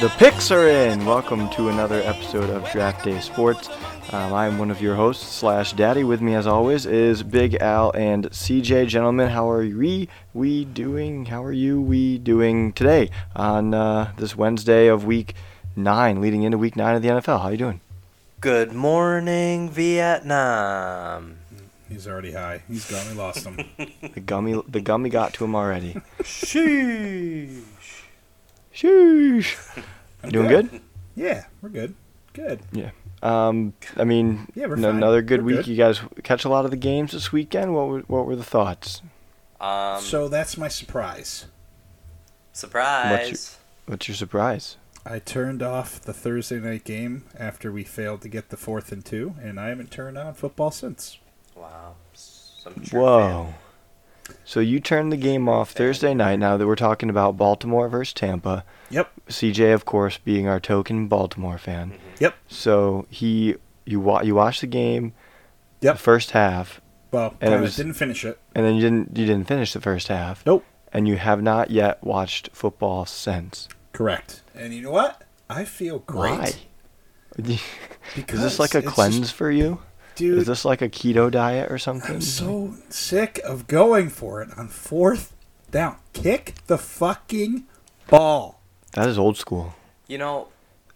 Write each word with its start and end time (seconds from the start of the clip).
The 0.00 0.12
picks 0.18 0.50
are 0.50 0.68
in. 0.68 1.06
Welcome 1.06 1.48
to 1.50 1.70
another 1.70 2.02
episode 2.02 2.50
of 2.50 2.70
Draft 2.70 3.02
Day 3.04 3.18
Sports. 3.18 3.70
Um, 4.12 4.34
I'm 4.34 4.58
one 4.58 4.70
of 4.70 4.82
your 4.82 4.94
hosts 4.94 5.26
slash 5.26 5.72
daddy. 5.72 6.04
With 6.04 6.20
me, 6.20 6.34
as 6.34 6.46
always, 6.46 6.84
is 6.84 7.22
Big 7.22 7.54
Al 7.54 7.92
and 7.92 8.30
CJ. 8.30 8.88
Gentlemen, 8.88 9.30
how 9.30 9.48
are 9.50 9.60
we 9.60 10.08
we 10.34 10.66
doing? 10.66 11.24
How 11.24 11.42
are 11.42 11.52
you 11.52 11.80
we 11.80 12.18
doing 12.18 12.74
today 12.74 13.08
on 13.34 13.72
uh, 13.72 14.12
this 14.18 14.36
Wednesday 14.36 14.88
of 14.88 15.06
Week 15.06 15.34
Nine, 15.74 16.20
leading 16.20 16.42
into 16.42 16.58
Week 16.58 16.76
Nine 16.76 16.94
of 16.96 17.02
the 17.02 17.08
NFL? 17.08 17.40
How 17.40 17.46
are 17.46 17.52
you 17.52 17.56
doing? 17.56 17.80
Good 18.40 18.74
morning, 18.74 19.70
Vietnam. 19.70 21.38
He's 21.88 22.06
already 22.06 22.32
high. 22.32 22.62
He's 22.68 22.90
gone. 22.90 23.06
We 23.08 23.14
lost 23.14 23.46
him. 23.46 23.60
The 24.12 24.20
gummy, 24.20 24.62
the 24.68 24.80
gummy 24.80 25.08
got 25.08 25.32
to 25.34 25.44
him 25.44 25.54
already. 25.54 25.94
Sheesh. 26.20 27.62
Sheesh. 28.74 29.56
I'm 30.26 30.32
Doing 30.32 30.48
good? 30.48 30.80
Yeah, 31.18 31.46
we're 31.62 31.70
good. 31.70 31.94
Good. 32.34 32.60
Yeah. 32.72 32.90
Um, 33.22 33.72
I 33.96 34.04
mean, 34.04 34.48
Yeah, 34.54 34.66
we're 34.66 34.76
n- 34.76 34.82
fine. 34.82 34.96
another 34.96 35.22
good 35.22 35.40
We're 35.40 35.46
week. 35.46 35.56
good. 35.64 35.66
You 35.68 35.76
guys 35.76 36.00
catch 36.24 36.44
a 36.44 36.50
lot 36.50 36.66
of 36.66 36.70
the 36.70 36.76
games 36.76 37.12
this 37.12 37.32
weekend. 37.32 37.74
What 37.74 37.88
were, 37.88 38.00
what 38.00 38.26
were 38.26 38.36
the 38.36 38.44
thoughts? 38.44 39.00
Um, 39.58 40.02
so 40.02 40.28
that's 40.28 40.58
my 40.58 40.68
surprise. 40.68 41.46
surprise. 42.52 43.58
What's 43.86 44.08
your 44.08 44.14
surprise? 44.14 44.76
I 45.04 45.18
turned 45.20 45.62
off 45.62 46.00
the 46.00 46.12
Thursday 46.12 46.58
night 46.58 46.84
game 46.84 47.24
after 47.38 47.70
we 47.70 47.84
failed 47.84 48.22
to 48.22 48.28
get 48.28 48.48
the 48.50 48.56
fourth 48.56 48.90
and 48.92 49.04
two, 49.04 49.36
and 49.40 49.58
I 49.60 49.68
haven't 49.68 49.90
turned 49.90 50.18
on 50.18 50.34
football 50.34 50.70
since. 50.70 51.18
Wow. 51.54 51.94
Some 52.12 52.74
true 52.84 53.00
Whoa. 53.00 53.54
So 54.44 54.60
you 54.60 54.80
turned 54.80 55.12
the 55.12 55.16
game 55.16 55.48
off 55.48 55.70
Thursday 55.72 56.14
night. 56.14 56.38
Now 56.38 56.56
that 56.56 56.66
we're 56.66 56.76
talking 56.76 57.10
about 57.10 57.36
Baltimore 57.36 57.88
versus 57.88 58.12
Tampa, 58.14 58.64
Yep. 58.90 59.10
CJ, 59.28 59.72
of 59.74 59.84
course, 59.84 60.18
being 60.18 60.46
our 60.48 60.60
token 60.60 61.08
Baltimore 61.08 61.58
fan. 61.58 61.90
fan. 61.90 61.98
Yep. 62.20 62.34
So 62.48 63.06
he, 63.10 63.56
you 63.84 64.00
wa- 64.00 64.22
you 64.22 64.34
watched 64.34 64.60
the 64.60 64.66
game, 64.66 65.12
Yep. 65.80 65.94
the 65.94 65.98
first 66.02 66.30
half, 66.32 66.80
Well, 67.12 67.34
And 67.40 67.54
it 67.54 67.60
was- 67.60 67.76
didn't 67.76 67.94
finish 67.94 68.24
it. 68.24 68.38
and 68.54 68.64
then 68.66 68.74
you 68.74 68.80
didn't 68.82 69.16
you 69.16 69.26
didn't 69.26 69.46
finish 69.46 69.72
the 69.72 69.80
first 69.80 70.08
half. 70.08 70.44
Nope. 70.44 70.64
And 70.92 71.06
you 71.08 71.16
have 71.16 71.42
not 71.42 71.70
yet 71.70 72.02
watched 72.02 72.50
football 72.52 73.06
since. 73.06 73.68
Correct. 73.92 74.42
And 74.54 74.74
you 74.74 74.82
know 74.82 74.90
what? 74.90 75.22
I 75.48 75.64
feel 75.64 76.00
great. 76.00 76.38
Why? 76.38 76.52
Is 77.38 77.60
Because 78.14 78.40
this 78.40 78.58
like 78.58 78.74
a 78.74 78.82
cleanse 78.82 79.18
just- 79.20 79.34
for 79.34 79.50
you? 79.50 79.80
Dude. 80.16 80.38
Is 80.38 80.46
this 80.46 80.64
like 80.64 80.82
a 80.82 80.88
keto 80.88 81.30
diet 81.30 81.70
or 81.70 81.78
something? 81.78 82.16
I'm 82.16 82.20
so 82.20 82.74
sick 82.88 83.40
of 83.44 83.66
going 83.66 84.08
for 84.10 84.42
it 84.42 84.48
on 84.56 84.68
fourth 84.68 85.32
down. 85.70 85.96
Kick 86.12 86.54
the 86.66 86.78
fucking 86.78 87.66
ball. 88.08 88.60
That 88.92 89.08
is 89.08 89.18
old 89.18 89.36
school. 89.36 89.74
You 90.08 90.18
know, 90.18 90.48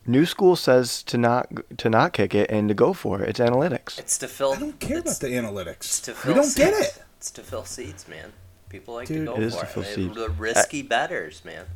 New 0.06 0.24
school 0.26 0.56
says 0.56 1.02
to 1.04 1.18
not 1.18 1.48
to 1.78 1.90
not 1.90 2.12
kick 2.12 2.34
it 2.34 2.50
and 2.50 2.68
to 2.68 2.74
go 2.74 2.92
for 2.92 3.20
it. 3.22 3.28
It's 3.28 3.40
analytics. 3.40 3.98
it's 3.98 4.16
to 4.18 4.28
fill. 4.28 4.52
I 4.54 4.58
don't 4.58 4.80
care 4.80 4.98
about 4.98 5.20
the 5.20 5.28
It's 5.32 5.46
analytics. 5.46 6.02
to 6.04 6.28
We 6.28 6.34
don't 6.34 6.56
get 6.56 6.72
it. 6.72 7.02
It's 7.18 7.30
to 7.32 7.42
fill 7.42 7.64
seats, 7.64 8.08
man. 8.08 8.32
People 8.70 8.94
like 8.94 9.08
Dude, 9.08 9.26
to 9.26 9.32
go 9.32 9.36
It 9.36 9.42
is 9.42 9.54
for 9.54 9.60
to 9.60 9.66
fill 9.66 9.82
it. 9.82 9.86
They- 9.86 9.94
seats. 9.94 10.14
The 10.16 10.28
risky 10.30 10.82
betters, 10.82 11.42
man. 11.44 11.66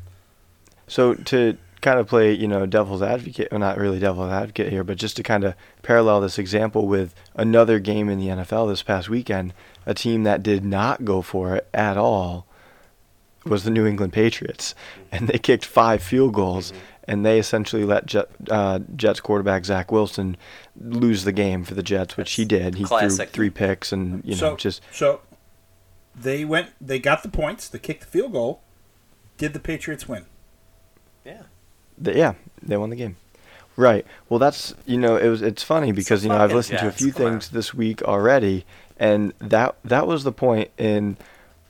So 0.89 1.15
to 1.15 1.59
kind 1.85 2.01
of 2.01 2.09
play, 2.09 2.33
you 2.33 2.49
know, 2.49 2.65
devil's 2.65 3.03
advocate, 3.03 3.49
well, 3.53 3.61
not 3.61 3.77
really 3.77 3.99
devil's 4.01 4.33
advocate 4.33 4.73
here, 4.73 4.83
but 4.83 4.97
just 4.97 5.17
to 5.17 5.23
kind 5.23 5.45
of 5.45 5.55
parallel 5.83 6.23
this 6.23 6.39
example 6.39 6.89
with 6.89 7.15
another 7.37 7.79
game 7.79 8.09
in 8.09 8.19
the 8.19 8.29
NFL 8.29 8.71
this 8.71 8.83
past 8.83 9.11
weekend, 9.11 9.53
a 9.85 9.93
team 9.93 10.23
that 10.25 10.43
did 10.43 10.65
not 10.65 11.05
go 11.05 11.21
for 11.21 11.55
it 11.57 11.69
at 11.75 11.99
all 11.99 12.47
was 13.45 13.65
the 13.65 13.71
New 13.71 13.85
England 13.87 14.15
Patriots, 14.15 14.75
and 15.13 15.29
they 15.29 15.39
kicked 15.39 15.67
five 15.67 16.03
field 16.03 16.33
goals, 16.33 16.73
and 17.07 17.25
they 17.25 17.39
essentially 17.39 17.85
let 17.85 18.07
Jet, 18.07 18.31
uh, 18.51 18.81
Jets 18.97 19.21
quarterback 19.21 19.67
Zach 19.67 19.93
Wilson 19.93 20.39
lose 20.81 21.25
the 21.25 21.33
game 21.33 21.65
for 21.65 21.75
the 21.75 21.83
Jets, 21.83 22.17
which 22.17 22.33
he 22.33 22.47
did. 22.47 22.77
He 22.77 22.85
Classic. 22.85 23.29
threw 23.29 23.35
three 23.35 23.51
picks, 23.51 23.93
and 23.93 24.25
you 24.25 24.31
know, 24.31 24.39
so, 24.39 24.57
just 24.57 24.81
so 24.91 25.21
they 26.15 26.47
went. 26.47 26.71
They 26.81 26.99
got 26.99 27.23
the 27.23 27.29
points. 27.29 27.69
They 27.69 27.79
kicked 27.79 28.01
the 28.01 28.07
field 28.07 28.33
goal. 28.33 28.63
Did 29.37 29.53
the 29.53 29.61
Patriots 29.61 30.09
win? 30.09 30.25
Yeah. 31.27 31.43
They, 31.99 32.17
yeah, 32.17 32.35
they 32.63 32.77
won 32.77 32.91
the 32.91 32.97
game. 32.97 33.17
Right. 33.77 34.07
Well, 34.29 34.39
that's 34.39 34.75
you 34.87 34.99
know 34.99 35.17
it 35.17 35.29
was 35.29 35.43
it's 35.43 35.63
funny 35.63 35.91
because 35.91 36.23
you 36.23 36.31
know 36.31 36.37
I've 36.37 36.53
listened 36.53 36.79
to 36.79 36.89
a 36.89 36.93
few 36.93 37.11
things 37.11 37.51
this 37.51 37.75
week 37.75 38.03
already, 38.03 38.65
and 38.99 39.33
that 39.41 39.75
that 39.85 40.07
was 40.07 40.23
the 40.23 40.33
point 40.33 40.71
in 40.79 41.17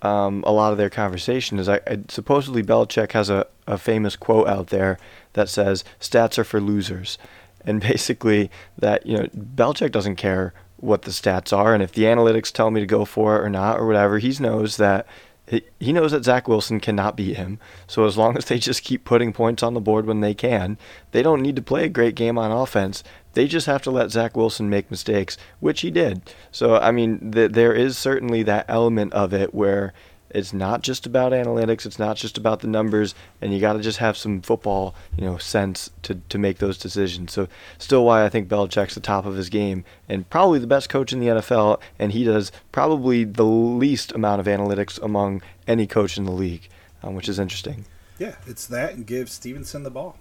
um, 0.02 0.44
a 0.46 0.52
lot 0.52 0.72
of 0.72 0.78
their 0.78 0.90
conversation. 0.90 1.58
Is 1.58 1.68
I, 1.68 1.80
I 1.86 2.00
supposedly 2.08 2.62
Belichick 2.62 3.12
has 3.12 3.30
a, 3.30 3.46
a 3.66 3.78
famous 3.78 4.16
quote 4.16 4.48
out 4.48 4.66
there 4.66 4.98
that 5.32 5.48
says 5.48 5.82
stats 5.98 6.36
are 6.36 6.44
for 6.44 6.60
losers, 6.60 7.16
and 7.64 7.80
basically 7.92 8.50
that 8.76 9.06
you 9.06 9.16
know 9.16 9.24
Belichick 9.34 9.90
doesn't 9.90 10.16
care 10.16 10.52
what 10.76 11.02
the 11.02 11.10
stats 11.10 11.56
are, 11.56 11.72
and 11.72 11.82
if 11.82 11.92
the 11.92 12.02
analytics 12.02 12.52
tell 12.52 12.70
me 12.70 12.80
to 12.80 12.86
go 12.86 13.06
for 13.06 13.36
it 13.36 13.42
or 13.42 13.48
not 13.48 13.80
or 13.80 13.86
whatever, 13.86 14.18
he 14.18 14.36
knows 14.38 14.76
that 14.76 15.06
he 15.46 15.92
knows 15.92 16.12
that 16.12 16.24
Zach 16.24 16.48
Wilson 16.48 16.80
cannot 16.80 17.16
beat 17.16 17.36
him. 17.36 17.58
So 17.86 18.06
as 18.06 18.16
long 18.16 18.36
as 18.36 18.46
they 18.46 18.58
just 18.58 18.82
keep 18.82 19.04
putting 19.04 19.32
points 19.32 19.62
on 19.62 19.74
the 19.74 19.80
board 19.80 20.06
when 20.06 20.20
they 20.20 20.34
can, 20.34 20.78
they 21.12 21.22
don't 21.22 21.42
need 21.42 21.56
to 21.56 21.62
play 21.62 21.84
a 21.84 21.90
great 21.90 22.14
game 22.14 22.38
on 22.38 22.50
offense. 22.50 23.04
They 23.34 23.46
just 23.46 23.66
have 23.66 23.82
to 23.82 23.90
let 23.90 24.10
Zach 24.10 24.36
Wilson 24.36 24.70
make 24.70 24.90
mistakes, 24.90 25.36
which 25.60 25.82
he 25.82 25.90
did. 25.90 26.22
So 26.50 26.76
I 26.76 26.92
mean, 26.92 27.32
th- 27.32 27.52
there 27.52 27.74
is 27.74 27.98
certainly 27.98 28.42
that 28.44 28.66
element 28.68 29.12
of 29.12 29.34
it 29.34 29.54
where 29.54 29.92
it's 30.34 30.52
not 30.52 30.82
just 30.82 31.06
about 31.06 31.32
analytics, 31.32 31.86
it's 31.86 31.98
not 31.98 32.16
just 32.16 32.36
about 32.36 32.60
the 32.60 32.66
numbers, 32.66 33.14
and 33.40 33.54
you 33.54 33.60
got 33.60 33.74
to 33.74 33.80
just 33.80 33.98
have 33.98 34.16
some 34.16 34.42
football, 34.42 34.94
you 35.16 35.24
know, 35.24 35.38
sense 35.38 35.90
to 36.02 36.16
to 36.28 36.38
make 36.38 36.58
those 36.58 36.76
decisions. 36.76 37.32
So 37.32 37.48
still, 37.78 38.04
why 38.04 38.24
I 38.24 38.28
think 38.28 38.48
Belichick's 38.48 38.94
the 38.94 39.00
top 39.00 39.24
of 39.24 39.36
his 39.36 39.48
game 39.48 39.84
and 40.08 40.28
probably 40.28 40.58
the 40.58 40.66
best 40.66 40.88
coach 40.88 41.12
in 41.12 41.20
the 41.20 41.28
NFL, 41.28 41.80
and 41.98 42.12
he 42.12 42.24
does 42.24 42.50
probably 42.72 43.24
the 43.24 43.44
least 43.44 44.12
amount 44.12 44.40
of 44.40 44.46
analytics 44.46 45.00
among 45.00 45.40
any 45.66 45.86
coach 45.86 46.18
in 46.18 46.24
the 46.24 46.32
league, 46.32 46.68
um, 47.02 47.14
which 47.14 47.28
is 47.28 47.38
interesting. 47.38 47.86
Yeah, 48.18 48.34
it's 48.46 48.66
that, 48.66 48.94
and 48.94 49.06
give 49.06 49.30
Stevenson 49.30 49.84
the 49.84 49.90
ball. 49.90 50.16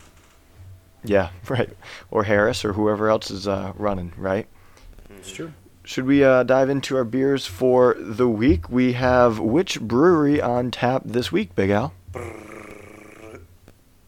Yeah, 1.03 1.29
right. 1.49 1.69
Or 2.11 2.23
Harris 2.23 2.63
or 2.63 2.73
whoever 2.73 3.09
else 3.09 3.31
is 3.31 3.47
uh, 3.47 3.73
running, 3.75 4.13
right? 4.17 4.47
It's 5.17 5.31
true. 5.31 5.53
Should 5.85 6.05
we 6.05 6.23
uh, 6.23 6.43
dive 6.43 6.69
into 6.69 6.95
our 6.95 7.03
beers 7.03 7.45
for 7.45 7.95
the 7.99 8.27
week? 8.27 8.69
We 8.69 8.93
have 8.93 9.39
which 9.39 9.81
brewery 9.81 10.41
on 10.41 10.71
tap 10.71 11.01
this 11.05 11.31
week, 11.31 11.55
Big 11.55 11.71
Al? 11.71 11.93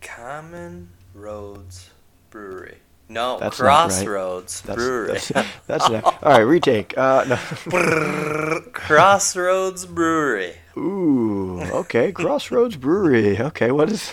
Common 0.02 0.90
Roads 1.14 1.90
Brewery. 2.30 2.78
No, 3.08 3.38
That's 3.40 3.60
not 3.60 3.66
right. 3.66 3.72
Crossroads 3.90 4.62
That's 4.62 4.78
Brewery. 4.78 5.08
that's, 5.14 5.28
that's 5.68 5.90
not, 5.90 6.06
all 6.24 6.32
right. 6.32 6.40
Retake. 6.40 6.98
Uh, 6.98 7.26
no. 7.68 8.60
Crossroads 8.74 9.86
Brewery. 9.86 10.56
Ooh, 10.78 11.62
okay. 11.62 12.12
Crossroads 12.12 12.78
Brewery. 12.78 13.40
Okay, 13.40 13.72
what 13.72 13.92
is, 13.92 14.12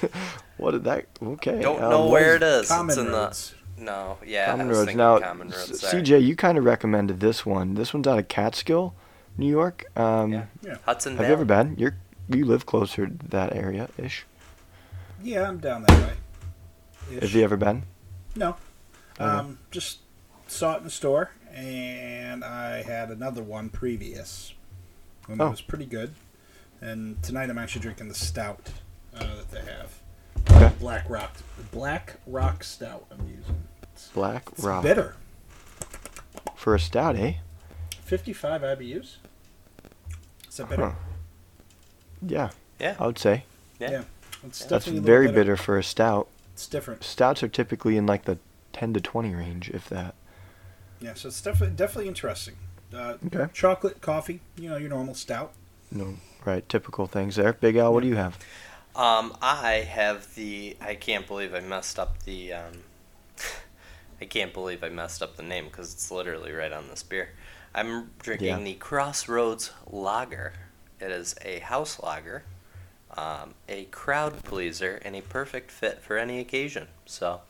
what 0.59 0.73
did 0.73 0.85
that? 0.85 1.07
Okay. 1.23 1.61
Don't 1.63 1.83
um, 1.83 1.91
know 1.91 2.01
what 2.03 2.11
where 2.11 2.35
is- 2.37 2.43
it 2.43 2.47
is. 2.65 2.69
Common 2.69 2.91
it's 2.91 2.99
in 2.99 3.07
roads. 3.13 3.51
the 3.51 3.57
no. 3.77 4.19
Yeah, 4.25 4.47
Common 4.47 4.69
Roads. 4.69 4.95
Now, 4.95 5.19
Common 5.19 5.49
Roads. 5.51 5.83
CJ, 5.83 6.23
you 6.25 6.37
kind 6.37 6.59
of 6.59 6.65
recommended 6.65 7.21
this 7.21 7.45
one. 7.47 7.75
This 7.75 7.93
one's 7.95 8.07
out 8.07 8.19
of 8.19 8.29
Catskill, 8.29 8.95
New 9.37 9.49
York. 9.49 9.85
Um, 9.97 10.33
Yeah. 10.33 10.45
Yeah. 10.63 10.77
Hudson 10.85 11.13
Have 11.13 11.19
Valley. 11.19 11.29
you 11.29 11.33
ever 11.35 11.45
been? 11.45 11.77
You're 11.79 11.97
you 12.29 12.45
live 12.45 12.65
closer 12.67 13.07
to 13.07 13.27
that 13.29 13.55
area 13.55 13.89
ish. 13.99 14.25
Yeah, 15.23 15.49
I'm 15.49 15.59
down 15.59 15.83
that 15.83 15.91
way. 15.91 16.13
Have 17.15 17.25
Ish. 17.25 17.35
you 17.35 17.43
ever 17.45 17.57
been? 17.57 17.83
No. 18.37 18.57
Okay. 19.21 19.25
Um, 19.25 19.59
just 19.71 19.99
saw 20.47 20.75
it 20.75 20.79
in 20.79 20.85
the 20.85 20.91
store, 20.91 21.31
and 21.53 22.43
I 22.45 22.83
had 22.83 23.11
another 23.11 23.43
one 23.43 23.69
previous. 23.69 24.55
And 25.29 25.41
Oh. 25.41 25.49
it 25.49 25.51
was 25.51 25.61
pretty 25.61 25.85
good. 25.87 26.15
And 26.81 27.23
tonight 27.23 27.51
I'm 27.51 27.59
actually 27.59 27.83
drinking 27.83 28.09
the 28.09 28.15
stout 28.15 28.71
uh, 29.15 29.21
that 29.37 29.51
they 29.51 29.61
have. 29.61 30.01
Okay. 30.51 30.75
Black 30.81 31.09
Rock. 31.09 31.37
Black 31.71 32.15
Rock 32.27 32.65
Stout 32.65 33.07
I'm 33.11 33.29
using. 33.29 33.63
It's, 34.05 34.13
Black 34.13 34.49
it's 34.53 34.65
Rock 34.65 34.83
bitter. 34.83 35.15
for 36.57 36.75
a 36.75 36.81
stout, 36.81 37.17
eh? 37.17 37.35
55 38.05 38.63
IBUs. 38.63 39.17
Is 40.49 40.57
that 40.57 40.69
bitter? 40.69 40.91
Huh. 40.91 40.93
Yeah, 42.27 42.51
Yeah. 42.79 42.97
I 43.01 43.07
would 43.07 43.19
say 43.19 43.45
Yeah. 43.79 43.91
Yeah. 43.91 44.03
It's 44.45 44.59
that's 44.61 44.85
definitely 44.87 44.99
a 44.99 45.03
little 45.03 45.07
very 45.07 45.33
bitter 45.33 45.57
for 45.57 45.79
a 45.79 45.85
stout. 45.85 46.29
It's 46.55 46.67
different. 46.67 47.05
Stouts 47.05 47.43
are 47.43 47.49
typically 47.49 47.97
in 47.97 48.07
like 48.07 48.25
the 48.25 48.39
10 48.73 48.93
to 48.95 49.01
20 49.01 49.35
range, 49.35 49.71
if 49.71 49.89
that. 49.89 50.15
Yeah, 51.01 51.15
so 51.15 51.29
it's 51.29 51.41
definitely 51.41 51.77
definitely 51.77 52.09
interesting. 52.09 52.57
Uh, 52.95 53.15
Okay. 53.27 53.47
Chocolate, 53.53 54.01
coffee, 54.01 54.41
you 54.57 54.69
know, 54.69 54.77
your 54.77 54.91
normal 54.91 55.15
stout. 55.15 55.53
No, 55.91 56.15
right, 56.45 56.69
typical 56.69 57.07
things 57.07 57.37
there. 57.37 57.53
Big 57.55 57.77
Al, 57.77 57.93
what 57.93 58.03
do 58.03 58.09
you 58.09 58.17
have? 58.17 58.39
Um, 58.95 59.37
I 59.41 59.75
have 59.89 60.35
the. 60.35 60.77
I 60.81 60.95
can't 60.95 61.27
believe 61.27 61.55
I 61.55 61.61
messed 61.61 61.99
up 61.99 62.23
the. 62.25 62.53
Um, 62.53 62.73
I 64.23 64.25
can't 64.27 64.55
believe 64.55 64.85
I 64.85 64.89
messed 64.89 65.21
up 65.21 65.37
the 65.37 65.43
name 65.43 65.65
because 65.65 65.93
it's 65.93 66.09
literally 66.13 66.53
right 66.53 66.73
on 66.73 66.87
this 66.89 67.03
beer. 67.03 67.31
I'm 67.75 68.11
drinking 68.21 68.47
Yeah. 68.47 68.59
the 68.61 68.75
Crossroads 68.75 69.73
Lager. 69.91 70.53
It 71.01 71.11
is 71.11 71.35
a 71.43 71.59
house 71.59 72.01
lager. 72.01 72.45
um, 73.15 73.53
a 73.69 73.85
crowd 73.87 74.43
pleaser, 74.43 74.99
and 75.05 75.15
a 75.15 75.21
perfect 75.21 75.71
fit 75.71 76.01
for 76.01 76.17
any 76.17 76.39
occasion. 76.41 76.89
So, 77.05 77.43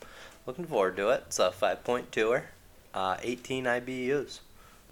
looking 0.45 0.65
forward 0.65 0.97
to 0.97 1.11
it. 1.11 1.23
It's 1.29 1.39
a 1.39 1.53
5.2er, 1.53 2.47
uh, 2.93 3.17
18 3.23 3.65
IBUs. 3.67 4.41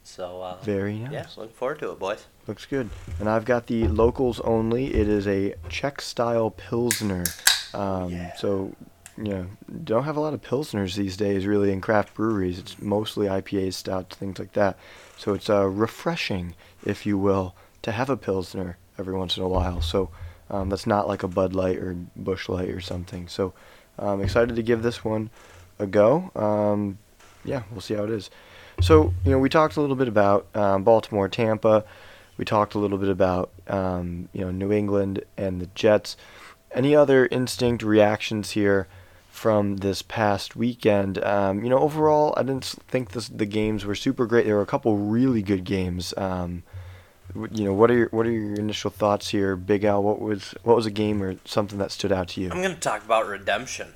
So, 0.05 0.41
uh, 0.43 0.59
Very 0.63 0.95
nice. 0.95 1.13
yeah, 1.13 1.27
looking 1.37 1.57
forward 1.57 1.81
to 1.81 1.91
it, 1.91 1.99
boys. 1.99 2.25
Looks 2.47 2.67
good. 2.67 2.89
And 3.19 3.29
I've 3.29 3.45
got 3.45 3.67
the 3.67 3.89
locals 3.89 4.39
only. 4.43 4.95
It 4.95 5.09
is 5.09 5.27
a 5.27 5.57
Czech 5.69 6.01
style 6.01 6.51
Pilsner. 6.53 7.25
Um, 7.75 8.11
Yeah. 8.13 8.37
So, 8.37 8.73
know, 9.25 9.47
don't 9.85 10.05
have 10.05 10.17
a 10.17 10.21
lot 10.21 10.35
of 10.35 10.43
Pilsners 10.43 10.95
these 10.95 11.17
days, 11.17 11.47
really, 11.47 11.73
in 11.73 11.81
craft 11.81 12.15
breweries. 12.15 12.59
It's 12.59 12.81
mostly 12.81 13.27
IPAs, 13.27 13.75
stouts, 13.75 14.17
things 14.17 14.39
like 14.39 14.53
that. 14.53 14.79
So 15.17 15.35
it's 15.35 15.51
uh, 15.51 15.67
refreshing, 15.67 16.55
if 16.85 17.05
you 17.05 17.19
will, 17.19 17.55
to 17.83 17.93
have 17.93 18.09
a 18.11 18.17
Pilsner 18.17 18.79
every 18.99 19.15
once 19.15 19.37
in 19.37 19.43
a 19.43 19.49
while. 19.49 19.83
So 19.83 20.11
um, 20.51 20.69
that's 20.69 20.87
not 20.87 21.09
like 21.09 21.23
a 21.23 21.29
Bud 21.29 21.55
Light 21.55 21.79
or 21.79 21.95
Busch 22.17 22.49
Light 22.49 22.71
or 22.71 22.81
something. 22.81 23.29
So 23.29 23.53
I'm 23.99 24.21
excited 24.21 24.57
to 24.57 24.63
give 24.63 24.83
this 24.83 25.05
one 25.05 25.31
a 25.79 25.87
go. 25.87 26.31
Um, 26.35 26.99
yeah, 27.45 27.63
we'll 27.71 27.81
see 27.81 27.95
how 27.95 28.05
it 28.05 28.11
is. 28.11 28.31
So, 28.81 29.13
you 29.25 29.31
know, 29.33 29.39
we 29.39 29.49
talked 29.49 29.77
a 29.77 29.81
little 29.81 29.97
bit 29.97 30.09
about 30.09 30.47
um, 30.55 30.85
Baltimore, 30.85 31.29
Tampa. 31.29 31.85
We 32.37 32.45
talked 32.45 32.75
a 32.75 32.79
little 32.79 32.97
bit 32.97 33.11
about, 33.11 33.51
um, 33.67 34.29
you 34.33 34.41
know, 34.41 34.51
New 34.51 34.73
England 34.73 35.23
and 35.37 35.61
the 35.61 35.67
Jets. 35.75 36.17
Any 36.73 36.95
other 36.95 37.27
instinct 37.27 37.83
reactions 37.83 38.53
here 38.53 38.89
from 39.31 39.79
this 39.79 40.03
past 40.03 40.57
weekend? 40.57 41.23
Um, 41.25 41.63
you 41.65 41.71
know, 41.71 41.79
overall, 41.79 42.35
I 42.37 42.43
didn't 42.43 42.65
think 42.89 43.13
this, 43.13 43.29
the 43.29 43.47
games 43.47 43.85
were 43.87 43.95
super 43.95 44.27
great. 44.27 44.45
There 44.47 44.57
were 44.57 44.63
a 44.63 44.67
couple 44.67 44.97
really 44.97 45.43
good 45.43 45.65
games. 45.65 46.13
Um, 46.17 46.63
you 47.53 47.65
know, 47.65 47.73
what 47.73 47.91
are 47.91 47.95
your, 47.97 48.09
what 48.09 48.27
are 48.27 48.31
your 48.31 48.55
initial 48.55 48.91
thoughts 48.91 49.29
here, 49.31 49.55
Big 49.55 49.85
Al? 49.85 50.03
What 50.03 50.21
was 50.21 50.53
what 50.65 50.75
was 50.75 50.85
a 50.87 50.91
game 50.91 51.23
or 51.23 51.37
something 51.45 51.79
that 51.79 51.93
stood 51.93 52.11
out 52.11 52.29
to 52.31 52.41
you? 52.41 52.51
I'm 52.51 52.61
going 52.61 52.75
to 52.75 52.81
talk 52.81 53.05
about 53.05 53.27
redemption. 53.29 53.95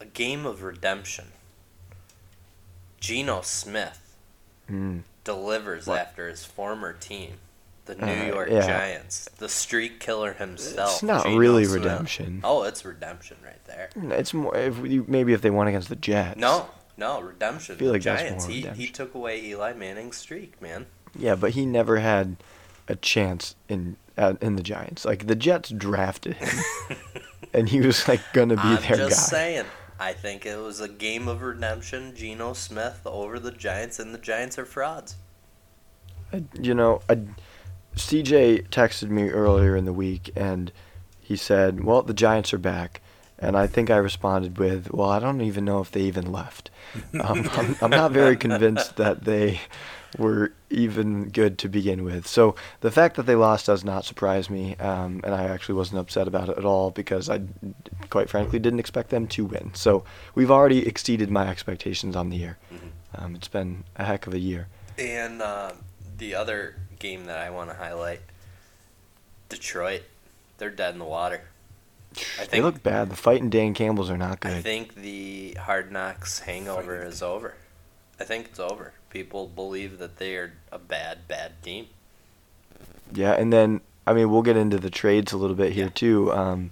A 0.00 0.04
game 0.04 0.46
of 0.46 0.62
redemption. 0.62 1.26
Geno 3.00 3.42
Smith 3.42 4.00
Mm. 4.70 5.02
delivers 5.24 5.86
What? 5.86 6.00
after 6.00 6.28
his 6.28 6.44
former 6.44 6.92
team, 6.94 7.32
the 7.86 7.94
New 7.96 8.06
Uh, 8.06 8.26
York 8.26 8.48
yeah. 8.50 8.66
Giants, 8.66 9.28
the 9.38 9.48
streak 9.48 10.00
killer 10.00 10.32
himself. 10.34 10.92
It's 10.94 11.02
not 11.02 11.24
Geno 11.24 11.36
really 11.36 11.64
Smith. 11.64 11.82
redemption. 11.84 12.40
Oh, 12.44 12.62
it's 12.62 12.84
redemption 12.84 13.36
right 13.44 13.62
there. 13.66 13.90
It's 14.18 14.32
more 14.34 14.56
if 14.56 14.78
you, 14.78 15.04
maybe 15.08 15.32
if 15.32 15.42
they 15.42 15.50
won 15.50 15.68
against 15.68 15.88
the 15.88 15.96
Jets. 15.96 16.38
No, 16.40 16.68
no, 16.96 17.20
redemption. 17.20 17.76
I 17.76 17.78
feel 17.78 17.88
the 17.88 17.92
like 17.94 18.02
that's 18.02 18.22
Giants. 18.22 18.46
he, 18.46 18.62
he 18.62 18.86
took 18.88 19.14
away 19.14 19.42
Eli 19.44 19.72
Manning's 19.74 20.16
streak, 20.16 20.60
man. 20.62 20.86
Yeah, 21.16 21.34
but 21.34 21.50
he 21.52 21.66
never 21.66 21.98
had 21.98 22.36
a 22.88 22.96
chance 22.96 23.54
in 23.68 23.96
uh, 24.16 24.34
in 24.40 24.56
the 24.56 24.62
Giants. 24.62 25.04
Like 25.04 25.26
the 25.26 25.34
Jets 25.36 25.68
drafted 25.70 26.34
him, 26.36 26.64
and 27.54 27.68
he 27.68 27.80
was 27.80 28.08
like 28.08 28.20
gonna 28.32 28.56
be 28.56 28.62
I'm 28.62 28.82
their 28.82 28.96
just 29.08 29.30
guy. 29.30 29.36
saying. 29.38 29.64
I 30.00 30.12
think 30.12 30.44
it 30.44 30.56
was 30.56 30.80
a 30.80 30.88
game 30.88 31.28
of 31.28 31.40
redemption. 31.42 32.14
Geno 32.16 32.52
Smith 32.54 33.02
over 33.06 33.38
the 33.38 33.52
Giants, 33.52 33.98
and 34.00 34.12
the 34.12 34.18
Giants 34.18 34.58
are 34.58 34.64
frauds. 34.64 35.14
I, 36.32 36.42
you 36.60 36.74
know, 36.74 37.00
I, 37.08 37.18
CJ 37.96 38.68
texted 38.68 39.08
me 39.08 39.30
earlier 39.30 39.76
in 39.76 39.84
the 39.84 39.92
week, 39.92 40.30
and 40.36 40.72
he 41.20 41.36
said, 41.36 41.84
"Well, 41.84 42.02
the 42.02 42.14
Giants 42.14 42.52
are 42.52 42.58
back." 42.58 43.00
And 43.38 43.56
I 43.56 43.66
think 43.66 43.90
I 43.90 43.96
responded 43.96 44.58
with, 44.58 44.92
"Well, 44.92 45.10
I 45.10 45.18
don't 45.18 45.40
even 45.40 45.64
know 45.64 45.80
if 45.80 45.90
they 45.90 46.02
even 46.02 46.30
left. 46.30 46.70
Um, 47.20 47.48
I'm, 47.52 47.76
I'm 47.82 47.90
not 47.90 48.12
very 48.12 48.36
convinced 48.36 48.96
that 48.96 49.24
they 49.24 49.60
were 50.18 50.52
even 50.70 51.28
good 51.28 51.58
to 51.58 51.68
begin 51.68 52.04
with. 52.04 52.26
So 52.26 52.54
the 52.80 52.90
fact 52.90 53.16
that 53.16 53.24
they 53.24 53.34
lost 53.34 53.66
does 53.66 53.84
not 53.84 54.04
surprise 54.04 54.48
me, 54.50 54.76
um, 54.76 55.20
and 55.24 55.34
I 55.34 55.44
actually 55.44 55.76
wasn't 55.76 56.00
upset 56.00 56.28
about 56.28 56.48
it 56.48 56.58
at 56.58 56.64
all 56.64 56.90
because 56.90 57.28
I, 57.28 57.42
quite 58.10 58.30
frankly, 58.30 58.58
didn't 58.58 58.80
expect 58.80 59.10
them 59.10 59.26
to 59.28 59.44
win. 59.44 59.72
So 59.74 60.04
we've 60.34 60.50
already 60.50 60.86
exceeded 60.86 61.30
my 61.30 61.48
expectations 61.48 62.16
on 62.16 62.30
the 62.30 62.36
year. 62.36 62.58
Um, 63.16 63.34
it's 63.34 63.48
been 63.48 63.84
a 63.96 64.04
heck 64.04 64.26
of 64.26 64.34
a 64.34 64.38
year. 64.38 64.68
And 64.98 65.42
uh, 65.42 65.72
the 66.18 66.34
other 66.34 66.76
game 67.04 67.26
that 67.26 67.38
I 67.38 67.50
want 67.50 67.68
to 67.70 67.76
highlight, 67.76 68.20
Detroit, 69.50 70.02
they're 70.58 70.70
dead 70.70 70.94
in 70.94 70.98
the 70.98 71.04
water. 71.04 71.42
I 72.40 72.46
they 72.46 72.60
look 72.62 72.82
bad. 72.82 73.10
The 73.10 73.16
fight 73.16 73.42
and 73.42 73.50
Dan 73.52 73.74
Campbell's 73.74 74.08
are 74.10 74.16
not 74.16 74.40
good. 74.40 74.52
I 74.52 74.60
think 74.62 74.94
the 74.94 75.54
Hard 75.60 75.92
Knocks 75.92 76.40
hangover 76.40 77.02
is 77.02 77.22
over. 77.22 77.54
I 78.18 78.24
think 78.24 78.46
it's 78.46 78.60
over. 78.60 78.92
People 79.10 79.48
believe 79.48 79.98
that 79.98 80.16
they 80.16 80.36
are 80.36 80.52
a 80.72 80.78
bad, 80.78 81.26
bad 81.28 81.60
team. 81.62 81.86
Yeah, 83.12 83.32
and 83.32 83.52
then 83.52 83.80
I 84.06 84.12
mean 84.14 84.30
we'll 84.30 84.42
get 84.42 84.56
into 84.56 84.78
the 84.78 84.90
trades 84.90 85.32
a 85.32 85.36
little 85.36 85.56
bit 85.56 85.72
here 85.72 85.84
Yeah. 85.86 85.90
too. 85.94 86.32
Um, 86.32 86.70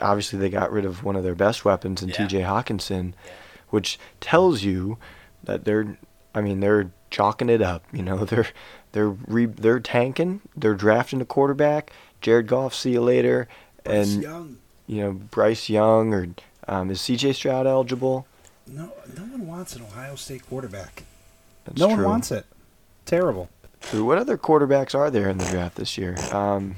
obviously 0.00 0.38
they 0.40 0.50
got 0.50 0.72
rid 0.72 0.84
of 0.84 1.02
one 1.04 1.16
of 1.16 1.22
their 1.22 1.34
best 1.36 1.64
weapons 1.64 2.02
in 2.02 2.08
Yeah. 2.10 2.16
T.J. 2.16 2.40
Hockenson, 2.42 3.12
Yeah. 3.24 3.30
which 3.70 3.98
tells 4.20 4.62
you 4.62 4.98
that 5.44 5.64
they're. 5.64 5.96
I 6.34 6.40
mean 6.40 6.58
they're 6.60 6.90
chalking 7.10 7.48
it 7.48 7.62
up. 7.62 7.84
You 7.92 8.02
know 8.02 8.24
they're 8.24 8.48
they're 8.94 9.10
re, 9.10 9.44
they're 9.46 9.80
tanking. 9.80 10.40
They're 10.56 10.74
drafting 10.74 11.20
a 11.20 11.24
quarterback. 11.26 11.92
Jared 12.22 12.46
Goff, 12.46 12.74
see 12.74 12.92
you 12.92 13.02
later. 13.02 13.46
Bryce 13.84 14.14
and 14.14 14.22
Young. 14.22 14.56
you 14.86 15.02
know 15.02 15.12
Bryce 15.12 15.68
Young 15.68 16.14
or 16.14 16.28
um, 16.66 16.90
is 16.90 17.00
C.J. 17.02 17.34
Stroud 17.34 17.66
eligible? 17.66 18.26
No, 18.66 18.92
no 19.14 19.22
one 19.24 19.46
wants 19.46 19.76
an 19.76 19.82
Ohio 19.82 20.14
State 20.14 20.46
quarterback. 20.48 21.02
That's 21.66 21.78
no 21.78 21.88
true. 21.88 21.96
one 21.96 22.04
wants 22.04 22.30
it. 22.32 22.46
Terrible. 23.04 23.50
Who- 23.92 24.06
What 24.06 24.16
other 24.16 24.38
quarterbacks 24.38 24.94
are 24.94 25.10
there 25.10 25.28
in 25.28 25.36
the 25.36 25.44
draft 25.44 25.76
this 25.76 25.98
year? 25.98 26.16
Um, 26.32 26.76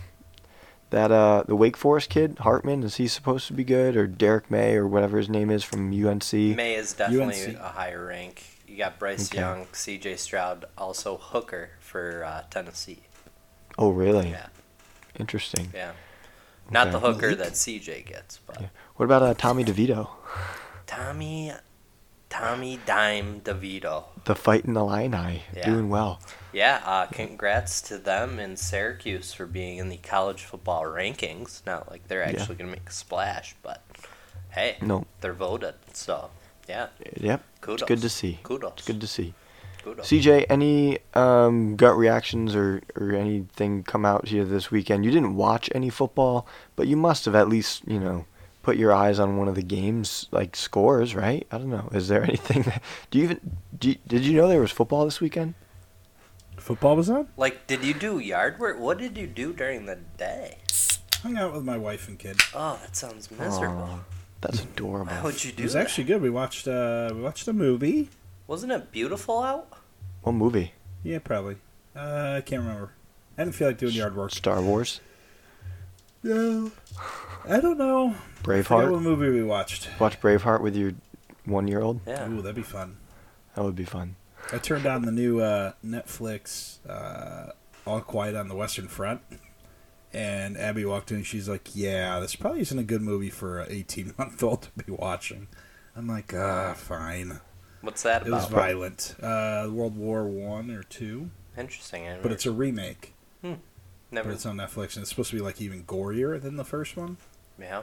that 0.91 1.13
uh, 1.13 1.45
the 1.47 1.55
Wake 1.55 1.77
Forest 1.77 2.11
kid 2.11 2.39
Hartman 2.41 2.83
is 2.83 2.97
he 2.97 3.07
supposed 3.07 3.47
to 3.49 3.53
be 3.53 3.63
good 3.65 3.97
or 3.97 4.07
Drake 4.09 4.51
Maye 4.51 4.75
or 4.75 4.87
whatever 4.89 5.19
his 5.19 5.29
name 5.29 5.51
is 5.51 5.63
from 5.63 5.91
UNC? 5.93 6.33
Maye 6.33 6.75
is 6.75 6.93
definitely 6.93 7.45
UNC. 7.45 7.57
a 7.59 7.69
higher 7.69 8.07
rank. 8.07 8.43
You 8.67 8.77
got 8.77 8.99
Bryce 8.99 9.31
Okay. 9.31 9.39
Young, 9.39 9.67
C.J. 9.73 10.17
Stroud, 10.17 10.65
also 10.77 11.17
Hooker 11.17 11.71
for 11.81 12.25
uh, 12.25 12.43
Tennessee. 12.51 13.01
Oh 13.79 13.91
really? 13.91 14.31
Yeah, 14.31 14.47
Interesting. 15.19 15.71
yeah. 15.75 15.93
Not 16.71 16.91
the 16.91 16.99
hooker 16.99 17.35
that 17.37 17.57
C.J. 17.57 18.03
gets, 18.03 18.39
but 18.47 18.61
Yeah. 18.61 18.69
What 18.97 19.05
about 19.05 19.23
uh, 19.23 19.35
Tommy 19.35 19.65
DeVito, 19.65 20.09
Tommy, 20.87 21.53
Tommy 22.29 22.81
Dime 22.87 23.41
DeVito. 23.43 24.05
the 24.25 24.35
fighting 24.35 24.75
Illini, 24.75 25.43
Yeah. 25.55 25.65
doing 25.67 25.89
well? 25.89 26.21
Yeah, 26.53 26.81
uh, 26.85 27.07
congrats 27.07 27.81
to 27.83 27.99
them 27.99 28.39
in 28.41 28.57
Syracuse 28.57 29.33
for 29.33 29.47
being 29.47 29.77
in 29.79 29.91
the 29.91 29.99
college 29.99 30.43
football 30.43 30.83
rankings. 30.85 31.65
Not 31.67 31.91
like 31.91 32.09
they're 32.09 32.23
Yeah. 32.23 32.31
actually 32.41 32.57
going 32.57 32.71
to 32.71 32.77
make 32.79 32.89
a 32.89 32.93
splash, 32.93 33.55
but 33.63 33.85
hey, 34.51 34.77
No. 34.81 35.07
they're 35.21 35.35
voted. 35.35 35.75
So, 35.93 36.31
yeah, 36.69 36.89
Yep. 37.17 37.43
Kudos. 37.67 37.83
It's 37.83 37.89
good 37.89 38.01
to 38.03 38.09
see. 38.09 38.39
Kudos. 38.43 38.73
It's 38.77 38.87
good 38.87 39.01
to 39.01 39.07
see. 39.07 39.35
Kudos. 39.83 40.09
CJ, 40.09 40.47
any 40.49 40.99
um, 41.15 41.77
gut 41.77 41.97
reactions 41.97 42.55
or, 42.55 42.83
or 42.97 43.13
anything 43.13 43.83
come 43.83 44.05
out 44.05 44.29
here 44.29 44.45
this 44.45 44.71
weekend? 44.71 45.05
You 45.05 45.11
didn't 45.11 45.37
watch 45.37 45.69
any 45.75 45.91
football, 45.91 46.47
but 46.77 46.87
you 46.87 46.97
must 46.97 47.25
have 47.25 47.35
at 47.35 47.49
least, 47.49 47.83
you 47.87 48.01
know, 48.01 48.25
put 48.63 48.77
your 48.77 48.93
eyes 48.93 49.19
on 49.19 49.37
one 49.37 49.49
of 49.49 49.55
the 49.55 49.63
games, 49.63 50.27
like 50.31 50.57
scores, 50.57 51.15
right? 51.15 51.47
I 51.51 51.59
don't 51.59 51.71
know. 51.71 51.89
Is 51.93 52.09
there 52.09 52.23
anything 52.33 52.63
that. 52.63 52.83
Do 53.11 53.19
you 53.19 53.25
even. 53.25 53.59
Do 53.79 53.91
you, 53.91 53.97
did 54.07 54.25
you 54.25 54.33
know 54.35 54.49
there 54.49 54.61
was 54.61 54.73
football 54.73 55.05
this 55.05 55.21
weekend? 55.21 55.55
Football 56.57 56.97
was 56.97 57.11
on. 57.11 57.29
Like, 57.37 57.67
did 57.67 57.85
you 57.85 57.95
do 57.95 58.19
yard 58.19 58.59
work? 58.59 58.81
What 58.81 58.99
did 58.99 59.17
you 59.17 59.27
do 59.27 59.53
during 59.53 59.87
the 59.87 59.99
day? 60.17 60.59
Hung 61.23 61.37
out 61.37 61.53
with 61.53 61.65
my 61.65 61.77
wife 61.77 62.09
and 62.09 62.19
kid. 62.19 62.41
Oh, 62.55 62.79
that 62.83 62.97
sounds 62.97 63.31
miserable. 63.31 63.83
Aw, 63.83 63.99
that's 64.47 64.63
adorable. 64.63 65.13
Why 65.13 65.23
would 65.23 65.45
you 65.45 65.53
do 65.53 65.63
It 65.63 65.67
was 65.67 65.73
that? 65.75 65.83
actually 65.83 66.05
good. 66.05 66.23
We 66.23 66.31
watched 66.31 66.67
uh 66.69 67.11
we 67.15 67.21
watched 67.21 67.47
a 67.49 67.53
movie. 67.53 68.09
Wasn't 68.47 68.71
it 68.73 68.93
beautiful 68.93 69.43
out? 69.43 69.73
What 70.23 70.33
movie? 70.33 70.73
Yeah, 71.03 71.19
probably. 71.19 71.57
Uh, 71.95 72.35
I 72.37 72.41
can't 72.43 72.63
remember. 72.63 72.93
I 73.39 73.45
didn't 73.45 73.55
feel 73.57 73.69
like 73.69 73.79
doing 73.79 73.93
yard 73.95 74.17
work. 74.17 74.31
Star 74.33 74.61
Wars? 74.63 75.01
No. 76.23 76.71
I 77.49 77.61
don't 77.61 77.79
know. 77.79 78.15
I 78.49 78.63
forget 78.63 78.91
what 78.91 79.03
movie 79.03 79.29
we 79.31 79.43
watched. 79.43 79.89
Watch 80.01 80.21
Braveheart 80.21 80.61
with 80.61 80.75
your 80.77 80.93
one 81.45 81.69
year 81.69 81.81
old? 81.81 82.01
Yeah. 82.07 82.29
Ooh, 82.29 82.43
that'd 82.43 82.57
be 82.57 82.63
fun. 82.63 82.97
That 83.55 83.65
would 83.65 83.77
be 83.77 83.85
fun. 83.85 84.17
I 84.53 84.59
turned 84.59 84.87
on 84.87 85.03
the 85.03 85.13
new 85.13 85.41
uh, 85.41 85.73
Netflix 85.85 86.79
uh, 86.89 87.53
All 87.87 88.01
Quiet 88.01 88.37
on 88.37 88.49
the 88.49 88.55
Western 88.55 88.87
Front, 88.89 89.21
and 90.13 90.57
Abby 90.57 90.85
walked 90.85 91.11
in. 91.11 91.19
and 91.19 91.27
She's 91.27 91.49
like, 91.49 91.75
"Yeah, 91.75 92.21
this 92.21 92.37
probably 92.37 92.61
isn't 92.61 92.79
a 92.79 92.85
good 92.85 93.03
movie 93.03 93.31
for 93.31 93.61
an 93.61 93.69
18 93.71 94.15
month 94.19 94.43
old 94.43 94.63
to 94.79 94.85
be 94.85 94.93
watching." 94.93 95.49
I'm 95.97 96.07
like, 96.07 96.33
"Ah, 96.35 96.75
fine." 96.75 97.41
What's 97.81 98.03
that 98.03 98.23
about? 98.23 98.29
It 98.29 98.33
was 98.33 98.47
violent. 98.47 99.15
Uh, 99.23 99.69
World 99.71 99.97
War 99.97 100.25
One 100.25 100.71
or 100.71 100.83
two, 100.83 101.31
Interesting. 101.57 102.09
I 102.09 102.19
but 102.21 102.33
it's 102.33 102.47
a 102.47 102.51
remake. 102.51 103.15
never. 103.43 104.29
But 104.29 104.35
it's 104.35 104.47
on 104.47 104.57
Netflix, 104.57 104.95
and 104.95 105.03
it's 105.03 105.11
supposed 105.11 105.31
to 105.31 105.37
be 105.37 105.43
like 105.43 105.61
even 105.61 105.85
gorier 105.85 106.41
than 106.41 106.57
the 106.57 106.65
first 106.65 106.97
one. 106.97 107.17
yeah. 107.61 107.83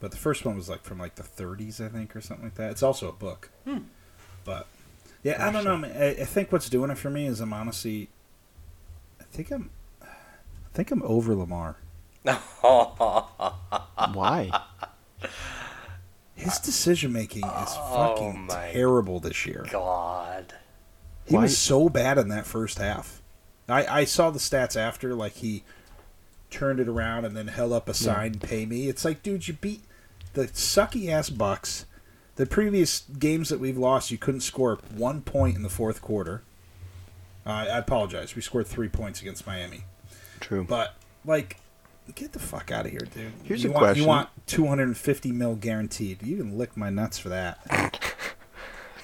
But 0.00 0.12
the 0.12 0.16
first 0.16 0.44
one 0.44 0.54
was 0.54 0.68
like 0.68 0.84
from 0.84 0.98
like 0.98 1.16
the 1.16 1.24
30s, 1.24 1.84
I 1.84 1.88
think, 1.88 2.14
or 2.14 2.20
something 2.20 2.44
like 2.46 2.54
that. 2.54 2.70
It's 2.70 2.84
also 2.84 3.08
a 3.08 3.12
book. 3.12 3.50
Hmm. 3.64 3.78
But 4.44 4.68
yeah, 5.24 5.44
I 5.44 5.50
don't 5.50 5.64
know. 5.64 5.76
Man. 5.76 5.90
I, 6.00 6.10
I 6.10 6.24
think 6.24 6.52
what's 6.52 6.68
doing 6.70 6.90
it 6.92 6.98
for 6.98 7.10
me 7.10 7.26
is 7.26 7.40
I'm 7.40 7.52
honestly, 7.52 8.08
I 9.20 9.24
think 9.24 9.50
I'm, 9.50 9.70
think 10.78 10.92
I'm 10.92 11.02
over 11.02 11.34
Lamar. 11.34 11.76
Why? 14.12 14.50
His 16.36 16.58
decision 16.58 17.12
making 17.12 17.42
is 17.44 17.50
Oh 17.76 18.14
fucking 18.14 18.48
terrible 18.72 19.18
this 19.18 19.44
year. 19.44 19.66
God. 19.72 20.54
He 21.26 21.34
Why- 21.34 21.42
was 21.42 21.58
so 21.58 21.88
bad 21.88 22.16
in 22.16 22.28
that 22.28 22.46
first 22.46 22.78
half. 22.78 23.20
I, 23.68 23.86
I 23.86 24.04
saw 24.04 24.30
the 24.30 24.38
stats 24.38 24.76
after, 24.76 25.14
like 25.14 25.32
he 25.32 25.64
turned 26.48 26.78
it 26.78 26.86
around 26.88 27.24
and 27.24 27.36
then 27.36 27.48
held 27.48 27.72
up 27.72 27.88
a 27.88 27.92
sign, 27.94 28.38
"Pay 28.38 28.64
me." 28.64 28.88
It's 28.88 29.04
like, 29.04 29.22
dude, 29.22 29.48
you 29.48 29.54
beat 29.54 29.82
the 30.34 30.46
sucky 30.46 31.08
ass 31.10 31.28
Bucks. 31.28 31.86
The 32.36 32.46
previous 32.46 33.00
games 33.18 33.48
that 33.48 33.58
we've 33.58 33.76
lost, 33.76 34.12
you 34.12 34.16
couldn't 34.16 34.42
score 34.42 34.78
one 34.94 35.22
point 35.22 35.56
in 35.56 35.62
the 35.64 35.68
fourth 35.68 36.00
quarter. 36.00 36.42
Uh, 37.44 37.50
I 37.68 37.78
apologize. 37.78 38.36
We 38.36 38.42
scored 38.42 38.68
three 38.68 38.88
points 38.88 39.20
against 39.20 39.44
Miami, 39.46 39.84
True. 40.40 40.64
but 40.64 40.94
like, 41.24 41.58
get 42.14 42.32
the 42.32 42.38
fuck 42.38 42.70
out 42.72 42.86
of 42.86 42.90
here, 42.92 43.00
dude. 43.14 43.32
Here's 43.44 43.62
you 43.64 43.70
a 43.70 43.72
want, 43.72 43.82
question. 43.84 44.02
You 44.02 44.08
want 44.08 44.28
250 44.46 45.32
mil 45.32 45.54
guaranteed? 45.56 46.22
You 46.22 46.36
can 46.38 46.56
lick 46.56 46.76
my 46.76 46.90
nuts 46.90 47.18
for 47.18 47.28
that. 47.28 47.58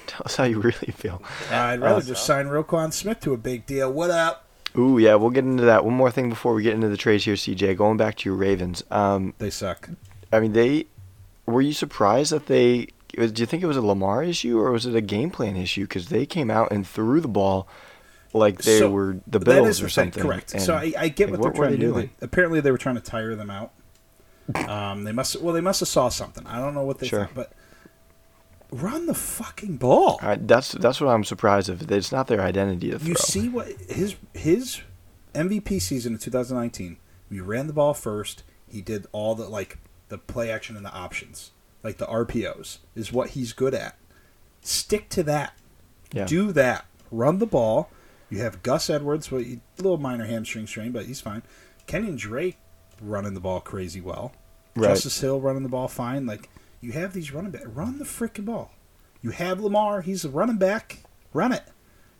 Tell 0.07 0.21
us 0.25 0.35
how 0.37 0.43
you 0.45 0.59
really 0.59 0.93
feel. 0.95 1.21
I'd 1.51 1.81
rather 1.81 1.97
Uh, 1.97 2.01
just 2.01 2.25
sign 2.25 2.45
Roquan 2.47 2.93
Smith 2.93 3.19
to 3.21 3.33
a 3.33 3.37
big 3.37 3.65
deal. 3.65 3.91
What 3.91 4.11
up? 4.11 4.45
Ooh, 4.77 4.97
yeah, 4.97 5.15
we'll 5.15 5.29
get 5.29 5.45
into 5.45 5.63
that. 5.65 5.83
One 5.85 5.93
more 5.93 6.11
thing 6.11 6.29
before 6.29 6.53
we 6.53 6.63
get 6.63 6.73
into 6.73 6.89
the 6.89 6.97
trades 6.97 7.25
here, 7.25 7.35
CJ. 7.35 7.75
Going 7.77 7.97
back 7.97 8.15
to 8.17 8.29
your 8.29 8.37
Ravens. 8.37 8.83
Um, 8.91 9.33
They 9.39 9.49
suck. 9.49 9.89
I 10.31 10.39
mean, 10.39 10.53
they 10.53 10.87
were 11.45 11.61
you 11.61 11.73
surprised 11.73 12.31
that 12.31 12.47
they? 12.47 12.87
was- 13.17 13.31
Do 13.31 13.41
you 13.41 13.45
think 13.45 13.63
it 13.63 13.67
was 13.67 13.77
a 13.77 13.81
Lamar 13.81 14.23
issue 14.23 14.59
or 14.59 14.71
was 14.71 14.85
it 14.85 14.95
a 14.95 15.01
game 15.01 15.31
plan 15.31 15.55
issue? 15.55 15.83
Because 15.83 16.09
they 16.09 16.25
came 16.25 16.51
out 16.51 16.71
and 16.71 16.85
threw 16.85 17.21
the 17.21 17.27
ball 17.27 17.67
like 18.35 18.61
they 18.61 18.79
So, 18.79 18.89
were 18.91 19.17
the 19.27 19.39
Bills 19.39 19.81
or 19.81 19.89
something. 19.89 20.21
Correct. 20.23 20.53
And, 20.53 20.61
so 20.61 20.75
I, 20.75 20.93
I 20.97 21.07
get 21.09 21.31
like, 21.31 21.39
what 21.39 21.53
they're 21.53 21.61
what 21.61 21.67
trying 21.69 21.71
to 21.71 21.77
do. 21.77 21.93
doing? 21.93 22.09
Apparently, 22.21 22.59
they 22.61 22.71
were 22.71 22.77
trying 22.77 22.95
to 22.95 23.01
tire 23.01 23.35
them 23.35 23.49
out. 23.49 23.71
Um, 24.67 25.03
they 25.03 25.11
must. 25.11 25.41
Well, 25.41 25.53
they 25.53 25.61
must 25.61 25.79
have 25.79 25.89
saw 25.89 26.09
something. 26.09 26.45
I 26.45 26.59
don't 26.59 26.73
know 26.73 26.83
what 26.83 26.99
they 26.99 27.07
Sure. 27.07 27.25
thought, 27.25 27.33
but 27.33 27.53
run 28.71 29.05
the 29.07 29.13
fucking 29.13 29.77
ball. 29.77 30.19
I, 30.21 30.35
that's 30.35 30.73
that's 30.73 31.01
what 31.01 31.09
I'm 31.09 31.23
surprised 31.23 31.69
of. 31.69 31.89
It's 31.91 32.11
not 32.11 32.27
their 32.27 32.41
identity 32.41 32.91
to 32.91 32.99
throw. 32.99 33.07
You 33.09 33.15
see 33.15 33.49
what 33.49 33.67
his 33.89 34.15
his 34.33 34.81
MVP 35.33 35.81
season 35.81 36.13
in 36.13 36.19
2019. 36.19 36.97
We 37.29 37.39
ran 37.39 37.67
the 37.67 37.73
ball 37.73 37.93
first. 37.93 38.43
He 38.67 38.81
did 38.81 39.07
all 39.11 39.33
the 39.35 39.47
like 39.47 39.77
the 40.09 40.17
play 40.19 40.51
action 40.51 40.77
and 40.77 40.85
the 40.85 40.93
options, 40.93 41.51
like 41.83 41.97
the 41.97 42.05
RPOs, 42.05 42.79
is 42.95 43.11
what 43.11 43.31
he's 43.31 43.51
good 43.53 43.73
at. 43.73 43.97
Stick 44.61 45.09
to 45.09 45.23
that. 45.23 45.53
Yeah. 46.11 46.25
Do 46.25 46.51
that. 46.51 46.85
Run 47.11 47.39
the 47.39 47.47
ball. 47.47 47.89
You 48.29 48.39
have 48.39 48.63
Gus 48.63 48.89
Edwards, 48.89 49.31
well, 49.31 49.41
he- 49.41 49.59
a 49.77 49.81
little 49.81 49.97
minor 49.97 50.25
hamstring 50.25 50.67
strain, 50.67 50.91
but 50.91 51.05
he's 51.05 51.21
fine. 51.21 51.43
Kenyan 51.87 52.17
Drake 52.17 52.57
running 53.01 53.33
the 53.33 53.39
ball 53.39 53.59
crazy 53.61 54.01
well. 54.01 54.33
Right. 54.75 54.89
Justice 54.89 55.19
Hill 55.21 55.39
running 55.39 55.63
the 55.63 55.69
ball 55.69 55.87
fine. 55.87 56.25
Like 56.25 56.49
you 56.81 56.91
have 56.93 57.13
these 57.13 57.31
running 57.31 57.51
back, 57.51 57.63
run 57.65 57.99
the 57.99 58.05
freaking 58.05 58.45
ball. 58.45 58.71
You 59.21 59.29
have 59.31 59.59
Lamar. 59.59 60.01
He's 60.01 60.25
a 60.25 60.29
running 60.29 60.57
back. 60.57 61.03
Run 61.33 61.51
it. 61.51 61.63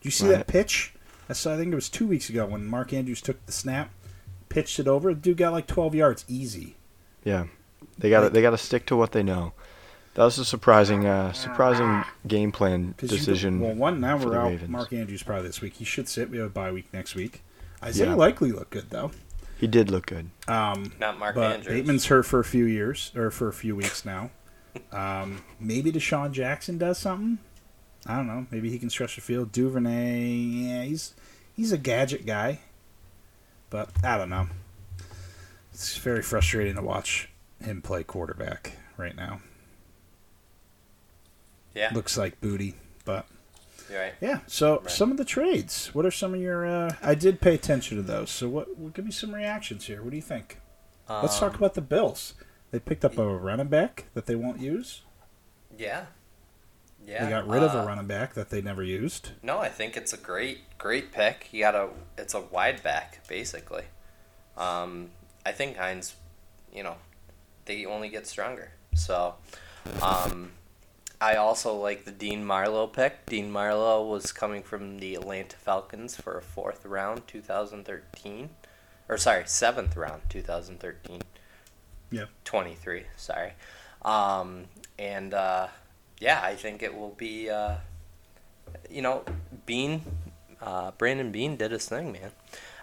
Do 0.01 0.07
you 0.07 0.11
see 0.11 0.27
Right. 0.27 0.37
that 0.37 0.47
pitch? 0.47 0.93
I 1.29 1.33
saw. 1.33 1.53
I 1.53 1.57
think 1.57 1.71
it 1.71 1.75
was 1.75 1.89
two 1.89 2.07
weeks 2.07 2.29
ago 2.29 2.45
when 2.45 2.65
Mark 2.65 2.93
Andrews 2.93 3.21
took 3.21 3.43
the 3.45 3.51
snap, 3.51 3.89
pitched 4.49 4.79
it 4.79 4.87
over. 4.87 5.13
The 5.13 5.19
dude 5.19 5.37
got 5.37 5.53
like 5.53 5.65
12 5.67 5.95
yards 5.95 6.23
easy. 6.27 6.75
Yeah, 7.23 7.45
they 7.97 8.09
got 8.11 8.23
Like- 8.23 8.33
they 8.33 8.41
got 8.43 8.51
to 8.51 8.57
stick 8.57 8.85
to 8.87 8.95
what 8.95 9.11
they 9.11 9.23
know. 9.23 9.53
That 10.15 10.23
was 10.23 10.39
a 10.39 10.45
surprising 10.45 11.05
uh, 11.05 11.33
surprising 11.33 12.03
game 12.27 12.51
plan 12.51 12.95
'Cause 12.97 13.11
you 13.11 13.17
decision. 13.17 13.59
well, 13.59 13.73
one 13.75 13.99
now 13.99 14.17
for 14.17 14.29
we're 14.29 14.37
out. 14.37 14.47
Ravens. 14.49 14.69
Mark 14.69 14.93
Andrews 14.93 15.23
probably 15.23 15.47
this 15.47 15.61
week. 15.61 15.73
He 15.75 15.85
should 15.85 16.07
sit. 16.07 16.29
We 16.29 16.37
have 16.37 16.47
a 16.47 16.49
bye 16.49 16.71
week 16.71 16.87
next 16.93 17.15
week. 17.15 17.43
Isaiah 17.83 18.07
Yeah. 18.09 18.15
Likely 18.15 18.51
looked 18.51 18.71
good 18.71 18.89
though. 18.89 19.11
He 19.57 19.67
did 19.67 19.89
look 19.91 20.05
good. 20.07 20.29
Um, 20.47 20.93
Not 20.99 21.17
Mark 21.19 21.35
but 21.35 21.53
Andrews. 21.57 21.67
Bateman's 21.73 22.05
hurt 22.07 22.25
for 22.25 22.39
a 22.39 22.43
few 22.45 22.65
years 22.65 23.11
or 23.15 23.29
for 23.31 23.47
a 23.47 23.53
few 23.53 23.75
weeks 23.75 24.03
now. 24.05 24.31
Um, 24.91 25.43
maybe 25.59 25.91
DeSean 25.91 26.31
Jackson 26.33 26.77
does 26.77 26.97
something. 26.97 27.37
I 28.05 28.15
don't 28.17 28.27
know. 28.27 28.45
Maybe 28.51 28.69
he 28.69 28.77
can 28.79 28.89
stretch 28.89 29.15
the 29.15 29.21
field. 29.21 29.51
Duvernay, 29.51 30.27
yeah, 30.29 30.83
he's 30.83 31.13
he's 31.55 31.71
a 31.73 31.77
gadget 31.77 32.25
guy, 32.25 32.59
but 33.69 33.89
I 34.03 34.17
don't 34.17 34.29
know. 34.29 34.47
It's 35.73 35.97
very 35.97 36.21
frustrating 36.21 36.75
to 36.75 36.81
watch 36.81 37.29
him 37.61 37.81
play 37.81 38.03
quarterback 38.03 38.73
right 38.97 39.15
now. 39.15 39.39
Yeah, 41.75 41.91
Looks 41.93 42.17
like 42.17 42.39
booty, 42.41 42.75
but 43.03 43.27
right. 43.93 44.13
yeah. 44.21 44.39
So 44.47 44.79
Right. 44.79 44.89
some 44.89 45.11
of 45.11 45.17
the 45.17 45.25
trades. 45.25 45.93
What 45.93 46.05
are 46.05 46.11
some 46.11 46.33
of 46.33 46.39
your? 46.41 46.65
Uh, 46.65 46.95
I 47.03 47.13
did 47.15 47.41
pay 47.41 47.53
attention 47.53 47.97
to 47.97 48.03
those. 48.03 48.31
So 48.31 48.49
what? 48.49 48.75
what? 48.77 48.93
Give 48.93 49.05
me 49.05 49.11
some 49.11 49.35
reactions 49.35 49.85
here. 49.85 50.01
What 50.01 50.09
do 50.11 50.15
you 50.15 50.21
think? 50.23 50.59
Let's 51.07 51.37
talk 51.37 51.51
Um, 51.51 51.57
about 51.57 51.75
the 51.75 51.81
Bills. 51.81 52.33
They 52.71 52.79
picked 52.79 53.05
up 53.05 53.17
a 53.19 53.27
running 53.27 53.67
back 53.67 54.05
that 54.15 54.25
they 54.25 54.35
won't 54.35 54.59
use. 54.59 55.03
Yeah. 55.77 56.05
Yeah. 57.05 57.23
They 57.25 57.29
got 57.29 57.47
rid 57.47 57.61
of 57.61 57.75
uh, 57.75 57.79
a 57.79 57.85
running 57.85 58.07
back 58.07 58.33
that 58.33 58.49
they 58.49 58.61
never 58.61 58.81
used. 58.81 59.29
No, 59.43 59.59
I 59.59 59.69
think 59.69 59.95
it's 59.95 60.13
a 60.13 60.17
great, 60.17 60.77
great 60.79 61.11
pick. 61.11 61.49
You 61.51 61.61
got 61.61 61.75
a, 61.75 61.89
it's 62.17 62.33
a 62.33 62.39
wide 62.41 62.81
back 62.81 63.19
basically. 63.27 63.83
Um, 64.57 65.11
I 65.45 65.51
think 65.51 65.77
Hines, 65.77 66.15
you 66.73 66.81
know, 66.81 66.95
they 67.65 67.85
only 67.85 68.09
get 68.09 68.25
stronger. 68.25 68.71
So, 68.95 69.35
um, 70.01 70.53
I 71.21 71.35
also 71.35 71.75
like 71.75 72.05
the 72.05 72.11
Dean 72.11 72.45
Marlowe 72.45 72.87
pick. 72.87 73.25
Dean 73.25 73.51
Marlowe 73.51 74.05
was 74.05 74.31
coming 74.31 74.63
from 74.63 74.99
the 74.99 75.15
Atlanta 75.15 75.55
Falcons 75.55 76.15
for 76.15 76.37
a 76.37 76.41
fourth 76.41 76.85
round, 76.85 77.27
2013, 77.27 78.49
or 79.07 79.17
sorry, 79.17 79.43
seventh 79.45 79.95
round, 79.95 80.23
2013. 80.29 81.21
Yeah. 82.11 82.25
23. 82.43 83.03
Sorry. 83.15 83.53
Um, 84.03 84.65
and 84.99 85.33
uh, 85.33 85.67
yeah, 86.19 86.41
I 86.43 86.55
think 86.55 86.83
it 86.83 86.95
will 86.95 87.15
be. 87.17 87.49
Uh, 87.49 87.75
you 88.89 89.01
know, 89.01 89.23
Beane, 89.65 90.01
uh, 90.61 90.91
Brandon 90.91 91.31
Beane 91.31 91.55
did 91.55 91.71
his 91.71 91.87
thing, 91.87 92.11
man. 92.11 92.31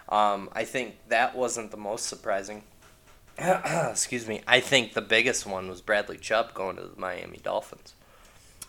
Um, 0.09 0.49
I 0.53 0.65
think 0.65 0.95
that 1.09 1.35
wasn't 1.35 1.71
the 1.71 1.77
most 1.77 2.05
surprising. 2.05 2.63
Excuse 3.37 4.27
me. 4.27 4.41
I 4.47 4.59
think 4.59 4.93
the 4.93 5.01
biggest 5.01 5.45
one 5.45 5.69
was 5.69 5.81
Bradley 5.81 6.17
Chubb 6.17 6.53
going 6.53 6.75
to 6.75 6.83
the 6.83 6.99
Miami 6.99 7.39
Dolphins. 7.41 7.93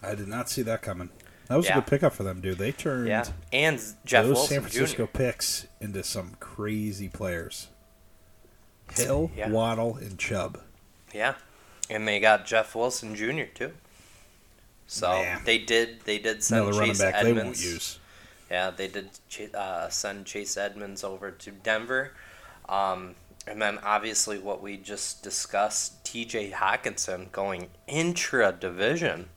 I 0.06 0.14
did 0.14 0.28
not 0.28 0.48
see 0.48 0.62
that 0.62 0.82
coming. 0.82 1.10
That 1.48 1.56
was 1.56 1.66
Yeah. 1.66 1.72
a 1.72 1.74
good 1.76 1.86
pickup 1.88 2.14
for 2.14 2.22
them, 2.22 2.40
dude. 2.40 2.58
They 2.58 2.72
turned 2.72 3.06
Yeah, 3.08 3.24
and 3.52 3.78
Jeff 4.04 4.24
those 4.24 4.34
Wilson 4.36 4.48
San 4.48 4.60
Francisco 4.62 5.04
Jr. 5.06 5.10
picks 5.12 5.66
into 5.80 6.02
some 6.02 6.36
crazy 6.40 7.08
players. 7.08 7.68
Hill, 8.92 9.30
Yeah. 9.36 9.50
Waddle, 9.50 9.96
and 9.96 10.18
Chubb. 10.18 10.60
Yeah, 11.12 11.34
and 11.90 12.06
they 12.06 12.20
got 12.20 12.46
Jeff 12.46 12.74
Wilson 12.74 13.14
Jr. 13.14 13.44
too. 13.44 13.72
So 14.86 15.08
Man. 15.08 15.42
they 15.44 15.58
did. 15.58 16.02
They 16.04 16.18
did 16.18 16.42
send 16.44 16.66
Another 16.68 16.86
Chase 16.86 17.00
Edmonds. 17.00 17.98
they. 18.48 18.54
Yeah, 18.54 18.70
they 18.70 18.88
did 18.88 19.10
uh, 19.54 19.88
send 19.88 20.26
Chase 20.26 20.56
Edmonds 20.56 21.02
over 21.02 21.30
to 21.30 21.50
Denver. 21.50 22.12
Um, 22.68 23.14
and 23.46 23.60
then 23.60 23.78
obviously 23.82 24.38
what 24.38 24.62
we 24.62 24.76
just 24.76 25.22
discussed, 25.22 26.04
TJ 26.04 26.52
Hockenson 26.52 27.32
going 27.32 27.68
intra 27.86 28.52
division 28.52 29.28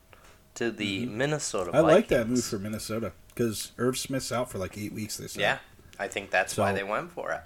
to 0.58 0.70
the 0.70 1.06
Minnesota 1.06 1.70
Mm-hmm. 1.70 1.76
I 1.76 1.80
like 1.80 2.08
that 2.08 2.28
move 2.28 2.44
for 2.44 2.58
Minnesota 2.58 3.12
because 3.28 3.72
Irv 3.78 3.96
Smith's 3.98 4.30
out 4.32 4.50
for 4.50 4.58
like 4.58 4.76
eight 4.78 4.92
weeks. 4.92 5.16
They 5.16 5.26
said. 5.28 5.40
Yeah, 5.40 5.58
I 5.98 6.08
think 6.08 6.30
that's 6.30 6.56
why 6.56 6.72
they 6.72 6.84
went 6.84 7.10
for 7.12 7.32
it. 7.32 7.40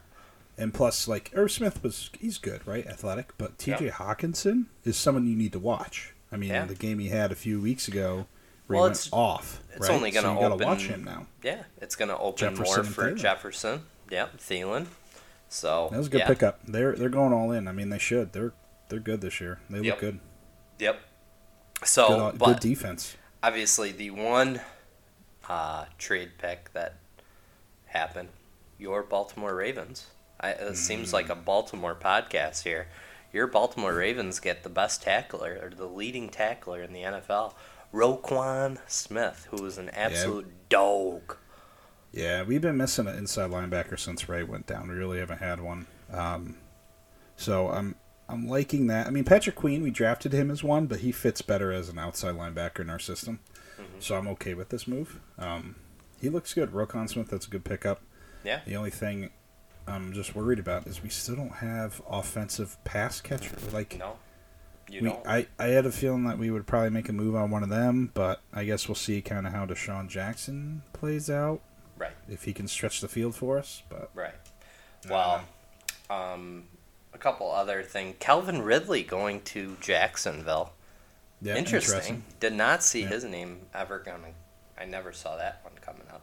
And 0.59 0.73
plus, 0.75 1.09
like 1.09 1.31
Irv 1.35 1.51
Smith 1.51 1.83
was, 1.83 2.11
he's 2.21 2.39
good, 2.39 2.67
right? 2.67 2.87
Athletic, 2.87 3.33
but 3.39 3.59
T.J. 3.59 3.87
Yeah. 3.87 3.91
Hockenson 3.93 4.67
is 4.85 4.97
someone 4.97 5.27
you 5.27 5.35
need 5.37 5.53
to 5.53 5.59
watch. 5.59 6.13
I 6.31 6.37
mean, 6.37 6.51
Yeah. 6.51 6.67
the 6.67 6.75
game 6.75 6.99
he 6.99 7.09
had 7.09 7.33
a 7.33 7.35
few 7.35 7.61
weeks 7.61 7.89
ago, 7.89 8.27
Well, 8.69 8.85
it's- 8.87 9.09
off. 9.13 9.61
it's 9.73 9.89
right? 9.89 9.91
only 9.95 10.11
gonna 10.11 10.29
so 10.29 10.35
you 10.35 10.41
gotta 10.41 10.55
open- 10.55 10.67
watch 10.67 10.87
him 10.87 11.05
now. 11.05 11.27
Yeah, 11.43 11.63
it's 11.81 11.97
going 11.97 12.09
to 12.11 12.19
open 12.19 12.55
Jefferson 12.55 12.85
more 12.85 12.93
for 12.93 13.11
Thielen. 13.13 13.17
Jefferson. 13.17 13.83
Yep, 14.11 14.37
Thielen. 14.39 14.87
So 15.49 15.89
That 15.91 15.99
was 15.99 16.07
a 16.07 16.11
good 16.11 16.21
yeah. 16.21 16.27
pickup. 16.29 16.61
They're 16.67 16.95
they're 16.95 17.09
going 17.11 17.33
all 17.33 17.51
in. 17.53 17.67
I 17.69 17.73
mean, 17.73 17.89
they 17.91 17.99
should. 17.99 18.33
They're 18.33 18.53
they're 18.89 19.01
good 19.01 19.21
this 19.23 19.41
year. 19.41 19.59
They 19.71 19.79
look 19.79 19.87
Yep. 19.87 20.01
good. 20.01 20.21
Yep. 20.79 21.01
So, 21.85 22.31
Good, 22.31 22.39
but 22.39 22.47
good 22.47 22.61
defense. 22.61 23.17
obviously 23.43 23.93
the 23.93 24.11
one 24.11 24.61
uh, 25.49 25.87
trade 25.99 26.33
pick 26.39 26.73
that 26.73 26.95
happened, 27.87 28.29
your 28.79 29.03
Baltimore 29.03 29.55
Ravens. 29.55 30.07
I, 30.41 30.51
it 30.51 30.77
seems 30.77 31.13
like 31.13 31.29
a 31.29 31.35
Mm. 31.37 31.45
Baltimore 31.45 31.95
podcast 31.95 32.63
here. 32.65 32.89
Your 33.33 33.47
Baltimore 33.47 33.95
Ravens 33.95 34.41
get 34.41 34.63
the 34.63 34.69
best 34.69 35.03
tackler 35.03 35.59
or 35.63 35.71
the 35.71 35.87
leading 35.87 36.29
tackler 36.29 36.83
in 36.83 36.93
the 36.93 37.03
NFL, 37.03 37.55
Roquan 37.93 38.79
Smith, 38.87 39.47
who 39.51 39.65
is 39.65 39.79
an 39.79 39.89
absolute 39.91 40.51
dog. 40.69 41.37
Yeah, 42.13 42.43
we've 42.43 42.61
been 42.61 42.77
missing 42.77 43.07
an 43.07 43.17
inside 43.17 43.51
linebacker 43.51 43.99
since 43.99 44.29
Ray 44.29 44.43
went 44.43 44.67
down. 44.67 44.89
We 44.89 44.95
really 44.95 45.19
haven't 45.19 45.39
had 45.39 45.61
one. 45.61 45.87
Um, 46.13 46.57
so 47.37 47.69
I'm 47.71 47.95
I'm 48.33 48.49
liking 48.49 48.87
that. 48.87 49.07
I 49.07 49.11
mean, 49.11 49.25
Patrick 49.25 49.57
Queen, 49.57 49.83
we 49.83 49.91
drafted 49.91 50.33
him 50.33 50.51
as 50.51 50.65
one, 50.65 50.87
but 50.87 51.01
he 51.01 51.13
fits 51.13 51.43
better 51.43 51.71
as 51.71 51.89
an 51.89 51.99
outside 51.99 52.35
linebacker 52.35 52.81
in 52.81 52.89
our 52.89 52.99
system. 52.99 53.41
Mm-hmm. 53.75 54.01
So 54.01 54.17
I'm 54.17 54.27
okay 54.29 54.55
with 54.55 54.71
this 54.71 54.89
move. 54.89 55.21
Um, 55.39 55.77
he 56.21 56.29
looks 56.29 56.55
good. 56.55 56.73
Roquan 56.73 57.09
Smith, 57.09 57.29
that's 57.29 57.47
a 57.47 57.51
good 57.51 57.65
pickup. 57.65 58.01
Yeah. 58.43 58.61
The 58.67 58.77
only 58.77 58.91
thing 58.91 59.31
I'm 59.87 60.13
just 60.13 60.35
worried 60.35 60.59
about 60.59 60.87
is 60.87 61.03
we 61.03 61.11
still 61.11 61.37
don't 61.37 61.57
have 61.57 62.01
offensive 62.09 62.83
pass 62.85 63.21
catcher. 63.21 63.55
Like 63.73 63.99
No, 63.99 64.17
you 64.89 65.03
we, 65.03 65.09
don't. 65.09 65.27
I, 65.27 65.47
I 65.59 65.67
had 65.67 65.85
a 65.85 65.93
feeling 65.93 66.25
that 66.25 66.39
we 66.39 66.51
would 66.51 66.67
probably 66.67 66.91
make 66.91 67.09
a 67.09 67.13
move 67.13 67.37
on 67.37 67.51
one 67.51 67.63
of 67.63 67.69
them, 67.69 68.11
but 68.15 68.41
I 68.53 68.65
guess 68.65 68.89
we'll 68.89 68.95
see 68.95 69.21
kind 69.21 69.47
of 69.47 69.53
how 69.53 69.67
DeSean 69.67 70.09
Jackson 70.09 70.83
plays 70.93 71.29
out 71.29 71.61
right, 71.99 72.13
if 72.29 72.45
he 72.45 72.53
can 72.53 72.67
stretch 72.67 73.01
the 73.01 73.09
field 73.09 73.35
for 73.35 73.59
us. 73.59 73.83
But 73.89 74.11
right. 74.15 74.35
Well, 75.09 75.45
um, 76.09 76.65
a 77.15 77.19
couple 77.19 77.51
other 77.51 77.83
things. 77.83 78.17
Calvin 78.21 78.63
Ridley 78.63 79.03
going 79.03 79.41
to 79.43 79.77
Jacksonville. 79.81 80.73
yeah, 81.41 81.57
interesting. 81.57 82.23
Did 82.41 82.53
not 82.55 82.83
see 82.83 83.03
Yeah. 83.03 83.09
his 83.09 83.25
name 83.25 83.67
ever 83.75 83.99
coming. 83.99 84.35
I 84.79 84.85
never 84.85 85.13
saw 85.13 85.37
that 85.37 85.61
one 85.65 85.75
coming 85.81 86.07
up. 86.13 86.23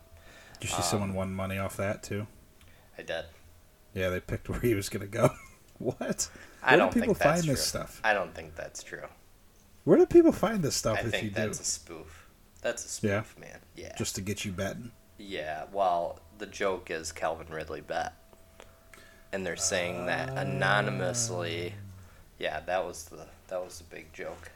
Did 0.59 0.69
you 0.69 0.75
see 0.75 0.81
Um, 0.81 0.83
someone 0.89 1.13
won 1.13 1.33
money 1.33 1.57
off 1.57 1.77
that 1.77 2.03
too? 2.03 2.27
I 2.97 3.01
did. 3.03 3.25
Yeah, 3.93 4.09
they 4.09 4.19
picked 4.19 4.49
where 4.49 4.59
he 4.59 4.75
was 4.75 4.89
going 4.89 5.01
to 5.01 5.07
go. 5.07 5.31
what? 5.77 6.29
I 6.61 6.71
Where 6.71 6.77
don't 6.77 6.93
do 6.93 6.99
people 7.01 7.13
think 7.15 7.23
that's 7.23 7.41
find 7.41 7.51
this 7.51 7.65
stuff? 7.65 8.01
I 8.03 8.13
don't 8.13 8.33
think 8.35 8.55
that's 8.55 8.83
true. 8.83 9.07
Where 9.85 9.97
do 9.97 10.05
people 10.05 10.31
find 10.33 10.61
this 10.63 10.75
stuff 10.75 10.97
I 10.97 11.01
if 11.01 11.05
you 11.05 11.11
think 11.11 11.33
do? 11.35 11.41
that's 11.41 11.59
a 11.59 11.63
spoof. 11.63 12.27
That's 12.61 12.83
a 13.03 13.07
Yeah? 13.07 13.21
spoof, 13.23 13.39
man. 13.39 13.59
Yeah. 13.75 13.95
Just 13.97 14.15
to 14.15 14.21
get 14.21 14.43
you 14.45 14.51
betting? 14.51 14.91
Yeah, 15.17 15.65
well, 15.71 16.19
the 16.37 16.45
joke 16.45 16.91
is 16.91 17.11
Calvin 17.11 17.47
Ridley 17.49 17.81
bet. 17.81 18.13
And 19.31 19.45
they're 19.45 19.55
saying 19.55 20.07
that 20.07 20.29
anonymously. 20.37 21.73
Yeah, 22.39 22.61
that 22.61 22.85
was 22.85 23.05
the 23.05 23.25
that 23.47 23.63
was 23.63 23.79
the 23.79 23.83
big 23.95 24.11
joke. 24.13 24.51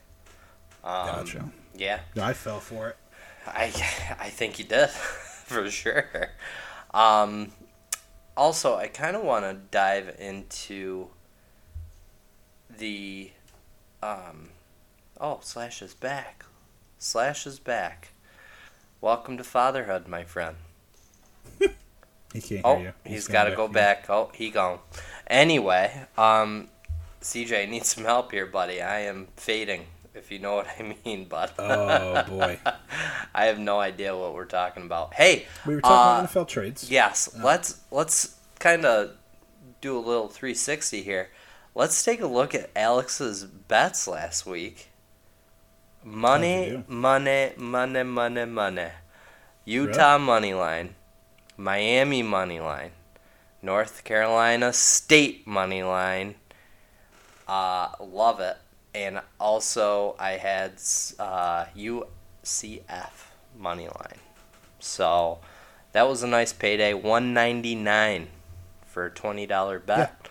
Um, 0.84 1.08
Gotcha. 1.08 1.50
Yeah, 1.76 2.00
Yeah, 2.16 2.28
I 2.28 2.34
fell 2.34 2.60
for 2.60 2.90
it. 2.90 2.98
I 3.46 3.66
I 4.20 4.30
think 4.30 4.60
you 4.60 4.66
did 4.66 4.90
for 4.90 5.70
sure. 5.70 6.32
Um, 6.94 7.52
also, 8.36 8.76
I 8.76 8.88
kind 8.88 9.16
of 9.16 9.24
want 9.24 9.46
to 9.46 9.54
dive 9.72 10.16
into 10.20 11.08
the 12.70 13.32
um, 14.02 14.50
oh 15.20 15.40
Slash 15.42 15.82
is 15.82 15.94
back. 15.94 16.46
Slash 16.98 17.46
is 17.46 17.60
back. 17.60 18.10
Welcome 19.02 19.38
to 19.38 19.44
fatherhood, 19.44 20.08
my 20.08 20.24
friend. 20.24 20.56
He 22.34 22.42
can't 22.42 22.62
Oh, 22.66 22.78
hear 22.78 22.94
you. 23.06 23.12
he's 23.12 23.28
going 23.28 23.34
got 23.46 23.50
to 23.50 23.56
go 23.56 23.68
back. 23.68 24.10
Oh, 24.10 24.32
he 24.34 24.50
gone. 24.50 24.80
Anyway, 25.28 26.06
um, 26.18 26.68
CJ 27.22 27.70
needs 27.70 27.90
some 27.96 28.04
help 28.06 28.32
here, 28.32 28.46
buddy. 28.46 28.82
I 28.82 29.02
am 29.02 29.28
fading, 29.38 29.86
if 30.14 30.32
you 30.32 30.40
know 30.40 30.56
what 30.58 30.68
I 30.80 30.96
mean, 31.06 31.26
bud. 31.26 31.52
Oh 31.60 32.24
boy, 32.24 32.60
I 33.36 33.46
have 33.46 33.60
no 33.60 33.80
idea 33.80 34.18
what 34.18 34.34
we're 34.34 34.46
talking 34.46 34.84
about. 34.84 35.14
Hey, 35.14 35.46
we 35.66 35.76
were 35.76 35.82
talking 35.82 36.26
uh, 36.26 36.28
NFL 36.28 36.48
trades. 36.48 36.90
yes, 36.92 37.30
let's 37.42 37.80
let's 37.92 38.36
kind 38.60 38.84
of 38.86 39.12
do 39.82 39.98
a 39.98 40.00
little 40.00 40.28
360 40.28 41.02
here. 41.04 41.30
Let's 41.76 42.04
take 42.04 42.22
a 42.22 42.28
look 42.28 42.54
at 42.54 42.70
Alex's 42.76 43.44
bets 43.46 44.08
last 44.08 44.46
week. 44.46 44.90
Money, 46.04 46.84
money, 46.88 47.54
money, 47.58 48.04
money, 48.04 48.46
money. 48.46 48.88
Utah 49.66 50.18
money 50.18 50.54
line, 50.54 50.96
Miami 51.58 52.24
money 52.24 52.60
line, 52.60 52.92
North 53.62 54.04
Carolina 54.04 54.74
State 54.74 55.46
money 55.48 55.84
line. 55.84 56.36
Uh, 57.48 57.90
love 58.00 58.40
it. 58.40 58.58
And 58.96 59.22
also, 59.40 60.16
I 60.20 60.32
had 60.32 60.74
uh, 61.20 61.66
UCF 61.76 63.12
money 63.58 63.88
line. 63.88 64.20
So 64.80 65.40
that 65.94 66.08
was 66.08 66.24
a 66.24 66.28
nice 66.28 66.54
payday. 66.54 66.94
One 66.94 67.34
ninety 67.34 67.76
nine 67.76 68.28
for 68.86 69.06
a 69.06 69.10
twenty 69.12 69.46
dollar 69.46 69.80
bet. 69.80 70.28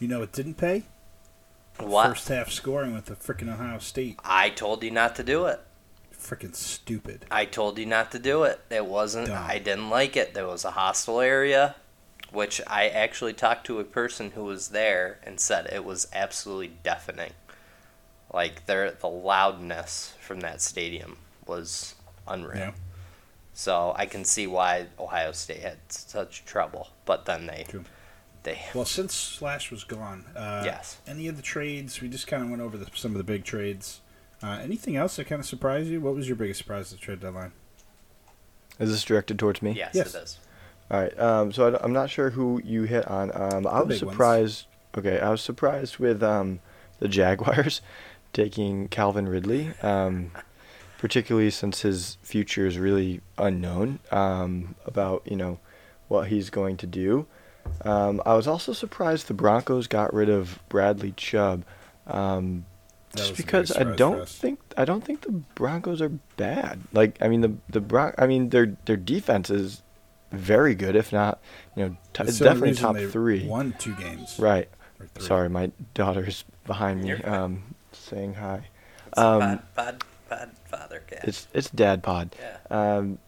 You 0.00 0.08
know, 0.08 0.22
it 0.22 0.32
didn't 0.32 0.54
pay. 0.54 0.82
What? 1.78 2.08
First 2.08 2.28
half 2.28 2.50
scoring 2.50 2.94
with 2.94 3.06
the 3.06 3.14
freaking 3.14 3.52
Ohio 3.52 3.78
State. 3.78 4.18
I 4.24 4.50
told 4.50 4.84
you 4.84 4.90
not 4.90 5.16
to 5.16 5.24
do 5.24 5.46
it. 5.46 5.60
Freaking 6.24 6.54
stupid. 6.54 7.26
I 7.30 7.44
told 7.44 7.78
you 7.78 7.84
not 7.84 8.10
to 8.12 8.18
do 8.18 8.44
it. 8.44 8.58
It 8.70 8.86
wasn't. 8.86 9.28
Dumb. 9.28 9.44
I 9.46 9.58
didn't 9.58 9.90
like 9.90 10.16
it. 10.16 10.32
There 10.32 10.46
was 10.46 10.64
a 10.64 10.70
hostile 10.70 11.20
area, 11.20 11.76
which 12.32 12.62
I 12.66 12.88
actually 12.88 13.34
talked 13.34 13.66
to 13.66 13.78
a 13.78 13.84
person 13.84 14.30
who 14.30 14.44
was 14.44 14.68
there 14.68 15.18
and 15.22 15.38
said 15.38 15.68
it 15.70 15.84
was 15.84 16.08
absolutely 16.14 16.72
deafening. 16.82 17.32
Like 18.32 18.64
there, 18.64 18.90
the 18.90 19.06
loudness 19.08 20.14
from 20.18 20.40
that 20.40 20.62
stadium 20.62 21.18
was 21.46 21.94
unreal. 22.26 22.58
Yeah. 22.58 22.70
So 23.52 23.92
I 23.94 24.06
can 24.06 24.24
see 24.24 24.46
why 24.46 24.86
Ohio 24.98 25.32
State 25.32 25.60
had 25.60 25.76
such 25.88 26.44
trouble. 26.46 26.88
But 27.04 27.26
then 27.26 27.46
they, 27.46 27.66
True. 27.68 27.84
they, 28.44 28.60
Well, 28.74 28.86
since 28.86 29.14
Slash 29.14 29.70
was 29.70 29.84
gone, 29.84 30.24
uh, 30.34 30.62
Yes. 30.64 30.96
Any 31.06 31.28
of 31.28 31.36
the 31.36 31.42
trades? 31.42 32.00
We 32.00 32.08
just 32.08 32.26
kind 32.26 32.42
of 32.42 32.48
went 32.48 32.62
over 32.62 32.76
the, 32.78 32.86
some 32.94 33.12
of 33.12 33.18
the 33.18 33.24
big 33.24 33.44
trades. 33.44 34.00
Uh, 34.44 34.58
anything 34.62 34.94
else 34.96 35.16
that 35.16 35.26
kind 35.26 35.40
of 35.40 35.46
surprised 35.46 35.88
you? 35.88 36.00
What 36.00 36.14
was 36.14 36.26
your 36.28 36.36
biggest 36.36 36.58
surprise 36.58 36.92
at 36.92 36.98
the 36.98 37.04
trade 37.04 37.20
deadline? 37.20 37.52
Is 38.78 38.90
this 38.90 39.02
directed 39.04 39.38
towards 39.38 39.62
me? 39.62 39.72
yes, 39.72 39.92
Yes. 39.94 40.14
it 40.14 40.22
is. 40.22 40.38
All 40.90 41.00
right. 41.00 41.18
Um, 41.18 41.52
so 41.52 41.74
I, 41.74 41.84
am 41.84 41.92
not 41.92 42.10
sure 42.10 42.30
who 42.30 42.60
you 42.64 42.82
hit 42.82 43.06
on. 43.08 43.30
Um, 43.34 43.66
I 43.66 43.80
was 43.80 43.88
big 44.00 44.02
ones. 44.06 44.12
surprised. 44.12 44.66
Okay, 44.98 45.18
I 45.18 45.30
was 45.30 45.40
surprised 45.40 45.98
with 45.98 46.22
um, 46.22 46.60
the 46.98 47.08
Jaguars 47.08 47.80
taking 48.34 48.88
Calvin 48.88 49.28
Ridley, 49.28 49.72
um, 49.82 50.30
particularly 50.98 51.50
since 51.50 51.80
his 51.80 52.18
future 52.22 52.66
is 52.66 52.78
really 52.78 53.22
unknown 53.38 53.98
um, 54.10 54.74
about 54.84 55.22
you 55.24 55.36
know 55.36 55.58
what 56.08 56.28
he's 56.28 56.50
going 56.50 56.76
to 56.78 56.86
do. 56.86 57.26
Um, 57.82 58.20
I 58.26 58.34
was 58.34 58.46
also 58.46 58.72
surprised 58.74 59.28
the 59.28 59.34
Broncos 59.34 59.86
got 59.86 60.12
rid 60.12 60.28
of 60.28 60.58
Bradley 60.68 61.12
Chubb. 61.16 61.64
Um, 62.06 62.66
That 62.66 62.73
just 63.16 63.36
because 63.36 63.70
I 63.76 63.84
don't 63.84 64.20
us. 64.20 64.36
think 64.36 64.60
I 64.76 64.84
don't 64.84 65.02
think 65.04 65.22
the 65.22 65.32
Broncos 65.32 66.00
are 66.02 66.10
bad. 66.36 66.80
Like 66.92 67.16
I 67.20 67.28
mean 67.28 67.40
the 67.40 67.54
the 67.68 67.80
Bron- 67.80 68.14
I 68.18 68.26
mean 68.26 68.50
their 68.50 68.76
their 68.84 68.96
defense 68.96 69.50
is 69.50 69.82
very 70.32 70.74
good, 70.74 70.96
if 70.96 71.12
not 71.12 71.40
you 71.76 71.84
know 71.84 71.96
t- 72.12 72.24
it's 72.24 72.38
definitely 72.38 72.74
top 72.74 72.96
they 72.96 73.06
three. 73.06 73.46
Won 73.46 73.74
two 73.78 73.94
games. 73.94 74.36
Right. 74.38 74.68
Sorry, 75.18 75.48
my 75.50 75.70
daughter's 75.92 76.44
behind 76.66 77.02
me 77.02 77.12
um, 77.12 77.74
saying 77.92 78.34
hi. 78.34 78.68
It's 79.08 79.18
Um, 79.18 79.40
bad, 79.40 79.62
bad, 79.74 80.02
bad 80.30 80.50
father 80.64 81.02
cat. 81.06 81.20
It's 81.24 81.46
it's 81.52 81.68
Dad 81.70 82.02
Pod. 82.02 82.34
yeah. 82.40 82.56
Um, 82.96 83.18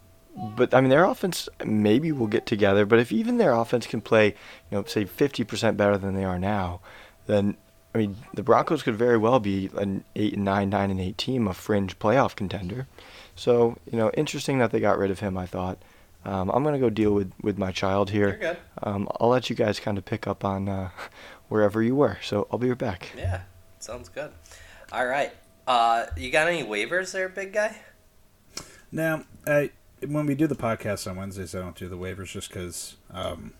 but 0.57 0.73
I 0.75 0.81
mean, 0.81 0.91
their 0.91 1.05
offense 1.05 1.49
maybe 1.65 2.13
will 2.13 2.27
get 2.27 2.45
together. 2.47 2.85
But 2.87 2.99
if 2.99 3.13
even 3.13 3.37
their 3.39 3.53
offense 3.53 3.87
can 3.87 4.01
play, 4.01 4.29
you 4.71 4.79
know, 4.79 4.85
say 4.85 5.05
fifty 5.05 5.45
percent 5.45 5.77
better 5.77 5.97
than 5.99 6.15
they 6.15 6.25
are 6.25 6.39
now, 6.39 6.81
then 7.27 7.57
I 7.97 7.99
mean, 7.99 8.17
the 8.35 8.43
Broncos 8.43 8.83
could 8.83 8.95
very 8.95 9.17
well 9.17 9.41
be 9.41 9.71
an 9.75 10.05
eight 10.15 10.35
and 10.35 10.45
nine, 10.45 10.69
nine 10.69 10.91
and 10.91 11.01
eight 11.01 11.17
team, 11.17 11.49
a 11.49 11.55
fringe 11.55 11.99
playoff 11.99 12.37
contender. 12.37 12.87
So 13.35 13.79
you 13.91 13.97
know, 13.97 14.11
interesting 14.11 14.59
that 14.59 14.71
they 14.71 14.81
got 14.81 14.99
rid 14.99 15.11
of 15.11 15.21
him. 15.21 15.39
I 15.39 15.47
thought. 15.47 15.79
Um, 16.27 16.51
I'm 16.51 16.63
gonna 16.63 16.79
go 16.79 16.91
deal 16.91 17.13
with 17.15 17.33
with 17.41 17.57
my 17.57 17.73
child 17.73 18.11
You're 18.11 18.33
here. 18.33 18.39
good. 18.39 18.57
Um, 18.83 19.09
I'll 19.19 19.31
let 19.31 19.49
you 19.49 19.57
guys 19.57 19.81
kind 19.81 19.97
of 19.97 20.05
pick 20.05 20.27
up 20.27 20.45
on 20.45 20.69
uh, 20.69 20.91
wherever 21.49 21.83
you 21.83 21.97
were. 21.97 22.19
So 22.23 22.47
I'll 22.51 22.59
be 22.59 22.69
right 22.69 22.77
back. 22.77 23.13
Yeah, 23.17 23.43
sounds 23.79 24.11
good. 24.11 24.31
All 24.93 25.07
right. 25.07 25.33
Uh, 25.67 26.05
you 26.19 26.31
got 26.31 26.49
any 26.49 26.65
waivers 26.65 27.13
there, 27.13 27.31
big 27.31 27.55
guy? 27.55 27.79
Now, 28.93 29.25
I 29.47 29.71
when 30.07 30.27
we 30.27 30.35
do 30.35 30.47
the 30.47 30.55
podcast 30.55 31.09
on 31.11 31.17
Wednesdays, 31.17 31.55
I 31.55 31.61
don't 31.61 31.77
do 31.77 31.89
the 31.89 31.97
waivers 31.97 32.33
just 32.33 32.51
because 32.51 32.97
um, 33.11 33.55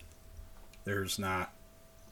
there's 0.83 1.17
not, 1.17 1.51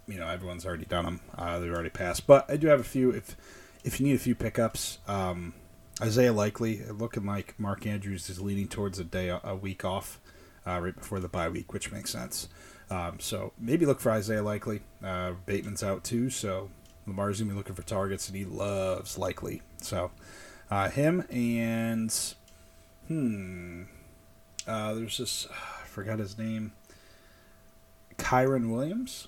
you 0.07 0.19
know, 0.19 0.27
everyone's 0.27 0.65
already 0.65 0.85
done 0.85 1.05
them. 1.05 1.19
Uh, 1.37 1.59
they've 1.59 1.71
already 1.71 1.89
passed. 1.89 2.27
But 2.27 2.49
I 2.49 2.57
do 2.57 2.67
have 2.67 2.79
a 2.79 2.83
few. 2.83 3.11
If 3.11 3.35
if 3.83 3.99
you 3.99 4.07
need 4.07 4.15
a 4.15 4.19
few 4.19 4.35
pickups, 4.35 4.99
um, 5.07 5.53
Isaiah 6.01 6.33
Likely 6.33 6.81
looking 6.85 7.25
like 7.25 7.59
Mark 7.59 7.85
Andrews 7.85 8.29
is 8.29 8.41
leaning 8.41 8.67
towards 8.67 8.99
a 8.99 9.03
day 9.03 9.29
a 9.43 9.55
week 9.55 9.85
off 9.85 10.19
uh, 10.65 10.79
right 10.79 10.95
before 10.95 11.19
the 11.19 11.27
bye 11.27 11.49
week, 11.49 11.71
which 11.73 11.91
makes 11.91 12.11
sense. 12.11 12.49
Um, 12.89 13.19
so 13.19 13.53
maybe 13.57 13.85
look 13.85 13.99
for 13.99 14.11
Isaiah 14.11 14.43
Likely. 14.43 14.81
Uh, 15.03 15.33
Bateman's 15.45 15.83
out 15.83 16.03
too, 16.03 16.29
so 16.29 16.69
Lamar's 17.07 17.39
gonna 17.39 17.51
be 17.51 17.57
looking 17.57 17.75
for 17.75 17.83
targets, 17.83 18.27
and 18.27 18.37
he 18.37 18.45
loves 18.45 19.17
Likely. 19.17 19.61
So 19.81 20.11
uh, 20.69 20.89
him 20.89 21.25
and 21.29 22.13
hmm, 23.07 23.83
uh, 24.67 24.93
there's 24.93 25.17
this 25.17 25.47
I 25.83 25.87
forgot 25.87 26.19
his 26.19 26.37
name, 26.37 26.73
Kyren 28.17 28.71
Williams. 28.71 29.27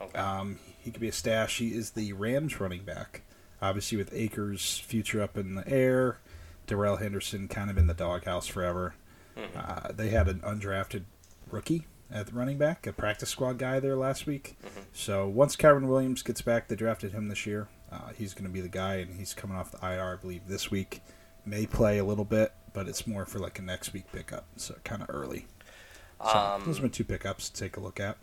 Okay. 0.00 0.18
Um, 0.18 0.58
he 0.78 0.90
could 0.90 1.00
be 1.00 1.08
a 1.08 1.12
stash. 1.12 1.58
He 1.58 1.68
is 1.74 1.90
the 1.92 2.12
Rams 2.12 2.60
running 2.60 2.84
back. 2.84 3.22
Obviously, 3.62 3.96
with 3.98 4.12
Akers' 4.12 4.78
future 4.78 5.22
up 5.22 5.36
in 5.38 5.54
the 5.54 5.66
air, 5.68 6.18
Darrell 6.66 6.96
Henderson 6.96 7.48
kind 7.48 7.70
of 7.70 7.78
in 7.78 7.86
the 7.86 7.94
doghouse 7.94 8.46
forever. 8.46 8.94
Mhm. 9.36 9.48
Uh, 9.56 9.92
they 9.92 10.10
had 10.10 10.28
an 10.28 10.40
undrafted 10.40 11.04
rookie 11.50 11.86
at 12.10 12.26
the 12.26 12.32
running 12.32 12.58
back, 12.58 12.86
a 12.86 12.92
practice 12.92 13.30
squad 13.30 13.58
guy 13.58 13.80
there 13.80 13.96
last 13.96 14.26
week. 14.26 14.56
Mhm. 14.64 14.84
So 14.92 15.26
once 15.28 15.56
Kyren 15.56 15.86
Williams 15.86 16.22
gets 16.22 16.42
back, 16.42 16.68
they 16.68 16.76
drafted 16.76 17.12
him 17.12 17.28
this 17.28 17.46
year. 17.46 17.68
Uh, 17.90 18.08
he's 18.16 18.34
going 18.34 18.44
to 18.44 18.50
be 18.50 18.60
the 18.60 18.68
guy, 18.68 18.96
and 18.96 19.14
he's 19.16 19.32
coming 19.34 19.56
off 19.56 19.70
the 19.72 19.78
IR, 19.84 20.12
I 20.14 20.16
believe, 20.16 20.48
this 20.48 20.70
week. 20.70 21.00
May 21.44 21.66
play 21.66 21.98
a 21.98 22.04
little 22.04 22.24
bit, 22.24 22.52
but 22.72 22.88
it's 22.88 23.06
more 23.06 23.24
for 23.24 23.38
like 23.38 23.58
a 23.58 23.62
next 23.62 23.92
week 23.92 24.04
pickup, 24.12 24.44
so 24.56 24.74
kind 24.84 25.02
of 25.02 25.08
early. 25.10 25.46
So 26.20 26.36
Um, 26.38 26.64
those 26.64 26.80
are 26.80 26.82
my 26.82 26.88
two 26.88 27.04
pickups 27.04 27.48
to 27.50 27.60
take 27.60 27.76
a 27.76 27.80
look 27.80 28.00
at. 28.00 28.18